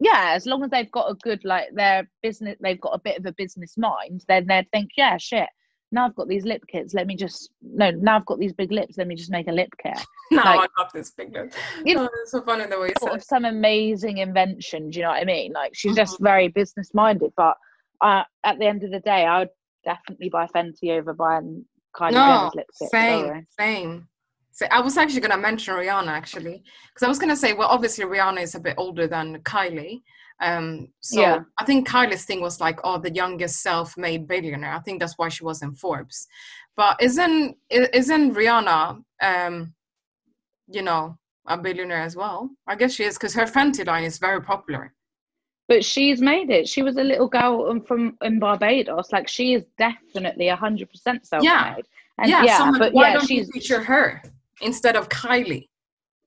[0.00, 3.18] yeah, as long as they've got a good like their business, they've got a bit
[3.18, 4.24] of a business mind.
[4.28, 5.48] Then they'd think, yeah, shit.
[5.92, 6.94] Now I've got these lip kits.
[6.94, 7.90] Let me just no.
[7.90, 8.96] Now I've got these big lips.
[8.96, 9.98] Let me just make a lip kit.
[10.32, 11.52] Now like- I got this big note.
[11.84, 14.90] You Oh, it's so in the way Sort of some amazing invention.
[14.90, 15.52] Do you know what I mean?
[15.52, 15.96] Like she's Mm-hmm.
[15.96, 17.32] just very business minded.
[17.36, 17.56] But
[18.00, 19.48] uh, at the end of the day, I would
[19.84, 21.64] definitely buy Fenty over buying
[21.96, 22.90] Kylie No, Jenner's lip kit.
[22.90, 24.08] same, same.
[24.52, 26.62] So I was actually gonna mention Rihanna actually,
[26.92, 30.02] because I was gonna say, well, obviously Rihanna is a bit older than Kylie.
[30.40, 31.40] Um, so Yeah.
[31.58, 34.72] I think Kylie's thing was like, oh, the youngest self-made billionaire.
[34.72, 36.26] I think that's why she was in Forbes.
[36.76, 39.74] But isn't isn't Rihanna, um,
[40.68, 42.50] you know, a billionaire as well?
[42.66, 44.94] I guess she is because her Fenty line is very popular.
[45.68, 46.68] But she's made it.
[46.68, 49.12] She was a little girl from in Barbados.
[49.12, 51.84] Like she is definitely hundred percent self-made.
[52.18, 54.22] And yeah, yeah, so like, but why yeah, don't she's you feature her
[54.62, 55.68] instead of Kylie?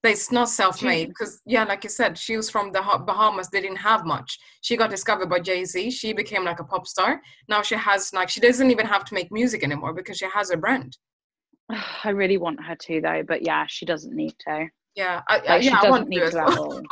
[0.03, 3.49] That's not self-made because yeah, like you said, she was from the Bahamas.
[3.49, 4.37] They didn't have much.
[4.61, 5.91] She got discovered by Jay Z.
[5.91, 7.21] She became like a pop star.
[7.47, 10.49] Now she has like she doesn't even have to make music anymore because she has
[10.51, 10.97] a brand.
[12.03, 14.67] I really want her to though, but yeah, she doesn't need to.
[14.95, 16.59] Yeah, I, I- Like, yeah, I want to as to at well.
[16.59, 16.81] all.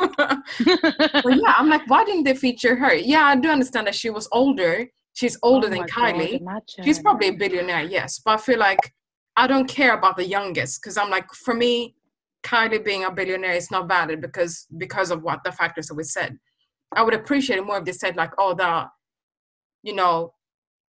[0.66, 2.94] but yeah, I'm like, why didn't they feature her?
[2.94, 4.88] Yeah, I do understand that she was older.
[5.12, 6.40] She's older Oh than God, Kylie.
[6.40, 6.84] imagine.
[6.84, 8.18] She's probably a billionaire, yes.
[8.24, 8.78] But I feel like
[9.36, 11.94] I don't care about the youngest because I'm like, for me,
[12.42, 16.04] Kylie being a billionaire is not valid because because of what the factors that we
[16.04, 16.38] said.
[16.94, 18.86] I would appreciate it more if they said like, oh, the,
[19.82, 20.34] you know,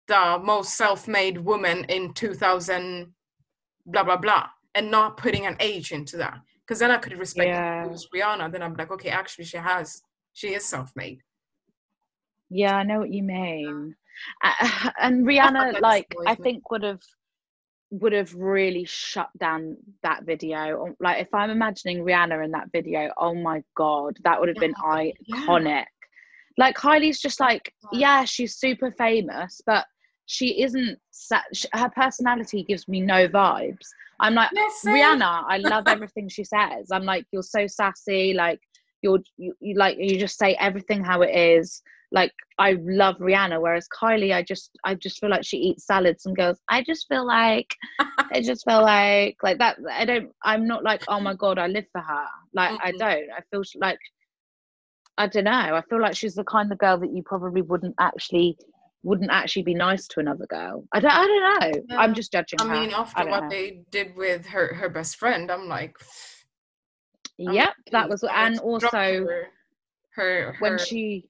[0.08, 3.12] the most self-made woman in 2000,
[3.86, 6.38] blah blah blah, and not putting an age into that.
[6.66, 7.48] Because then I could respect.
[7.48, 7.84] Yeah.
[7.84, 8.50] It was Rihanna.
[8.50, 10.02] Then I'm like, okay, actually, she has,
[10.32, 11.20] she is self-made.
[12.50, 13.94] Yeah, I know what you mean.
[14.42, 17.00] Uh, and Rihanna, like, I think would have
[17.92, 20.86] would have really shut down that video.
[20.86, 24.56] Um, Like, if I'm imagining Rihanna in that video, oh my god, that would have
[24.56, 25.36] been Yeah.
[25.36, 25.84] iconic.
[26.56, 28.24] Like, Kylie's just like, Yeah.
[28.24, 29.86] she's super famous, but
[30.26, 30.98] she isn't.
[31.74, 33.86] Her personality gives me no vibes.
[34.20, 34.50] I'm like.
[34.86, 36.90] Rihanna, I love everything she says.
[36.90, 38.32] I'm like, you're so sassy.
[38.32, 38.60] Like,
[39.02, 41.82] you're you, you like you just say everything how it is.
[42.12, 46.26] Like, I love Rihanna, whereas Kylie, I just I just feel like she eats salads
[46.26, 46.58] and goes.
[46.68, 47.74] I just feel like
[48.32, 49.78] I just feel like like that.
[49.90, 50.30] I don't.
[50.44, 52.26] I'm not like, oh my god, I live for her.
[52.54, 52.98] Like, I Mhm.
[52.98, 53.30] don't.
[53.36, 53.98] I feel like
[55.18, 55.50] I don't know.
[55.52, 58.56] I feel like she's the kind of girl that you probably wouldn't actually
[59.04, 60.84] wouldn't actually be nice to another girl.
[60.92, 61.12] I don't.
[61.12, 61.82] I don't know.
[61.88, 61.98] Yeah.
[61.98, 62.80] I'm just judging I her.
[62.80, 63.48] mean, after what know.
[63.50, 65.96] they did with her her best friend, I'm like,
[67.46, 69.48] I'm Yep, that was, and also her,
[70.14, 71.28] her, when she.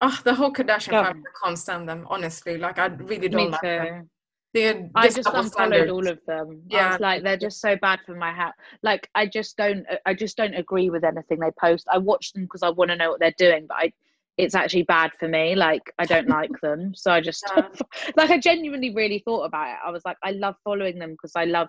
[0.00, 2.06] Oh, the whole Kardashian Go family I can't stand them.
[2.08, 4.02] Honestly, like I really don't like them.
[4.02, 4.08] too.
[4.54, 5.92] They're I just unfollowed standards.
[5.92, 6.62] all of them.
[6.68, 8.54] Yeah, like, they're just so bad for my hat.
[8.82, 9.84] Like, I just don't.
[10.06, 11.86] I just don't agree with anything they post.
[11.92, 13.92] I watch them because I want to know what they're doing, but I,
[14.38, 15.54] it's actually bad for me.
[15.54, 17.68] Like, I don't like them, so I just Yeah.
[18.16, 18.30] like.
[18.30, 19.78] I genuinely really thought about it.
[19.84, 21.68] I was like, I love following them because I love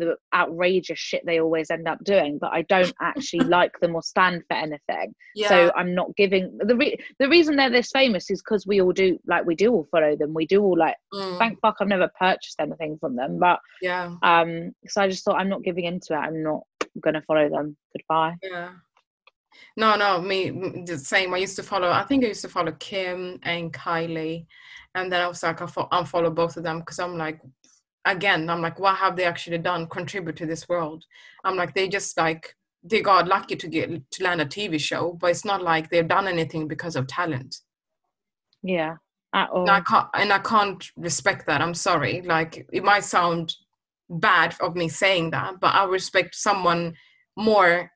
[0.00, 4.02] the outrageous shit they always end up doing, but I don't actually like them or
[4.02, 5.14] stand for anything.
[5.34, 5.48] Yeah.
[5.48, 8.92] So I'm not giving the re- the reason they're this famous is because we all
[8.92, 10.34] do like we do all follow them.
[10.34, 11.38] We do all like mm.
[11.38, 14.14] thank fuck I've never purchased anything from them, but yeah.
[14.22, 14.72] Um.
[14.88, 16.18] So I just thought I'm not giving into it.
[16.18, 16.62] I'm not
[17.00, 17.76] gonna follow them.
[17.96, 18.34] Goodbye.
[18.42, 18.70] Yeah.
[19.76, 20.50] No, no, me
[20.86, 21.34] the same.
[21.34, 21.90] I used to follow.
[21.90, 24.46] I think I used to follow Kim and Kylie,
[24.94, 27.40] and then I was like, I unfollow both of them because I'm like,
[28.04, 29.86] again, I'm like, what have they actually done?
[29.86, 31.04] Contribute to this world?
[31.44, 35.12] I'm like, they just like they got lucky to get to land a TV show,
[35.20, 37.56] but it's not like they've done anything because of talent.
[38.62, 38.96] Yeah,
[39.34, 39.62] at all.
[39.62, 41.60] And I can't, and I can't respect that.
[41.60, 42.22] I'm sorry.
[42.22, 43.54] Like it might sound
[44.08, 46.94] bad of me saying that, but I respect someone
[47.36, 47.90] more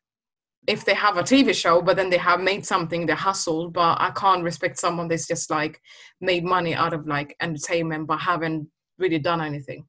[0.66, 3.72] if they have a TV show, but then they have made something, they hustled.
[3.72, 5.80] But I can't respect someone that's just like
[6.20, 8.68] made money out of like entertainment, but haven't
[8.98, 9.86] really done anything.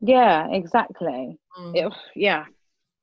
[0.00, 1.38] Yeah, exactly.
[1.58, 1.76] Mm.
[1.76, 2.44] It, yeah,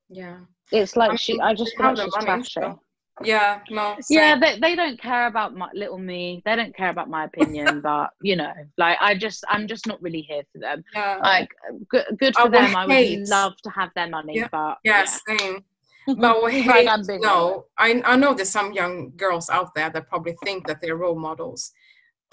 [0.10, 0.40] yeah.
[0.72, 1.40] It's like I she.
[1.40, 2.50] I just feel like she's trashing.
[2.50, 2.80] So.
[3.24, 3.96] Yeah, no.
[4.02, 4.18] Same.
[4.18, 6.42] Yeah, they they don't care about my little me.
[6.46, 10.02] They don't care about my opinion, but you know, like I just I'm just not
[10.02, 10.84] really here for them.
[10.94, 11.20] Yeah.
[11.22, 11.50] Like
[11.90, 12.76] good, good for I them.
[12.76, 14.48] I would love to have their money, yeah.
[14.52, 15.38] but yeah, yeah.
[15.38, 15.64] same.
[16.18, 16.90] But we hate,
[17.22, 20.98] no, I, I know there's some young girls out there that probably think that they're
[20.98, 21.72] role models.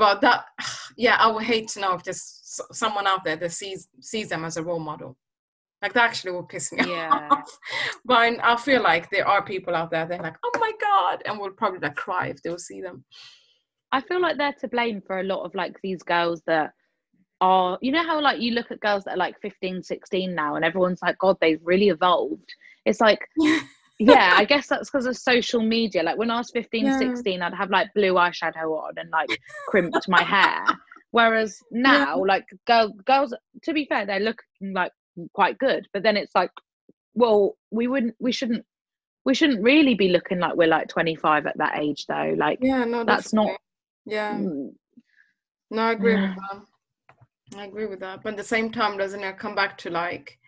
[0.00, 0.46] But that,
[0.96, 2.40] yeah, I would hate to know if there's
[2.72, 5.16] someone out there that sees sees them as a role model.
[5.82, 7.28] Like that actually will piss me yeah.
[7.30, 7.58] off.
[8.04, 11.22] but I feel like there are people out there that are like, oh my god,
[11.26, 13.04] and will probably like cry if they will see them.
[13.92, 16.72] I feel like they're to blame for a lot of like these girls that
[17.40, 20.54] are, you know how like you look at girls that are like 15, 16 now,
[20.54, 22.54] and everyone's like, God, they've really evolved.
[22.86, 23.20] It's like,
[24.00, 26.02] yeah, I guess that's because of social media.
[26.02, 26.98] Like when I was 15, yeah.
[26.98, 29.28] 16, I'd have like blue eyeshadow on and like
[29.68, 30.64] crimped my hair.
[31.10, 32.22] Whereas now, yeah.
[32.22, 34.92] like girl, girls, to be fair, they look like
[35.34, 36.50] quite good, but then it's like,
[37.14, 38.64] well, we wouldn't, we shouldn't,
[39.26, 42.34] we shouldn't really be looking like we're like 25 at that age, though.
[42.38, 43.50] Like, yeah, no, that's not.
[44.06, 44.34] Yeah.
[44.34, 44.72] Mm,
[45.70, 46.62] no, I agree with that.
[47.58, 48.22] I agree with that.
[48.22, 50.38] But at the same time, doesn't it come back to like,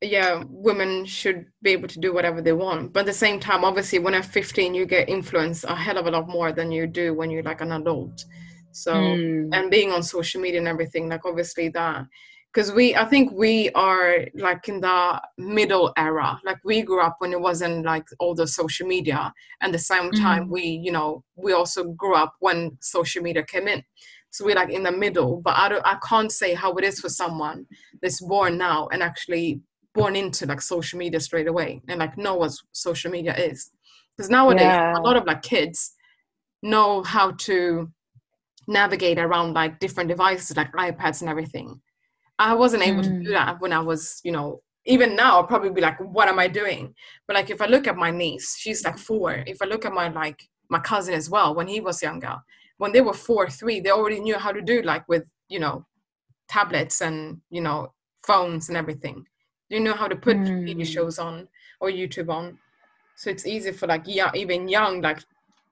[0.00, 2.92] yeah, women should be able to do whatever they want.
[2.92, 6.06] But at the same time, obviously, when you're 15, you get influenced a hell of
[6.06, 8.24] a lot more than you do when you're like an adult.
[8.70, 9.48] So, mm.
[9.52, 12.06] and being on social media and everything, like obviously that,
[12.52, 16.40] because we, I think we are like in the middle era.
[16.44, 20.12] Like we grew up when it wasn't like all the social media, and the same
[20.12, 20.50] time mm.
[20.50, 23.82] we, you know, we also grew up when social media came in.
[24.30, 25.40] So we're like in the middle.
[25.40, 27.66] But I don't, I can't say how it is for someone
[28.00, 29.60] that's born now and actually
[29.98, 33.70] born into like social media straight away and like know what social media is
[34.16, 34.96] because nowadays yeah.
[34.96, 35.94] a lot of like kids
[36.62, 37.90] know how to
[38.68, 41.80] navigate around like different devices like ipads and everything
[42.38, 43.04] i wasn't able mm.
[43.04, 43.32] to do mm.
[43.32, 46.46] that when i was you know even now i'll probably be like what am i
[46.46, 46.94] doing
[47.26, 49.92] but like if i look at my niece she's like four if i look at
[49.92, 52.36] my like my cousin as well when he was younger
[52.76, 55.84] when they were four three they already knew how to do like with you know
[56.48, 57.92] tablets and you know
[58.22, 59.24] phones and everything
[59.68, 60.64] you know how to put mm.
[60.64, 61.48] TV shows on
[61.80, 62.58] or YouTube on.
[63.16, 65.20] So it's easy for like yeah, even young like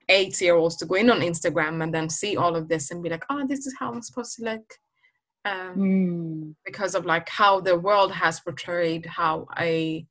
[0.09, 3.03] eight year olds to go in on Instagram and then see all of this and
[3.03, 4.73] be like, oh, this is how I'm supposed to look.
[5.45, 6.55] Um, mm.
[6.65, 10.05] Because of like how the world has portrayed how a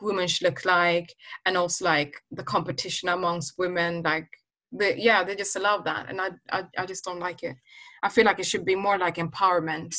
[0.00, 1.14] woman should look like,
[1.46, 4.28] and also like the competition amongst women, like
[4.72, 7.56] the yeah, they just love that, and I, I I just don't like it.
[8.02, 9.94] I feel like it should be more like empowerment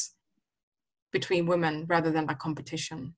[1.14, 3.16] between women rather than a competition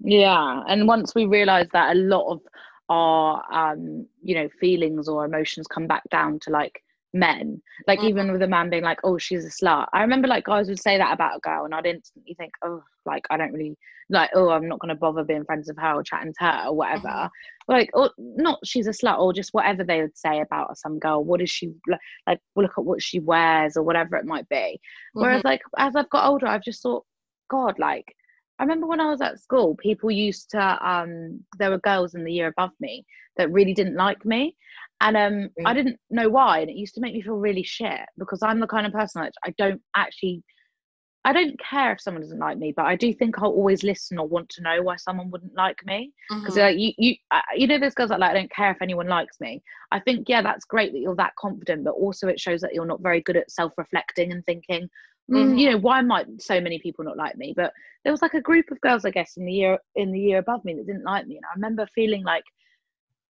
[0.00, 2.40] yeah and once we realize that a lot of
[2.88, 6.82] our um you know feelings or emotions come back down to like
[7.14, 8.08] men like mm-hmm.
[8.08, 10.80] even with a man being like oh she's a slut i remember like guys would
[10.80, 13.76] say that about a girl and i'd instantly think oh like i don't really
[14.10, 16.64] like oh i'm not going to bother being friends with her or chatting to her
[16.66, 17.72] or whatever mm-hmm.
[17.72, 21.24] like or not she's a slut or just whatever they would say about some girl
[21.24, 24.56] what is she like, like look at what she wears or whatever it might be
[24.56, 25.22] mm-hmm.
[25.22, 27.04] whereas like as i've got older i've just thought
[27.48, 28.14] God, like
[28.58, 32.24] I remember when I was at school, people used to um there were girls in
[32.24, 33.04] the year above me
[33.36, 34.56] that really didn't like me.
[35.00, 35.66] And um mm.
[35.66, 36.60] I didn't know why.
[36.60, 39.22] And it used to make me feel really shit because I'm the kind of person
[39.22, 40.42] that I don't actually
[41.24, 44.18] I don't care if someone doesn't like me, but I do think I'll always listen
[44.18, 46.12] or want to know why someone wouldn't like me.
[46.30, 46.60] Because mm-hmm.
[46.60, 49.08] like you, you, uh, you know, there's girls that like I don't care if anyone
[49.08, 49.62] likes me.
[49.92, 52.86] I think yeah, that's great that you're that confident, but also it shows that you're
[52.86, 54.88] not very good at self-reflecting and thinking,
[55.30, 55.58] mm.
[55.58, 57.72] you know why might so many people not like me but
[58.04, 60.38] there was like a group of girls i guess in the year in the year
[60.38, 62.44] above me that didn't like me and i remember feeling like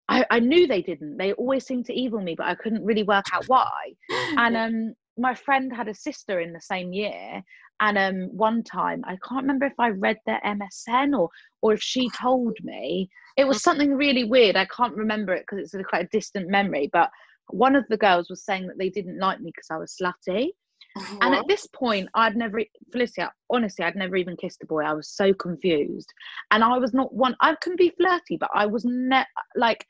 [0.09, 3.03] I, I knew they didn't they always seemed to evil me but i couldn't really
[3.03, 3.93] work out why
[4.37, 7.43] and um my friend had a sister in the same year
[7.79, 11.29] And um, one time, I can't remember if I read their MSN or
[11.61, 13.09] or if she told me.
[13.37, 14.55] It was something really weird.
[14.55, 16.89] I can't remember it because it's a, quite a distant memory.
[16.91, 17.11] But
[17.49, 20.49] one of the girls was saying that they didn't like me because I was slutty.
[20.97, 21.23] What?
[21.23, 22.61] And at this point, I'd never,
[22.91, 24.83] Felicia, honestly, I'd never even kissed a boy.
[24.83, 26.11] I was so confused.
[26.51, 29.85] And I was not one, I can be flirty, but I was not like,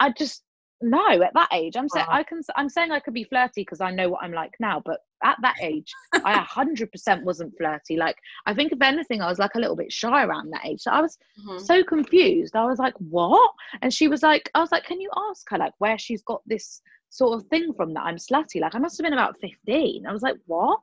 [0.00, 0.42] I just,
[0.80, 3.80] no, at that age, I'm saying, I can, I'm saying I could be flirty because
[3.80, 4.82] I know what I'm like now.
[4.84, 7.96] But at that age, I 100% wasn't flirty.
[7.96, 8.16] Like,
[8.46, 10.80] I think if anything, I was like a little bit shy around that age.
[10.80, 11.58] So I was mm-hmm.
[11.64, 12.56] so confused.
[12.56, 13.52] I was like, what?
[13.80, 16.42] And she was like, I was like, can you ask her, like, where she's got
[16.46, 16.82] this
[17.12, 18.60] sort of thing from that I'm slutty.
[18.60, 20.06] Like I must have been about 15.
[20.06, 20.80] I was like, what?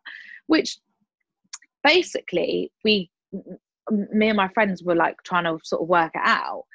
[0.47, 0.77] Which
[1.83, 3.09] basically we
[3.89, 6.65] me and my friends were like trying to sort of work it out.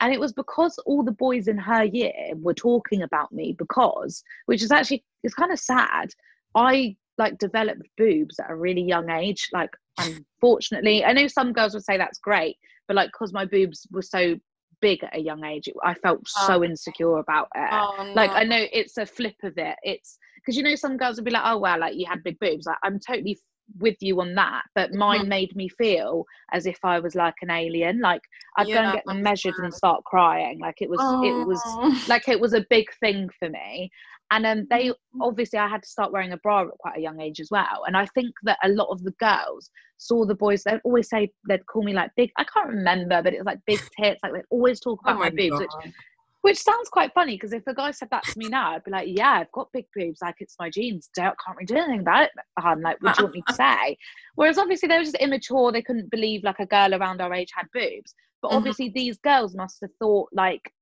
[0.00, 4.24] And it was because all the boys in her year were talking about me because,
[4.46, 6.10] which is actually it's kind of sad.
[6.54, 9.48] I like developed boobs at a really young age.
[9.52, 12.56] Like unfortunately, I know some girls would say that's great,
[12.88, 14.36] but like because my boobs were so
[14.82, 16.46] big at a young age i felt oh.
[16.46, 18.12] so insecure about it oh, no.
[18.12, 21.24] like i know it's a flip of it it's because you know some girls would
[21.24, 23.38] be like oh well like you had big boobs like i'm totally
[23.78, 25.28] with you on that but mine mm-hmm.
[25.28, 28.20] made me feel as if i was like an alien like
[28.58, 31.22] i'd yeah, go and get them measured and start crying like it was oh.
[31.22, 33.90] it was like it was a big thing for me
[34.32, 35.22] and um, they mm-hmm.
[35.22, 37.84] obviously i had to start wearing a bra at quite a young age as well
[37.86, 41.30] and i think that a lot of the girls saw the boys they'd always say
[41.48, 44.32] they'd call me like big i can't remember but it was like big tits like
[44.32, 45.92] they'd always talk about oh my, my boobs which,
[46.40, 48.90] which sounds quite funny because if a guy said that to me now i'd be
[48.90, 52.00] like yeah i've got big boobs like it's my genes don't can't really do anything
[52.00, 53.96] about it hun like what do you want me to say
[54.34, 57.50] whereas obviously they were just immature they couldn't believe like a girl around our age
[57.54, 58.56] had boobs but mm-hmm.
[58.56, 60.72] obviously these girls must have thought like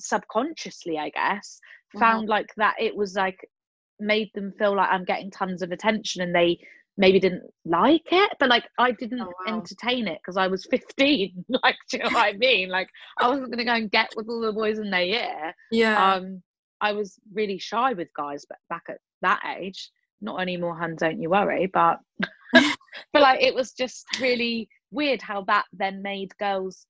[0.00, 1.77] subconsciously i guess mm-hmm.
[1.98, 2.30] Found mm-hmm.
[2.30, 3.38] like that it was like
[4.00, 6.58] made them feel like i'm getting tons of attention and they
[6.96, 9.56] maybe didn't like it but like i didn't oh, wow.
[9.56, 12.88] entertain it because i was 15 like do you know what i mean like
[13.18, 16.42] i wasn't to go and get with all the boys in their year yeah um
[16.80, 19.90] i was really shy with guys but back at that age
[20.20, 21.98] not anymore hun don't you worry but
[23.12, 26.86] but like it was just really weird how that then made girls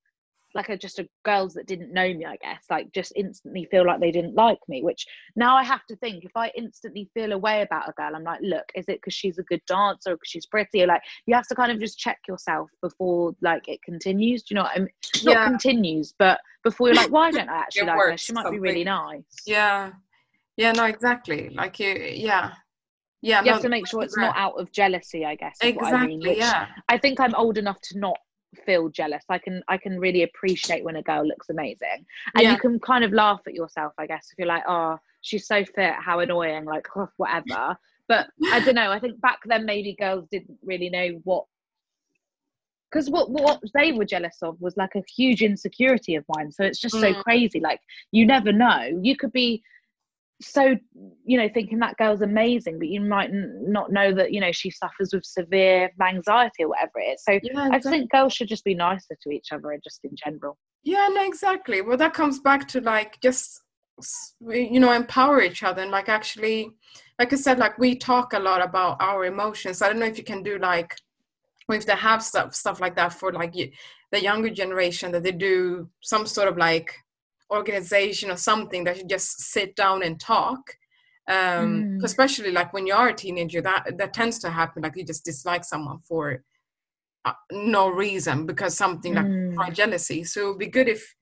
[0.55, 3.85] like a just a girls that didn't know me i guess like just instantly feel
[3.85, 5.05] like they didn't like me which
[5.35, 8.23] now i have to think if i instantly feel a way about a girl i'm
[8.23, 10.83] like look is it because she's a good dancer or because she's pretty?
[10.83, 14.53] Or like you have to kind of just check yourself before like it continues do
[14.53, 14.89] you know what i mean?
[15.21, 15.33] Yeah.
[15.33, 18.17] not continues but before you're like why don't i actually like her?
[18.17, 18.61] She might something.
[18.61, 19.23] be really nice.
[19.45, 19.91] Yeah.
[20.57, 21.49] Yeah no exactly.
[21.49, 22.53] Like you yeah.
[23.21, 25.97] Yeah you no, have to make sure it's not out of jealousy i guess exactly
[25.97, 26.67] I mean, yeah.
[26.87, 28.17] I think i'm old enough to not
[28.65, 29.23] feel jealous.
[29.29, 32.05] I can i can really appreciate when a girl looks amazing.
[32.35, 32.51] And yeah.
[32.51, 35.63] you can kind of laugh at yourself i guess if you're like oh she's so
[35.65, 37.77] fit how annoying like oh, whatever.
[38.07, 41.45] But i don't know i think back then maybe girls didn't really know what
[42.89, 46.51] because what what they were jealous of was like a huge insecurity of mine.
[46.51, 47.01] So it's just mm.
[47.01, 47.79] so crazy like
[48.11, 48.99] you never know.
[49.01, 49.61] You could be
[50.41, 50.75] so
[51.25, 54.51] you know thinking that girl's amazing but you might n- not know that you know
[54.53, 57.23] she suffers with severe anxiety or whatever it is.
[57.23, 57.75] So yeah, exactly.
[57.75, 60.57] i think girls should just be nicer to each other and just in general.
[60.83, 61.81] Yeah no exactly.
[61.81, 63.61] Well that comes back to like just
[64.39, 66.69] you know empower each other and like actually
[67.19, 69.81] like i said like we talk a lot about our emotions.
[69.81, 70.95] I don't know if you can do like
[71.69, 75.89] if they have stuff stuff like that for like the younger generation that they do
[76.01, 76.95] some sort of like
[77.51, 80.59] organization or something that you just sit down and talk
[81.27, 82.03] um mm.
[82.03, 85.25] especially like when you are a teenager that that tends to happen like you just
[85.25, 86.43] dislike someone for
[87.25, 89.73] uh, no reason because something like mm.
[89.73, 91.15] jealousy so it would be good if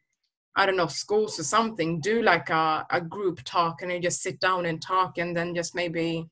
[0.56, 4.22] i don't know schools or something do like a, a group talk and you just
[4.22, 6.26] sit down and talk and then just maybe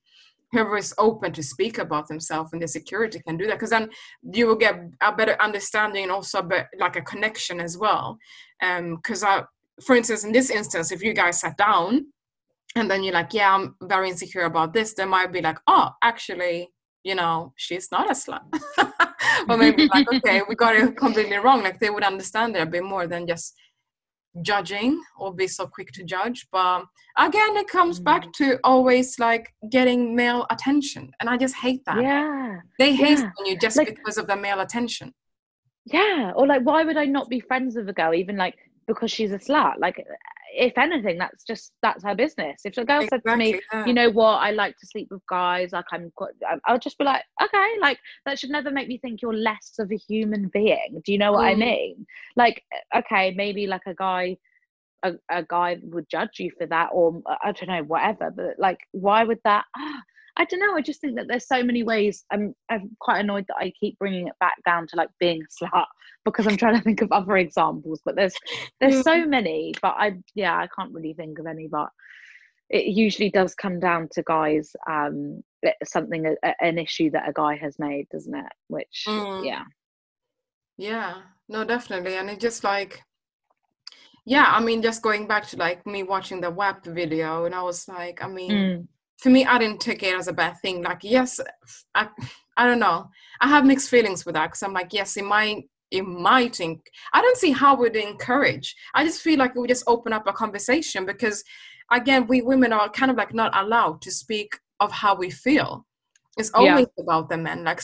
[0.51, 3.89] whoever is open to speak about themselves and their security can do that because then
[4.31, 8.17] you will get a better understanding and also a bit, like a connection as well
[8.61, 9.43] because um, I
[9.83, 12.05] for instance, in this instance, if you guys sat down
[12.75, 15.91] and then you're like, yeah, I'm very insecure about this, they might be like, oh,
[16.01, 16.69] actually,
[17.03, 18.41] you know, she's not a slut.
[19.49, 21.61] or maybe like, okay, we got it completely wrong.
[21.63, 23.55] Like they would understand it a bit more than just
[24.41, 26.47] judging or be so quick to judge.
[26.51, 26.83] But
[27.17, 28.33] again, it comes back mm.
[28.33, 31.11] to always like getting male attention.
[31.19, 32.01] And I just hate that.
[32.01, 32.57] Yeah.
[32.79, 33.29] They hate yeah.
[33.45, 35.13] you just like, because of the male attention.
[35.85, 36.31] Yeah.
[36.35, 38.13] Or like, why would I not be friends with a girl?
[38.13, 39.73] Even like because she's a slut.
[39.79, 40.03] Like,
[40.53, 42.61] if anything, that's just that's her business.
[42.65, 43.85] If a girl exactly, said to me, yeah.
[43.85, 46.33] you know what, I like to sleep with guys, like I'm, quite,
[46.65, 49.91] I'll just be like, okay, like that should never make me think you're less of
[49.91, 51.01] a human being.
[51.03, 51.51] Do you know what mm.
[51.51, 52.05] I mean?
[52.35, 52.63] Like,
[52.95, 54.37] okay, maybe like a guy.
[55.03, 58.79] A, a guy would judge you for that or i don't know whatever but like
[58.91, 59.65] why would that
[60.37, 60.75] I don't know.
[60.75, 62.25] I just think that there's so many ways.
[62.31, 65.65] I'm I'm quite annoyed that I keep bringing it back down to like being a
[65.65, 65.85] slut
[66.25, 68.01] because I'm trying to think of other examples.
[68.03, 68.35] But there's
[68.79, 69.73] there's so many.
[69.81, 71.67] But I yeah I can't really think of any.
[71.67, 71.89] But
[72.69, 75.41] it usually does come down to guys um
[75.83, 78.51] something a, an issue that a guy has made, doesn't it?
[78.67, 79.45] Which mm.
[79.45, 79.63] yeah
[80.77, 83.01] yeah no definitely and it just like
[84.25, 87.61] yeah i mean just going back to like me watching the WAP video and i
[87.61, 88.87] was like i mean mm.
[89.17, 90.81] For me i didn't take it as a bad thing.
[90.83, 91.39] Like yes
[91.93, 92.07] i
[92.57, 93.09] i don't know.
[93.41, 96.81] I have mixed feelings with that because i'm like yes it might it might think
[97.13, 98.75] i don't see how we'd encourage.
[98.93, 101.43] I just feel like it would just open up a conversation because
[101.91, 105.85] again we women are kind of like not allowed to speak of how we feel.
[106.37, 107.03] It's always yeah.
[107.03, 107.81] about the men like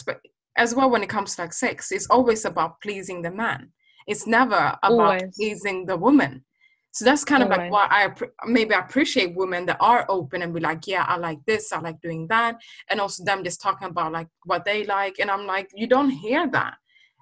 [0.58, 3.72] as well when it comes to like sex it's always about pleasing the man.
[4.08, 5.36] It's never about always.
[5.36, 6.44] pleasing the woman
[6.92, 8.14] so that's kind of like why i
[8.46, 11.80] maybe I appreciate women that are open and be like yeah i like this i
[11.80, 12.58] like doing that
[12.90, 16.10] and also them just talking about like what they like and i'm like you don't
[16.10, 16.76] hear that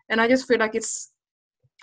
[0.09, 1.11] and i just feel like it's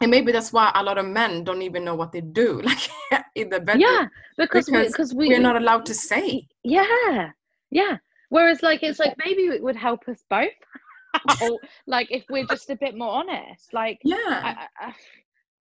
[0.02, 2.90] and maybe that's why a lot of men don't even know what they do like
[3.34, 4.06] in the bedroom yeah
[4.36, 6.46] because because we, we, we're not allowed to say.
[6.64, 7.30] yeah
[7.70, 7.96] yeah.
[8.28, 10.48] Whereas like it's like maybe it would help us both.
[11.86, 14.16] Like if we're just a bit more honest like yeah.
[14.28, 14.94] I, I,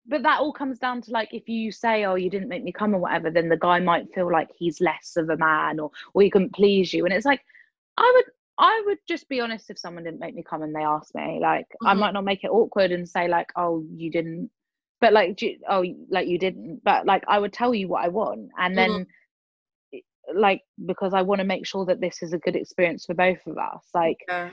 [0.08, 2.72] but that all comes down to like if you say oh you didn't make me
[2.72, 5.92] come or whatever then the guy might feel like he's less of a man or
[6.14, 7.42] or he couldn't please you and it's like
[7.98, 8.26] i would
[8.58, 11.40] i would just be honest if someone didn't make me come and they asked me
[11.42, 11.88] like mm-hmm.
[11.88, 14.50] i might not make it awkward and say like oh you didn't
[15.00, 18.08] but like you, oh like you didn't but like i would tell you what i
[18.08, 20.40] want and then mm-hmm.
[20.40, 23.46] like because i want to make sure that this is a good experience for both
[23.48, 24.50] of us like yeah.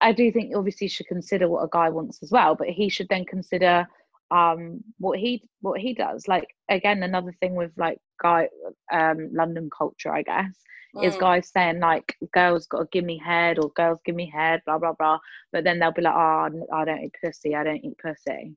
[0.00, 2.88] I do think obviously you should consider what a guy wants as well, but he
[2.88, 3.84] should then consider
[4.30, 6.28] um what he what he does.
[6.28, 8.48] Like again, another thing with like guy
[8.92, 10.54] um London culture, I guess,
[10.94, 11.04] mm.
[11.04, 14.62] is guys saying like girls got to give me head or girls give me head,
[14.66, 15.18] blah blah blah.
[15.52, 17.54] But then they'll be like, oh, I don't eat pussy.
[17.54, 18.56] I don't eat pussy.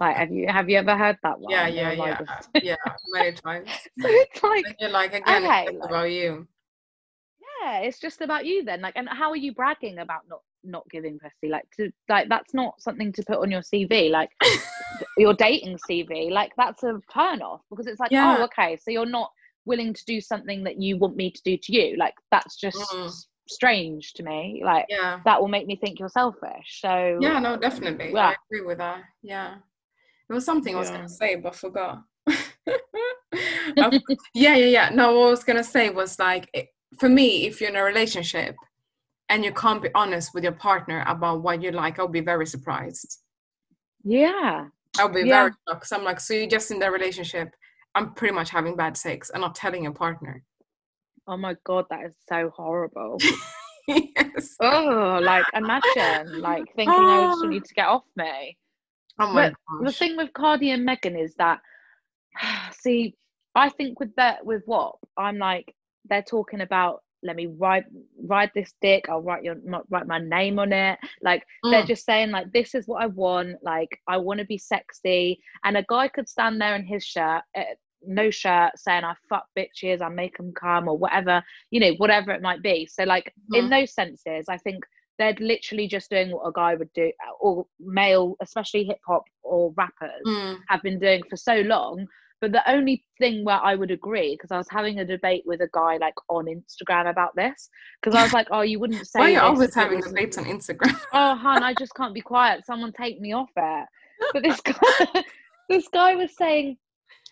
[0.00, 1.52] Like, have you have you ever heard that one?
[1.52, 2.20] Yeah, yeah, yeah,
[2.62, 2.76] yeah,
[3.12, 3.68] many times.
[4.00, 6.46] so it's like, and you're like again, okay, it's like, about you.
[7.62, 8.80] Yeah, it's just about you then.
[8.80, 12.54] Like, and how are you bragging about not not giving pussy like to like that's
[12.54, 14.30] not something to put on your cv like
[15.18, 18.36] your dating cv like that's a turn off because it's like yeah.
[18.38, 19.30] oh okay so you're not
[19.64, 22.76] willing to do something that you want me to do to you like that's just
[22.76, 23.12] mm.
[23.48, 25.20] strange to me like yeah.
[25.24, 28.12] that will make me think you're selfish so yeah no definitely.
[28.12, 28.28] Yeah.
[28.28, 29.02] i agree with that.
[29.22, 29.56] Yeah.
[30.28, 32.02] It was something i was gonna say but forgot.
[34.34, 34.88] Yeah yeah yeah.
[34.90, 38.56] No what i was gonna say was like for me if you're in a relationship
[39.32, 42.46] and you can't be honest with your partner about what you like, I'll be very
[42.46, 43.18] surprised.
[44.04, 44.66] Yeah.
[44.98, 45.44] I'll be yeah.
[45.44, 45.80] very shocked.
[45.80, 47.48] Because I'm like, so you're just in the relationship.
[47.94, 50.44] I'm pretty much having bad sex and not telling your partner.
[51.26, 53.16] Oh my god, that is so horrible.
[53.88, 54.54] yes.
[54.60, 57.48] Oh, like imagine like thinking, oh, I just ah.
[57.48, 58.58] need to get off me.
[59.18, 61.60] Oh my but The thing with Cardi and Megan is that
[62.72, 63.14] see,
[63.54, 67.84] I think with that with what I'm like, they're talking about let me write
[68.24, 69.56] write this dick i'll write your
[69.90, 71.70] write my name on it like mm.
[71.70, 75.38] they're just saying like this is what i want like i want to be sexy
[75.64, 77.62] and a guy could stand there in his shirt uh,
[78.04, 82.32] no shirt saying i fuck bitches i make them come or whatever you know whatever
[82.32, 83.58] it might be so like mm.
[83.58, 84.84] in those senses i think
[85.18, 89.72] they're literally just doing what a guy would do or male especially hip hop or
[89.76, 90.58] rappers mm.
[90.68, 92.06] have been doing for so long
[92.42, 95.60] but the only thing where I would agree, because I was having a debate with
[95.60, 97.70] a guy like on Instagram about this,
[98.02, 100.46] because I was like, "Oh, you wouldn't say." Why are you always having debates on
[100.46, 101.00] Instagram?
[101.12, 102.66] oh, hun, I just can't be quiet.
[102.66, 103.86] Someone take me off it.
[104.32, 105.22] But this guy,
[105.68, 106.78] this guy was saying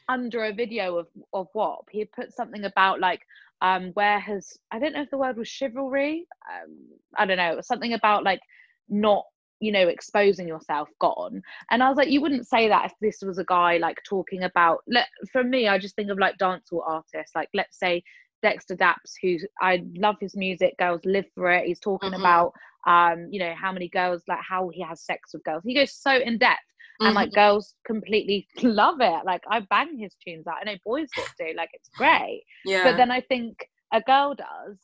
[0.08, 3.20] under a video of of what he had put something about like
[3.62, 6.24] um where has I don't know if the word was chivalry.
[6.48, 6.76] Um,
[7.18, 8.40] I don't know something about like
[8.88, 9.24] not
[9.60, 13.20] you know exposing yourself gone and i was like you wouldn't say that if this
[13.22, 16.82] was a guy like talking about let for me i just think of like dancehall
[16.86, 17.34] artists.
[17.34, 18.02] Like let's say
[18.44, 21.66] Dexta Daps who i love his music girls live for it.
[21.66, 22.20] He's talking mm-hmm.
[22.20, 22.52] about
[22.86, 25.62] um you know how many girls like how he has sex with girls.
[25.64, 26.60] He goes so in depth.
[27.00, 27.16] And mm-hmm.
[27.16, 29.24] like girls completely love it.
[29.24, 30.56] Like i bang his tunes out.
[30.60, 31.08] I know boys
[31.38, 31.52] do.
[31.56, 32.44] Like it's great.
[32.64, 32.84] Yeah.
[32.84, 34.76] but then i think a girl does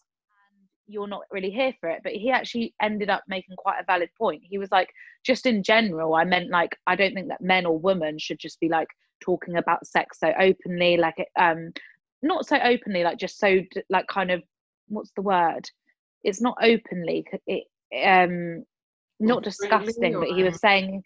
[0.87, 2.01] you're not really here for it.
[2.03, 4.43] But he actually ended up making quite a valid point.
[4.45, 4.91] He was like
[5.25, 8.61] just in general i meant like i don't think that men or women should just
[8.61, 8.87] be like
[9.21, 11.73] talking about sex so openly like um
[12.23, 13.61] not so openly like just so
[13.91, 14.43] like kind of
[14.89, 15.69] what's the word?
[16.23, 17.65] It's not openly it
[18.05, 18.65] um
[19.19, 21.03] not disgusting but he was saying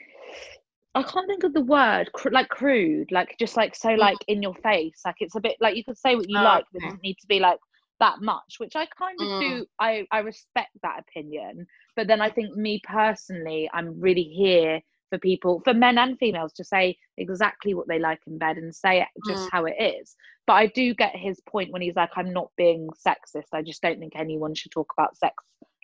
[0.94, 4.43] I can't think of the word cr- like crude, like just like so like in
[4.43, 5.02] your face.
[5.05, 7.02] Like it's a bit like you could say what you oh, like, but it doesn't
[7.02, 7.59] need to be like
[8.01, 9.40] that much, which I kind of Mm.
[9.40, 9.66] do.
[9.78, 11.66] I I respect that opinion,
[11.97, 16.52] but then I think me personally, I'm really here for people, for men and females,
[16.55, 19.48] to say exactly what they like in bed and say it just Mm.
[19.52, 20.16] how it is.
[20.47, 23.48] But I do get his point when he's like, I'm not being sexist.
[23.52, 25.35] I just don't think anyone should talk about sex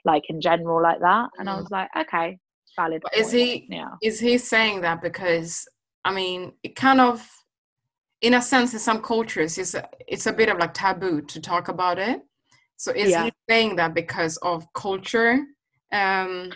[0.04, 1.30] like in general like that.
[1.38, 1.58] And I Mm.
[1.62, 2.38] was like, okay,
[2.76, 3.02] valid.
[3.02, 3.96] But is he- Yeah.
[4.02, 5.66] is he saying that because
[6.04, 7.28] I mean it kind of
[8.22, 11.40] in a sense in some cultures it's a, it's a bit of like taboo to
[11.40, 12.20] talk about it
[12.76, 13.24] so is Yeah.
[13.24, 15.38] he saying that because of culture
[15.92, 16.50] um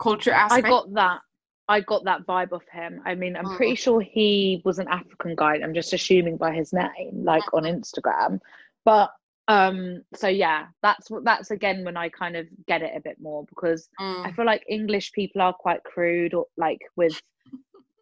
[0.00, 1.20] culture I got that.
[1.68, 3.00] I got that vibe of him.
[3.06, 3.56] I mean, I'm Mm.
[3.56, 5.54] pretty sure he was an African guy.
[5.62, 7.76] I'm just assuming by his name, like on Mm-hmm.
[7.80, 8.40] Instagram.
[8.84, 9.10] But
[9.48, 13.18] um, so yeah, that's what that's again when I kind of get it a bit
[13.20, 17.20] more because Mm, I feel like English people are quite crude or like with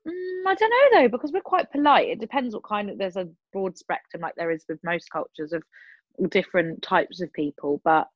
[0.06, 2.08] mm, I don't know though, because we're quite polite.
[2.08, 5.52] It depends what kind of there's a broad spectrum like there is with most cultures
[5.52, 5.62] of
[6.30, 8.08] different types of people, but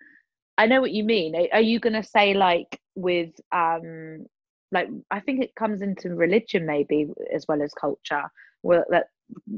[0.58, 1.34] I know what you mean.
[1.34, 4.26] Are- Are you gonna say like with um
[4.72, 8.24] like I think it comes into religion maybe as well as culture,
[8.62, 9.06] where that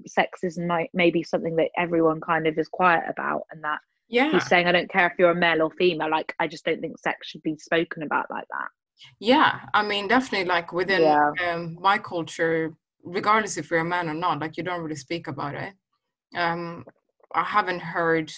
[0.06, 4.30] sex is might maybe something that everyone kind of is quiet about and that yeah
[4.30, 6.80] he's saying I don't care if you're a male or female, like I just don't
[6.80, 8.68] think sex should be spoken about like that.
[9.18, 11.30] Yeah i mean definitely like within Yeah.
[11.44, 12.72] um my culture
[13.04, 15.74] regardless if you're a man or not like you don't really speak about it
[16.36, 16.84] um
[17.34, 18.32] i haven't heard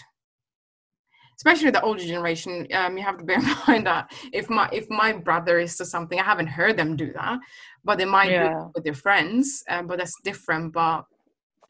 [1.36, 4.88] especially the older generation um you have to bear in mind that if my if
[4.90, 7.38] my brother is to something i haven't heard them do that
[7.84, 8.46] but they might do Yeah.
[8.46, 11.04] it with their friends um, but that's different but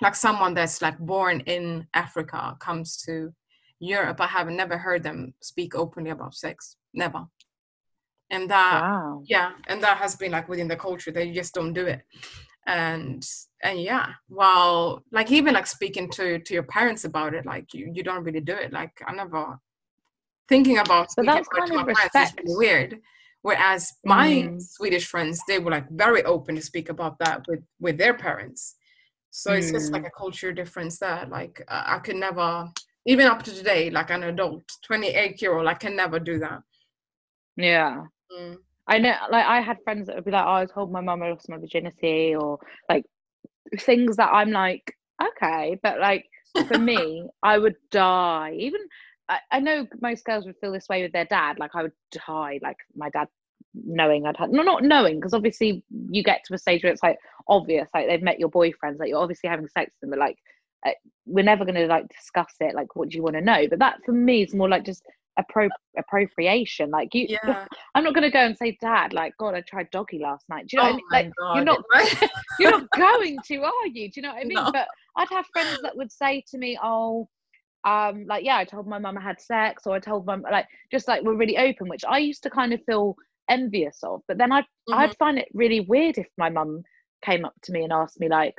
[0.00, 3.32] like someone that's like born in africa comes to
[3.80, 7.24] europe i have never heard them speak openly about sex never
[8.30, 9.22] and that Wow.
[9.26, 12.02] yeah and that has been like within the culture they just don't do it
[12.66, 13.26] and
[13.62, 17.90] and yeah while like even like speaking to to your parents about it like you
[17.94, 19.58] you don't really do it like i never
[20.48, 23.00] thinking about speaking that's about kind my of parents is really weird
[23.42, 24.60] whereas my Mm.
[24.60, 28.76] swedish friends they were like very open to speak about that with with their parents
[29.30, 29.92] so it's just Mm.
[29.92, 32.68] like a culture difference there like uh, i could never
[33.06, 36.60] even up to today like an adult 28 year old i can never do that
[37.56, 38.04] Yeah.
[38.32, 38.58] Mm.
[38.86, 41.22] I know, like, I had friends that would be like, oh, I told my mum
[41.22, 43.04] I lost my virginity, or like
[43.80, 46.26] things that I'm like, okay, but like
[46.66, 48.56] for me, I would die.
[48.58, 48.80] Even
[49.28, 51.92] I, I know most girls would feel this way with their dad, like, I would
[52.12, 53.28] die, like, my dad
[53.74, 57.02] knowing I'd had, no, not knowing, because obviously you get to a stage where it's
[57.02, 60.18] like obvious, like, they've met your boyfriends, like, you're obviously having sex with them, but
[60.18, 60.38] like,
[60.86, 60.92] uh,
[61.26, 63.66] we're never going to like discuss it, like, what do you want to know?
[63.68, 65.02] But that for me is more like just
[65.40, 67.26] appro- appropriation, like, you.
[67.44, 70.66] yeah I'm not gonna go and say, Dad, like, God, I tried doggy last night.
[70.66, 71.04] Do you know oh I mean?
[71.12, 71.78] Like, you're God.
[71.90, 74.10] not you're not going to, are you?
[74.10, 74.54] Do you know what I mean?
[74.54, 74.70] No.
[74.72, 77.28] But I'd have friends that would say to me, Oh,
[77.84, 80.66] um, like, yeah, I told my mum I had sex, or I told mum like
[80.90, 83.14] just like we're really open, which I used to kind of feel
[83.48, 84.20] envious of.
[84.28, 84.94] But then I'd Mhm.
[84.96, 86.82] I'd find it really weird if my mum
[87.24, 88.54] came up to me and asked me like,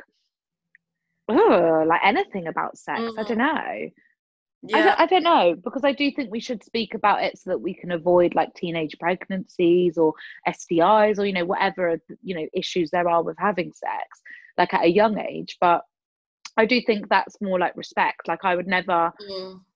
[1.27, 2.99] Oh, like anything about sex.
[2.99, 3.27] I Mhm.
[3.27, 3.89] don't know.
[4.73, 7.51] I, don't, I don't know because I do think we should speak about it so
[7.51, 10.13] that we can avoid like teenage pregnancies or
[10.47, 14.21] STIs or you know whatever you know issues there are with having sex
[14.57, 15.83] like at a young age but
[16.59, 19.11] I do think that's more like respect like I would never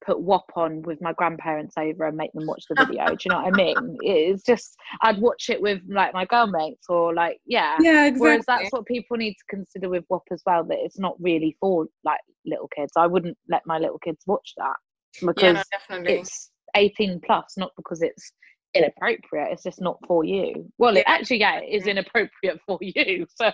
[0.04, 3.30] put WAP on with my grandparents over and make them watch the video do you
[3.30, 7.38] know what I mean it's just I'd watch it with like my girlmates or like
[7.46, 8.20] yeah yeah exactly.
[8.20, 11.56] Whereas that's what people need to consider with WAP as well, that it's not really
[11.58, 12.92] for like little kids.
[12.96, 14.76] I wouldn't let my little kids watch that
[15.22, 18.32] yeah because no, definitely it's 18 plus, not because it's
[18.74, 19.52] inappropriate.
[19.52, 20.70] It's just not for you.
[20.78, 23.26] Well, it actually, yeah, it is inappropriate for you.
[23.36, 23.50] So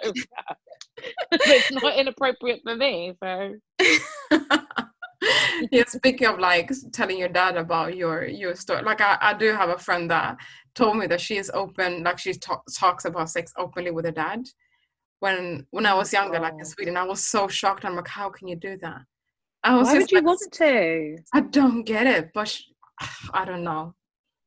[1.33, 3.15] it's not inappropriate for me.
[3.23, 3.55] So
[5.71, 9.53] yeah speaking of like telling your dad about your your story like I, I do
[9.53, 10.37] have a friend that
[10.75, 14.13] told me that she is open like she ta- talks about sex openly with her
[14.13, 14.47] dad
[15.21, 16.67] when when i was younger like in God.
[16.67, 19.03] sweden i was so shocked i'm like how can you do that
[19.63, 21.17] i was why would you like, want to?
[21.35, 22.63] i don't get it but sh-
[23.35, 23.95] i don't know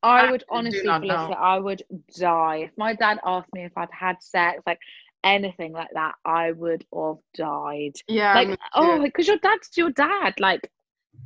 [0.04, 1.34] I I would honestly, Felicity.
[1.34, 1.84] I would
[2.18, 2.58] die.
[2.66, 4.80] If my dad asked me if I'd had sex, like
[5.24, 7.94] anything like that, I would have died.
[8.08, 10.70] yeah like oh because your dad's your dad like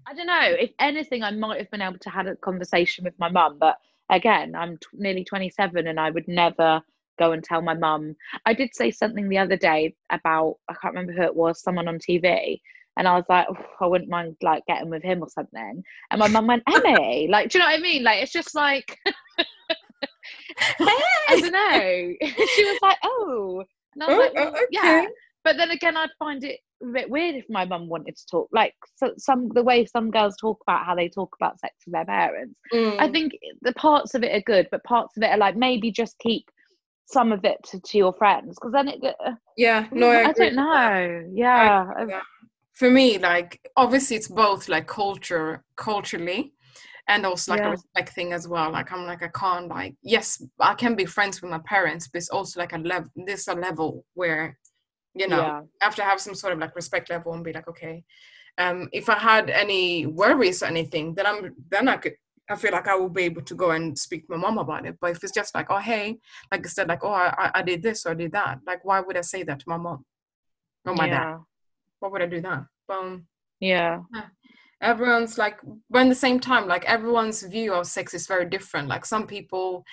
[0.05, 3.13] i don't know if anything i might have been able to have a conversation with
[3.19, 3.77] my mum but
[4.09, 6.81] again i'm t- nearly 27 and i would never
[7.17, 10.93] go and tell my mum i did say something the other day about i can't
[10.93, 12.59] remember who it was someone on tv
[12.97, 16.19] and i was like "Oh, i wouldn't mind like getting with him or something and
[16.19, 18.97] my mum went emmy like do you know what i mean like it's just like
[20.79, 22.13] i don't know
[22.55, 23.63] she was like oh
[23.93, 25.05] and i was Oh, like oh, well, yeah
[25.43, 28.47] but then again i'd find it a bit weird if my mum wanted to talk
[28.51, 31.93] like so, some the way some girls talk about how they talk about sex with
[31.93, 32.55] their parents.
[32.73, 32.99] Mm.
[32.99, 35.91] I think the parts of it are good, but parts of it are like maybe
[35.91, 36.45] just keep
[37.07, 39.03] some of it to, to your friends because then it.
[39.03, 40.55] uh, yeah, no, I, I, don't that.
[40.55, 41.29] know.
[41.33, 42.21] Yeah, that.
[42.77, 46.53] For me, like obviously it's both like culture culturally
[47.07, 47.67] and also like Yeah.
[47.67, 48.71] a respect thing as well.
[48.71, 52.19] Like I'm like I can't like yes, I can be friends with my parents, but
[52.19, 54.57] it's also like a level this a level where
[55.15, 57.53] you know yeah, I have to have some sort of like respect level and be
[57.53, 58.03] like, okay,
[58.57, 62.15] um, if I had any worries or anything, then I'm then I could
[62.49, 64.85] I feel like I will be able to go and speak to my mom about
[64.87, 64.97] it.
[65.01, 66.17] But if it's just like, oh hey,
[66.51, 69.01] like I said, like oh I, I- did this or I did that, like why
[69.01, 70.05] would I say that to my mom
[70.85, 71.27] or my dad?
[72.01, 72.65] Yeah, Why would I do that?
[72.89, 73.27] Um,
[73.59, 73.99] yeah,
[74.81, 75.59] everyone's like
[75.89, 78.87] but in the same time like everyone's view of sex is very different.
[78.87, 79.83] Like some people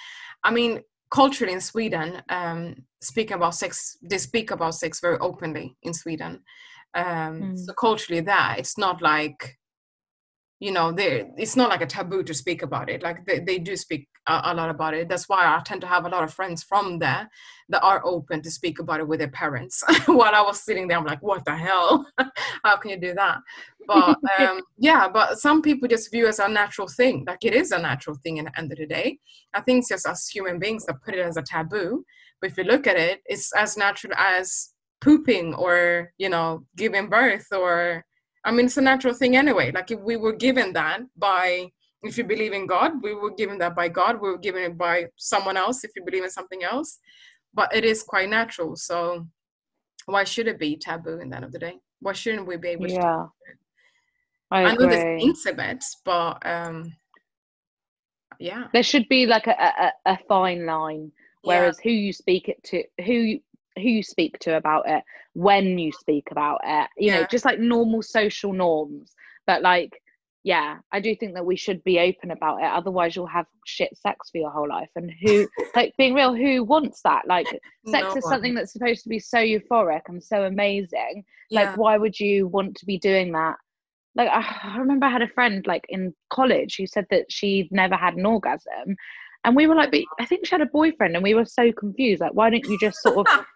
[0.44, 5.76] i mean culturally in sweden um speaking about sex they speak about sex very openly
[5.82, 6.40] in sweden.
[6.94, 7.58] Um Mm.
[7.58, 9.58] so culturally that it's not like
[10.60, 13.02] you know they it's not like a taboo to speak about it.
[13.02, 15.08] Like they, they do speak a, a lot about it.
[15.08, 17.28] That's why i tend to have a lot of friends from there
[17.68, 19.82] that are open to speak about it with their parents.
[20.06, 22.06] While i was sitting there i'm like what the hell?
[22.64, 23.38] How can you do that?
[23.86, 27.24] But um yeah but some people just view it as a natural thing.
[27.26, 29.18] Like it is a natural thing in the end of the day.
[29.52, 32.04] I think it's just us human beings that put it as a taboo.
[32.40, 34.70] But if you look at it it's as natural as
[35.00, 38.04] pooping or you know giving birth or
[38.44, 39.72] I mean, it's a natural thing anyway.
[39.72, 41.70] Like if we were given that by,
[42.04, 44.20] if you believe in God, we were given that by God.
[44.20, 45.84] We were given it by someone else.
[45.84, 46.98] If you believe in something else,
[47.52, 48.76] but it is quite natural.
[48.76, 49.26] So
[50.06, 51.78] why should it be taboo in the end of the day?
[52.00, 52.92] Why shouldn't we be able to?
[52.92, 53.26] yeah.
[54.50, 55.16] I I know this agree.
[55.16, 56.92] means a bit, but um,
[58.38, 61.10] yeah, There should be like a, a, a fine line.
[61.42, 63.40] Whereas who you speak it to, who you-
[63.76, 65.02] who you speak to about it,
[65.32, 69.12] when you speak about it, you know, just like normal social norms.
[69.48, 70.00] But like,
[70.44, 72.66] yeah, I do think that we should be open about it.
[72.66, 74.90] Otherwise, you'll have shit sex for your whole life.
[74.94, 77.26] And who, like, being real, who wants that?
[77.26, 77.46] Like,
[77.86, 78.32] sex No is one.
[78.32, 81.24] something that's supposed to be so euphoric and so amazing.
[81.48, 83.56] yeah, Like, why would you want to be doing that?
[84.16, 87.72] Like, I, I remember I had a friend like in college who said that she'd
[87.72, 88.96] never had an orgasm.
[89.44, 91.72] And we were like, but I think she had a boyfriend, and we were so
[91.72, 92.20] confused.
[92.20, 93.46] Like, why don't you just sort of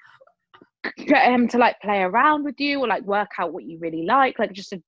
[1.06, 4.04] get him to like play around with you or like work out what you really
[4.04, 4.38] like?
[4.38, 4.82] Like, just a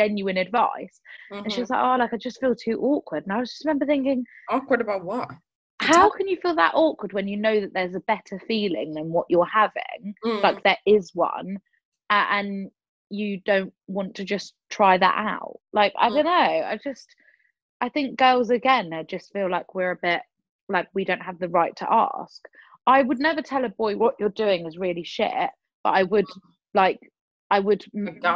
[0.00, 1.00] genuine advice.
[1.30, 1.62] And she Mhm.
[1.64, 3.24] was like, oh, like, I just feel too awkward.
[3.24, 5.28] And I was just remember thinking, awkward about what?
[5.78, 9.12] How can you feel that awkward when you know that there's a better feeling than
[9.12, 10.14] what you're having?
[10.24, 11.58] Mm, Like, there is one.
[12.10, 12.70] And
[13.10, 15.60] you don't want to just try that out.
[15.72, 16.14] Like, I Mm.
[16.14, 16.32] don't know.
[16.72, 17.14] I just,
[17.80, 20.22] I think girls again, I just feel like we're a bit
[20.68, 22.40] like we don't have the right to ask.
[22.86, 25.50] I would never tell a boy what you're doing is really shit,
[25.84, 26.26] but I would
[26.74, 26.98] like,
[27.50, 27.84] I would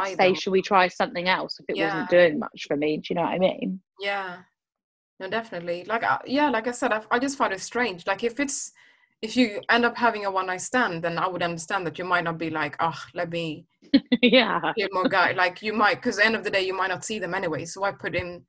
[0.05, 0.35] say, them.
[0.35, 1.85] should we try something else if it Yeah.
[1.85, 2.97] wasn't doing much for me?
[2.97, 3.81] Do you know what I mean?
[3.99, 4.37] Yeah,
[5.19, 5.83] no, definitely.
[5.85, 8.07] Like, uh, yeah, like I said, I, I just find it strange.
[8.07, 8.71] Like, if it's
[9.21, 12.05] if you end up having a one night stand, then I would understand that you
[12.05, 13.67] might not be like, oh, let me
[14.21, 14.73] yeah.
[14.75, 15.33] get more guy.
[15.33, 17.65] Like, you might, because the end of the day, you might not see them anyway.
[17.65, 18.43] So I put in.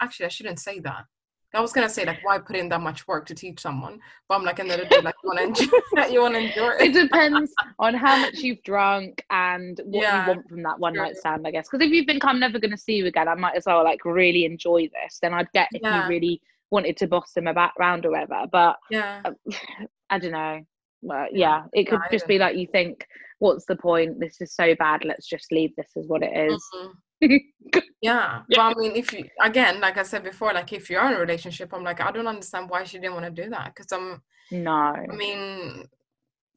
[0.00, 1.04] Actually, I shouldn't say that.
[1.54, 4.00] I was gonna say like, why put in that much work to teach someone?
[4.28, 6.92] But I'm like, the day, like, you want to enjoy, you enjoy it it.
[7.10, 11.16] depends on how much you've drunk and what Yeah, you want from that one night
[11.16, 11.68] stand, I guess.
[11.70, 13.82] Because if you think I'm never going to see you again, I might as well
[13.82, 15.18] like really enjoy this.
[15.22, 16.02] Then I'd get if Yeah.
[16.02, 18.44] you really wanted to boss them about round or whatever.
[18.52, 19.22] But Yeah,
[20.10, 20.60] I don't know.
[21.00, 23.06] Well, yeah, it could I just be like you think,
[23.38, 24.20] what's the point?
[24.20, 25.04] This is so bad.
[25.04, 26.62] Let's just leave this as what it is.
[26.74, 26.92] Mhm.
[28.00, 31.14] Yeah, but I mean, if you again, like I said before, like if you're in
[31.14, 33.74] a relationship, I'm like, I don't understand why she didn't want to do that.
[33.74, 34.22] Because I'm,
[34.52, 34.70] no.
[34.70, 35.88] I mean,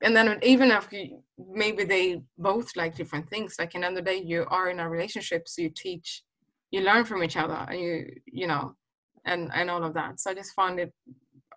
[0.03, 3.97] and then even if you, maybe they both like different things, like in the end
[3.97, 6.23] of the day, you are in a relationship, so you teach,
[6.69, 8.75] you learn from each other, and you, you know,
[9.25, 10.19] and and all of that.
[10.19, 10.93] So I just find it,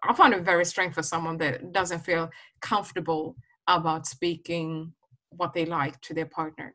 [0.03, 3.37] I find it very strange for someone that doesn't feel comfortable
[3.69, 4.93] about speaking
[5.29, 6.75] what they like to their partner.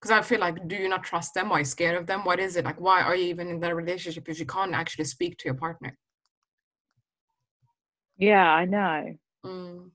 [0.00, 1.50] Because I feel like, do you not trust them?
[1.50, 2.24] Are you scared of them?
[2.24, 2.64] What is it?
[2.64, 5.54] Like, why are you even in that relationship if you can't actually speak to your
[5.54, 5.98] partner?
[8.16, 9.14] Yeah, I know.
[9.44, 9.90] Mm.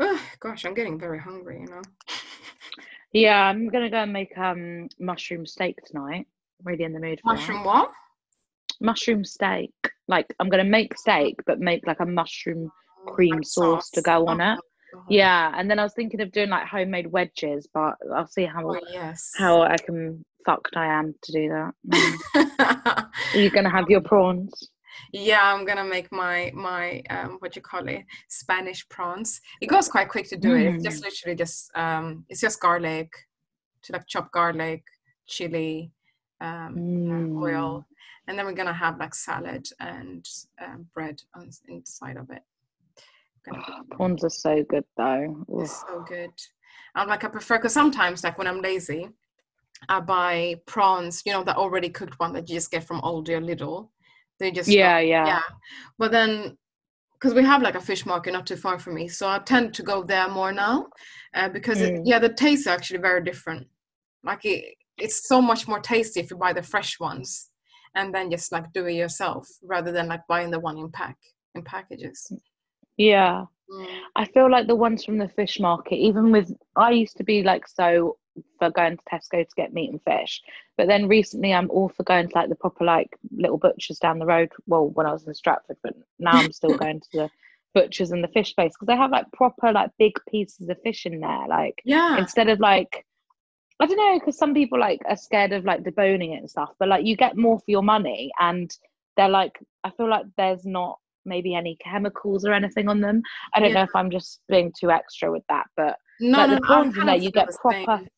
[0.00, 1.82] Ugh, gosh, I'm getting very hungry, you know.
[3.12, 6.26] Yeah, I'm gonna go and make um mushroom steak tonight.
[6.62, 7.40] Really in the mood for that.
[7.40, 7.90] Mushroom what?
[8.80, 9.72] mushroom steak.
[10.08, 12.70] Like I'm gonna make steak, but make like a mushroom
[13.06, 14.58] cream Like sauce to go on it.
[14.96, 15.06] Uh-huh.
[15.10, 18.70] Yeah, and then I was thinking of doing like homemade wedges, but I'll see how
[18.70, 19.32] Oh, yes.
[19.36, 21.72] how I can fucked I am to do that.
[21.86, 23.08] Mm.
[23.34, 24.70] Are you gonna have your prawns?
[25.12, 29.40] Yeah, I'm gonna make my my um, what you call it Spanish prawns.
[29.60, 30.66] It goes quite quick to do it.
[30.66, 31.06] It's just Mm.
[31.06, 33.10] literally just um, it's just garlic,
[33.82, 34.84] to like chop garlic,
[35.26, 35.92] chili,
[36.40, 37.42] um, Mm.
[37.42, 37.86] oil,
[38.26, 40.26] and then we're gonna have like salad and
[40.64, 42.42] um, bread on inside of it.
[43.90, 45.44] Prawns are so good though.
[45.60, 46.32] It's so good.
[46.94, 49.08] I'm like I prefer because sometimes like when I'm lazy,
[49.88, 51.22] I buy prawns.
[51.24, 53.88] You know the already cooked one that you just get from Aldi or Lidl.
[54.38, 55.26] They just Yeah, yeah.
[55.26, 55.42] yeah.
[55.98, 56.56] But then
[57.14, 59.72] because we have like a fish market not too far from me, so I tend
[59.74, 60.88] to go there more now
[61.34, 62.02] uh, because it, Mm.
[62.04, 63.66] yeah the tastes are actually very different.
[64.22, 67.50] Like it, it's so much more tasty if you buy the fresh ones
[67.94, 71.16] and then just like do it yourself rather than like buying the one in pack
[71.54, 72.30] in packages.
[72.96, 73.46] Yeah.
[73.70, 73.86] Mm.
[74.14, 77.42] I feel like the ones from the fish market, even with I used to be
[77.42, 78.16] like so
[78.58, 80.42] for going to Tesco to get meat and fish,
[80.76, 84.18] but then recently I'm all for going to like the proper like little butchers down
[84.18, 84.50] the road.
[84.66, 87.30] Well, when I was in Stratford, but now I'm still going to the
[87.74, 91.04] butchers and the fish place because they have like proper like big pieces of fish
[91.06, 91.46] in there.
[91.48, 92.16] Like Yeah.
[92.18, 93.04] instead of like
[93.80, 96.70] I don't know because some people like are scared of like deboning it and stuff,
[96.78, 98.70] but like you get more for your money and
[99.16, 103.20] they're like I feel like there's not maybe any chemicals or anything on them.
[103.54, 106.54] I don't know if I'm just being too extra with that, but No, like no,
[106.54, 108.08] the no, prawns in there, you get proper same.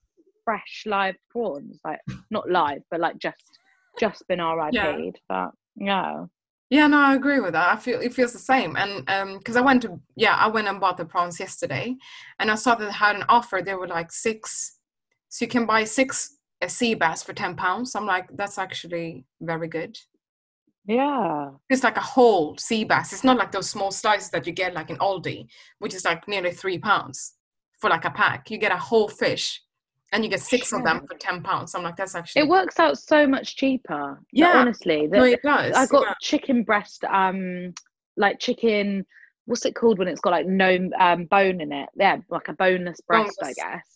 [0.44, 3.58] fresh live prawns, like not live, but like just
[3.98, 5.18] just been RIP'd.
[5.28, 6.24] But yeah,
[6.70, 7.72] Yeah, no, I agree with that.
[7.72, 8.76] I feel it feels the same.
[8.76, 11.96] And um, because I went to yeah, I went and bought the prawns yesterday,
[12.38, 13.62] and I saw that they had an offer.
[13.62, 14.78] They were like six,
[15.28, 17.94] so you can buy six uh, sea bass for ten pounds.
[17.94, 19.98] I'm like, that's actually very good.
[20.86, 23.12] Yeah, It's like a whole sea bass.
[23.12, 25.46] It's not like those small slices that you get like in Aldi,
[25.78, 27.34] which is like nearly three pounds
[27.78, 28.50] for like a pack.
[28.50, 29.62] You get a whole fish,
[30.12, 31.74] and you get six of them for ten pounds.
[31.74, 34.20] I'm like, that's actually it works out so much cheaper.
[34.32, 34.56] Yeah.
[34.56, 35.74] honestly, No, it does.
[35.74, 36.14] I got yeah.
[36.22, 37.74] chicken breast, um,
[38.16, 39.04] like chicken.
[39.44, 41.88] What's it called when it's got like no um bone in it?
[41.96, 43.86] Yeah, like a boneless breast, I guess.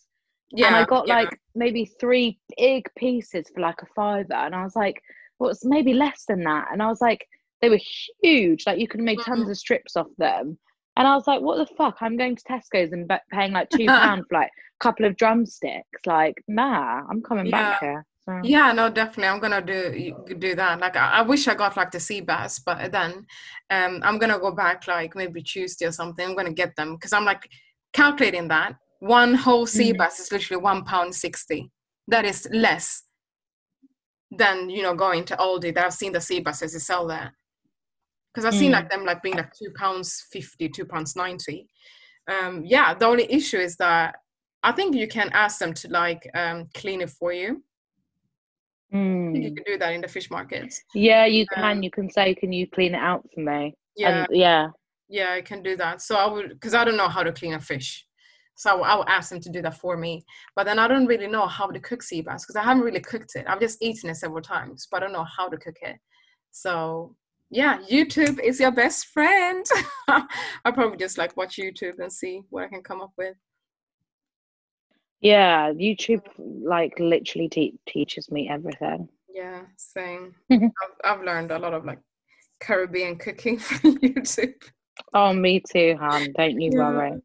[0.51, 1.15] yeah, and I got yeah.
[1.15, 5.01] like maybe three big pieces for like a fiver, and I was like,
[5.43, 7.27] well, it's maybe less than that, and I was like,
[7.61, 7.79] they were
[8.21, 10.57] huge, like you could make tons of strips off them,
[10.97, 11.97] and I was like, what the fuck?
[12.01, 16.05] I'm going to Tesco's and paying like two pound for like a couple of drumsticks,
[16.05, 18.05] like nah, I'm coming back here.
[18.25, 18.39] So.
[18.41, 19.27] Yeah, no, definitely.
[19.27, 20.79] I'm gonna do do that.
[20.79, 23.25] Like, I, I wish I got like the sea bass, but then,
[23.69, 26.29] um, I'm gonna go back like maybe Tuesday or something.
[26.29, 27.49] I'm gonna get them because I'm like
[27.91, 29.97] calculating that one whole sea Mm.
[29.97, 31.69] bass is literally one pound sixty.
[32.07, 33.03] That is less
[34.37, 35.73] than you know going to Aldi.
[35.73, 37.33] That I've seen the sea basses they sell there.
[38.33, 38.75] Because I've seen Mm.
[38.75, 41.67] like them like being like two pounds fifty, two pounds ninety.
[42.27, 44.15] Um, yeah, the only issue is that
[44.63, 47.63] I think you can ask them to like um, clean it for you.
[48.91, 49.55] I think you Mm.
[49.55, 50.81] can do that in the fish markets.
[50.93, 51.77] Yeah, you can.
[51.77, 53.75] Um, You can say, can you clean it out for me?
[53.95, 54.69] Yeah, And yeah,
[55.09, 56.01] yeah, I can do that.
[56.01, 58.05] So I would, because I don't know how to clean a fish.
[58.55, 60.23] So I will- I ask them to do that for me.
[60.55, 62.99] But then I don't really know how to cook sea bass because I haven't really
[62.99, 63.45] cooked it.
[63.47, 65.97] I've just eaten it several times, but I don't know how to cook it.
[66.51, 67.15] So
[67.49, 69.65] yeah, YouTube is your best friend.
[70.07, 73.35] I'll probably just like watch YouTube and see what I can come up with.
[75.21, 75.71] yeah.
[75.71, 79.07] YouTube like literally te- teaches me everything.
[79.33, 80.35] Yeah, same.
[80.51, 80.69] I've,
[81.03, 81.99] I've learned a lot of like
[82.59, 84.53] Caribbean cooking from YouTube.
[85.13, 86.33] Oh, me too, Han.
[86.37, 86.79] Don't you Yeah.
[86.79, 87.21] worry.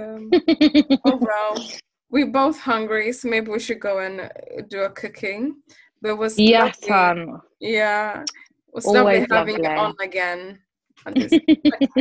[0.00, 0.30] Um,
[1.04, 1.68] oh well,
[2.10, 4.30] we're both hungry, so maybe we should go and
[4.68, 5.56] do a cooking.
[6.00, 7.32] But was yes, lovely-.
[7.60, 8.30] Yeah, it
[8.72, 10.60] was lovely having you on again
[11.06, 11.32] on this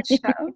[0.08, 0.52] show.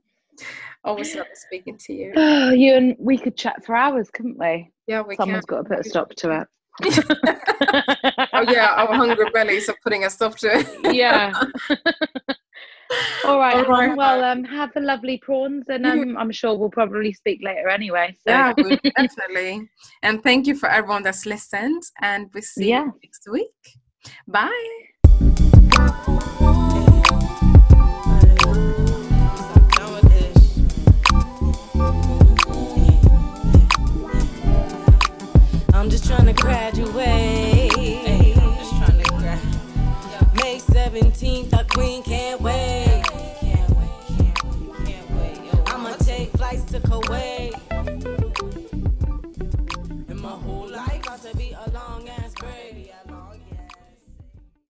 [0.84, 2.14] Always lovely speaking to you.
[2.16, 4.72] Oh, you and we could chat for hours, couldn't we?
[4.88, 5.58] Yeah, we Someone's can.
[5.58, 6.48] got to put a stop to it.
[8.34, 10.96] Oh yeah, our hungry bellies are putting a stop to it.
[10.96, 11.32] yeah.
[13.26, 13.96] All right, All right.
[13.96, 18.16] Well, um, have the lovely prawns, and um, I'm sure we'll probably speak later anyway.
[18.26, 18.32] So.
[18.32, 19.70] Yeah, we definitely.
[20.04, 21.84] And thank you for everyone that's listened.
[22.02, 22.86] And we'll see Yeah.
[22.86, 23.50] you next week.
[24.28, 24.70] Bye.
[35.74, 37.51] I'm just trying to graduate.
[40.92, 43.02] 17th, our queen can't wait.
[45.68, 47.71] I'ma take flights to Kuwait.